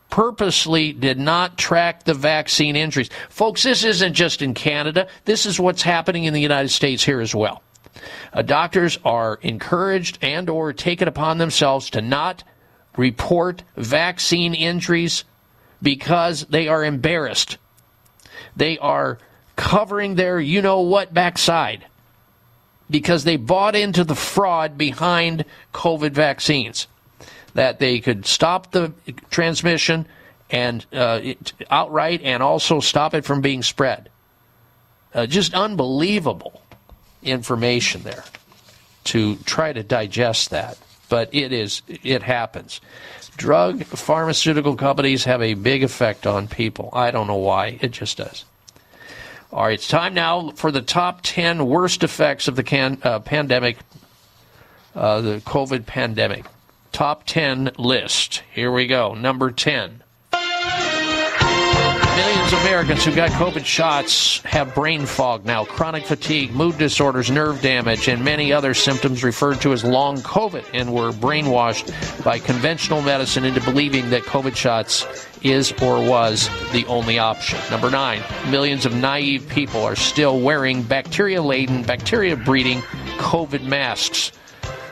[0.10, 3.10] purposely did not track the vaccine injuries.
[3.30, 5.08] Folks, this isn't just in Canada.
[5.26, 7.62] This is what's happening in the United States here as well.
[8.34, 12.44] Uh, doctors are encouraged and or taken upon themselves to not
[12.96, 15.24] report vaccine injuries
[15.82, 17.58] because they are embarrassed.
[18.56, 19.20] They are
[19.56, 21.86] covering their you know what backside
[22.90, 26.88] because they bought into the fraud behind COVID vaccines
[27.54, 28.94] that they could stop the
[29.30, 30.08] transmission
[30.50, 34.10] and uh, it, outright and also stop it from being spread.
[35.14, 36.62] Uh, just unbelievable
[37.24, 38.24] information there
[39.04, 40.78] to try to digest that,
[41.10, 42.82] but it is it happens.
[43.38, 46.90] Drug pharmaceutical companies have a big effect on people.
[46.94, 47.78] I don't know why.
[47.82, 48.46] It just does.
[49.52, 53.20] All right, it's time now for the top 10 worst effects of the can, uh,
[53.20, 53.78] pandemic,
[54.94, 56.46] uh, the COVID pandemic.
[56.92, 58.44] Top 10 list.
[58.54, 59.14] Here we go.
[59.14, 60.04] Number 10.
[62.18, 67.30] Millions of Americans who got COVID shots have brain fog now, chronic fatigue, mood disorders,
[67.30, 72.40] nerve damage, and many other symptoms referred to as long COVID, and were brainwashed by
[72.40, 75.06] conventional medicine into believing that COVID shots
[75.44, 77.60] is or was the only option.
[77.70, 82.80] Number nine, millions of naive people are still wearing bacteria laden, bacteria breeding
[83.20, 84.32] COVID masks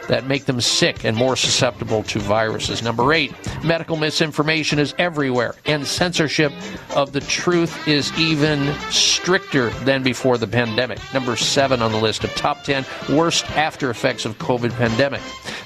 [0.07, 2.81] that make them sick and more susceptible to viruses.
[2.81, 6.51] Number eight, medical misinformation is everywhere, and censorship
[6.95, 10.99] of the truth is even stricter than before the pandemic.
[11.13, 15.21] Number seven on the list of top 10 worst after effects of COVID pandemic.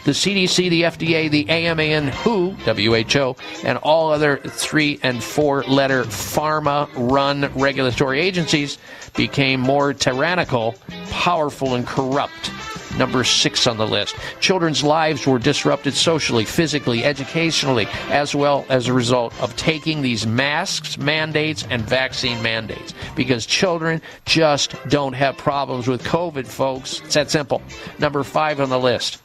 [0.06, 5.64] The CDC, the FDA, the AMA, and WHO, WHO, and all other three and four
[5.64, 8.78] letter pharma run regulatory agencies
[9.16, 10.76] became more tyrannical,
[11.10, 12.52] powerful, and corrupt
[13.00, 14.16] number six on the list.
[14.40, 20.28] Children's lives were disrupted socially, physically, educationally, as well as a result of taking these
[20.28, 27.00] masks mandates and vaccine mandates because children just don't have problems with COVID, folks.
[27.02, 27.62] It's that simple.
[27.98, 29.20] Number five on the list.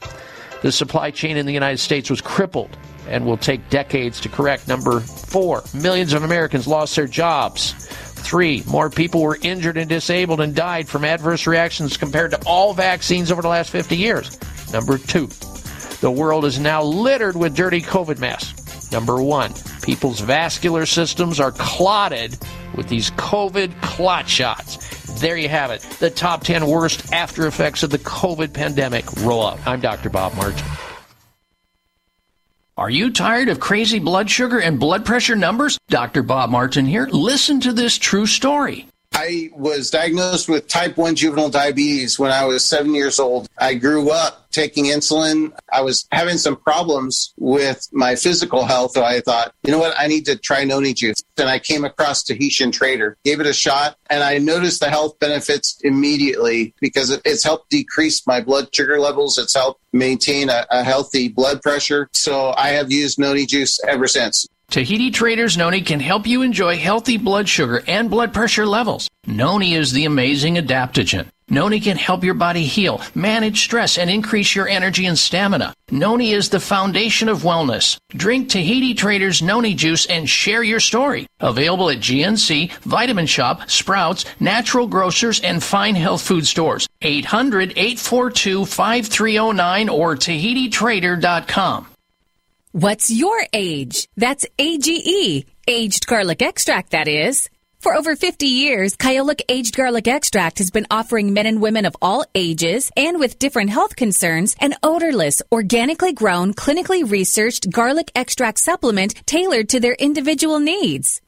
[0.61, 2.75] The supply chain in the United States was crippled
[3.07, 4.67] and will take decades to correct.
[4.67, 7.73] Number four, millions of Americans lost their jobs.
[8.25, 12.73] Three, more people were injured and disabled and died from adverse reactions compared to all
[12.73, 14.39] vaccines over the last 50 years.
[14.73, 15.27] Number two,
[16.01, 18.91] the world is now littered with dirty COVID masks.
[18.91, 22.35] Number one, people's vascular systems are clotted
[22.75, 25.21] with these COVID clot shots.
[25.21, 25.81] There you have it.
[25.99, 29.59] The top 10 worst after effects of the COVID pandemic roll out.
[29.67, 30.09] I'm Dr.
[30.09, 30.65] Bob Martin.
[32.77, 35.77] Are you tired of crazy blood sugar and blood pressure numbers?
[35.87, 36.23] Dr.
[36.23, 37.07] Bob Martin here.
[37.09, 38.85] Listen to this true story.
[39.17, 43.47] I was diagnosed with type 1 juvenile diabetes when I was seven years old.
[43.57, 45.53] I grew up taking insulin.
[45.71, 48.91] I was having some problems with my physical health.
[48.91, 49.95] So I thought, you know what?
[49.97, 51.23] I need to try noni juice.
[51.37, 55.17] And I came across Tahitian Trader, gave it a shot, and I noticed the health
[55.19, 59.37] benefits immediately because it's helped decrease my blood sugar levels.
[59.37, 62.09] It's helped maintain a, a healthy blood pressure.
[62.13, 64.45] So I have used noni juice ever since.
[64.69, 69.09] Tahiti Traders Noni can help you enjoy healthy blood sugar and blood pressure levels.
[69.25, 71.27] Noni is the amazing adaptogen.
[71.47, 75.75] Noni can help your body heal, manage stress, and increase your energy and stamina.
[75.91, 77.97] Noni is the foundation of wellness.
[78.09, 81.27] Drink Tahiti Traders Noni juice and share your story.
[81.39, 86.87] Available at GNC, Vitamin Shoppe, Sprouts, Natural Grocers, and Fine Health Food Stores.
[87.03, 91.87] 800 842 5309 or TahitiTrader.com.
[92.75, 94.09] What's your age?
[94.17, 97.49] That's AGE, aged garlic extract, that is.
[97.79, 101.95] For over 50 years, Kyolic Aged Garlic Extract has been offering men and women of
[102.01, 108.59] all ages and with different health concerns an odorless, organically grown, clinically researched garlic extract
[108.59, 111.21] supplement tailored to their individual needs.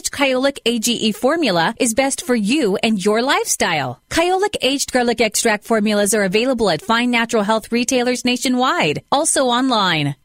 [0.00, 4.00] which Kyolic AGE formula is best for you and your lifestyle.
[4.08, 10.16] Kyolic aged garlic extract formulas are available at fine natural health retailers nationwide, also online.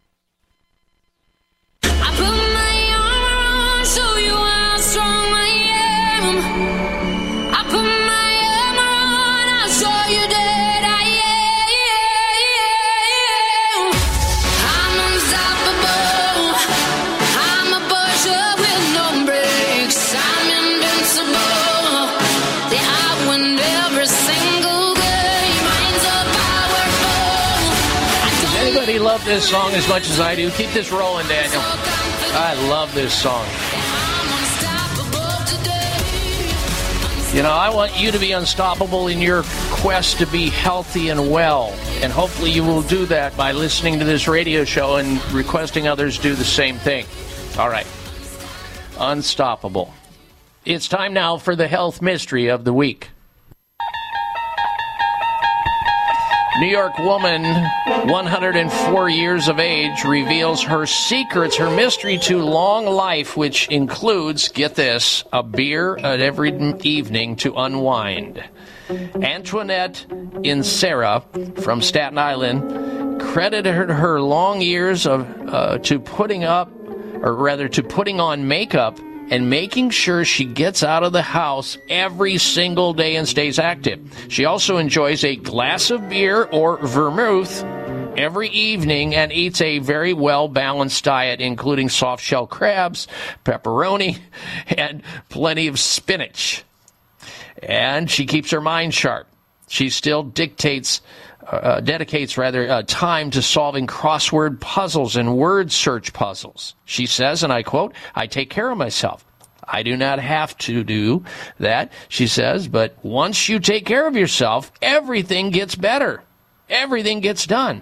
[29.38, 30.50] this song as much as I do?
[30.50, 31.62] Keep this rolling, Daniel.
[31.62, 33.46] I love this song.
[37.36, 41.30] You know, I want you to be unstoppable in your quest to be healthy and
[41.30, 41.68] well.
[42.02, 46.18] And hopefully you will do that by listening to this radio show and requesting others
[46.18, 47.06] do the same thing.
[47.60, 47.86] All right.
[48.98, 49.94] Unstoppable.
[50.66, 53.10] It's time now for the health mystery of the week.
[56.60, 57.44] New York woman,
[58.10, 64.74] 104 years of age, reveals her secrets, her mystery to long life, which includes, get
[64.74, 68.44] this, a beer at every evening to unwind.
[68.90, 76.72] Antoinette Insera from Staten Island credited her, long years of uh, to putting up,
[77.22, 78.98] or rather to putting on makeup
[79.30, 84.00] and making sure she gets out of the house every single day and stays active.
[84.30, 87.64] She also enjoys a glass of beer or vermouth
[88.18, 93.08] every evening and eats a very well balanced diet, including soft shell crabs,
[93.46, 94.20] pepperoni,
[94.68, 96.64] and plenty of spinach.
[97.62, 99.28] And she keeps her mind sharp.
[99.68, 101.02] She still dictates
[101.52, 106.76] uh, dedicates rather uh, time to solving crossword puzzles and word search puzzles.
[106.86, 109.26] She says, and I quote, I take care of myself.
[109.68, 111.26] I do not have to do
[111.60, 116.24] that, she says, but once you take care of yourself, everything gets better.
[116.70, 117.82] Everything gets done.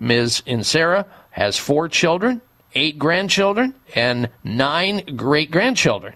[0.00, 0.42] Ms.
[0.46, 2.40] Insera has four children,
[2.74, 6.14] eight grandchildren, and nine great grandchildren.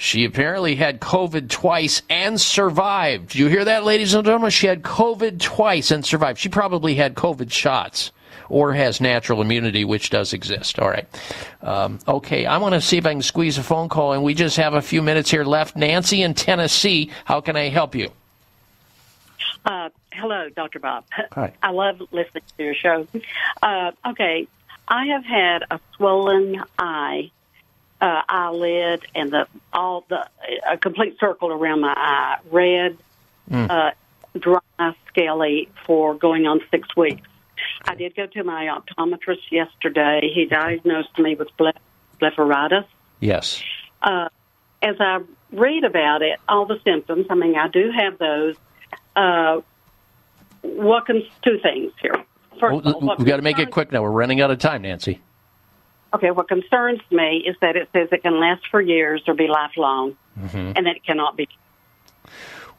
[0.00, 3.32] She apparently had COVID twice and survived.
[3.32, 4.48] Do you hear that, ladies and gentlemen?
[4.48, 6.38] She had COVID twice and survived.
[6.38, 8.10] She probably had COVID shots
[8.48, 10.78] or has natural immunity, which does exist.
[10.78, 11.06] All right.
[11.60, 14.32] Um, okay, I want to see if I can squeeze a phone call, and we
[14.32, 15.76] just have a few minutes here left.
[15.76, 18.08] Nancy in Tennessee, how can I help you?
[19.66, 20.78] Uh, hello, Dr.
[20.78, 21.04] Bob.
[21.32, 21.52] Hi.
[21.62, 23.06] I love listening to your show.
[23.62, 24.48] Uh, okay,
[24.88, 27.30] I have had a swollen eye,
[28.00, 30.26] uh, eyelid, and the all the
[30.68, 32.96] a complete circle around my eye, red,
[33.50, 33.68] Mm.
[33.68, 33.90] uh,
[34.38, 37.26] dry, scaly, for going on six weeks.
[37.84, 40.30] I did go to my optometrist yesterday.
[40.32, 41.72] He diagnosed me with ble-
[42.20, 42.84] blepharitis.
[43.20, 43.62] Yes.
[44.02, 44.28] uh,
[44.82, 45.18] as I
[45.52, 48.54] read about it, all the symptoms, I mean, I do have those.
[49.16, 49.60] Uh,
[50.62, 52.14] what can, two things here.
[52.58, 54.02] First of all, We've got to make it quick now.
[54.02, 55.20] We're running out of time, Nancy.
[56.12, 59.46] Okay, what concerns me is that it says it can last for years or be
[59.46, 60.72] lifelong, Mhm.
[60.76, 61.48] and that it cannot be.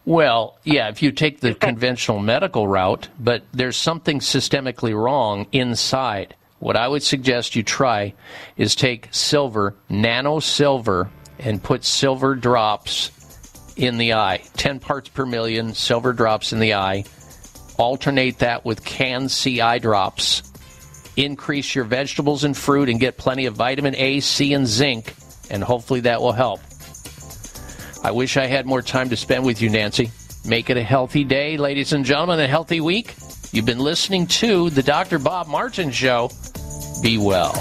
[0.05, 6.35] Well, yeah, if you take the conventional medical route, but there's something systemically wrong inside.
[6.59, 8.13] What I would suggest you try
[8.57, 13.11] is take silver, nano silver, and put silver drops
[13.77, 14.41] in the eye.
[14.57, 17.05] 10 parts per million silver drops in the eye.
[17.77, 20.43] Alternate that with CAN-C eye drops
[21.15, 25.13] increase your vegetables and fruit and get plenty of vitamin A, C, and zinc,
[25.49, 26.59] and hopefully that will help.
[28.03, 30.11] I wish I had more time to spend with you, Nancy.
[30.45, 33.15] Make it a healthy day, ladies and gentlemen, a healthy week.
[33.51, 35.19] You've been listening to the Dr.
[35.19, 36.31] Bob Martin Show.
[37.03, 37.53] Be well.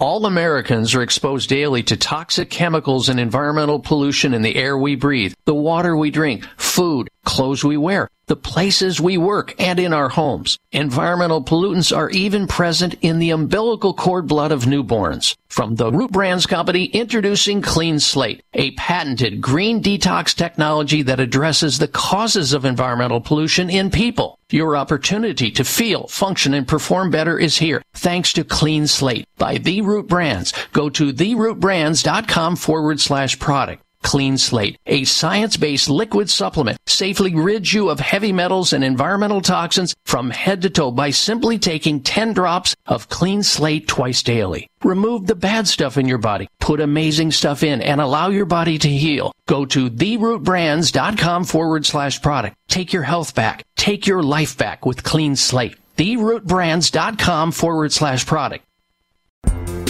[0.00, 4.96] All Americans are exposed daily to toxic chemicals and environmental pollution in the air we
[4.96, 9.92] breathe, the water we drink, food clothes we wear, the places we work, and in
[9.92, 10.58] our homes.
[10.72, 15.36] Environmental pollutants are even present in the umbilical cord blood of newborns.
[15.48, 21.78] From the Root Brands Company, introducing Clean Slate, a patented green detox technology that addresses
[21.78, 24.38] the causes of environmental pollution in people.
[24.50, 29.58] Your opportunity to feel, function, and perform better is here thanks to Clean Slate by
[29.58, 30.52] The Root Brands.
[30.72, 33.82] Go to therootbrands.com forward slash product.
[34.02, 39.94] Clean Slate, a science-based liquid supplement, safely rids you of heavy metals and environmental toxins
[40.04, 44.68] from head to toe by simply taking 10 drops of Clean Slate twice daily.
[44.82, 48.78] Remove the bad stuff in your body, put amazing stuff in, and allow your body
[48.78, 49.32] to heal.
[49.46, 52.56] Go to therootbrands.com forward slash product.
[52.68, 53.64] Take your health back.
[53.76, 55.76] Take your life back with Clean Slate.
[55.96, 58.64] Therootbrands.com forward slash product.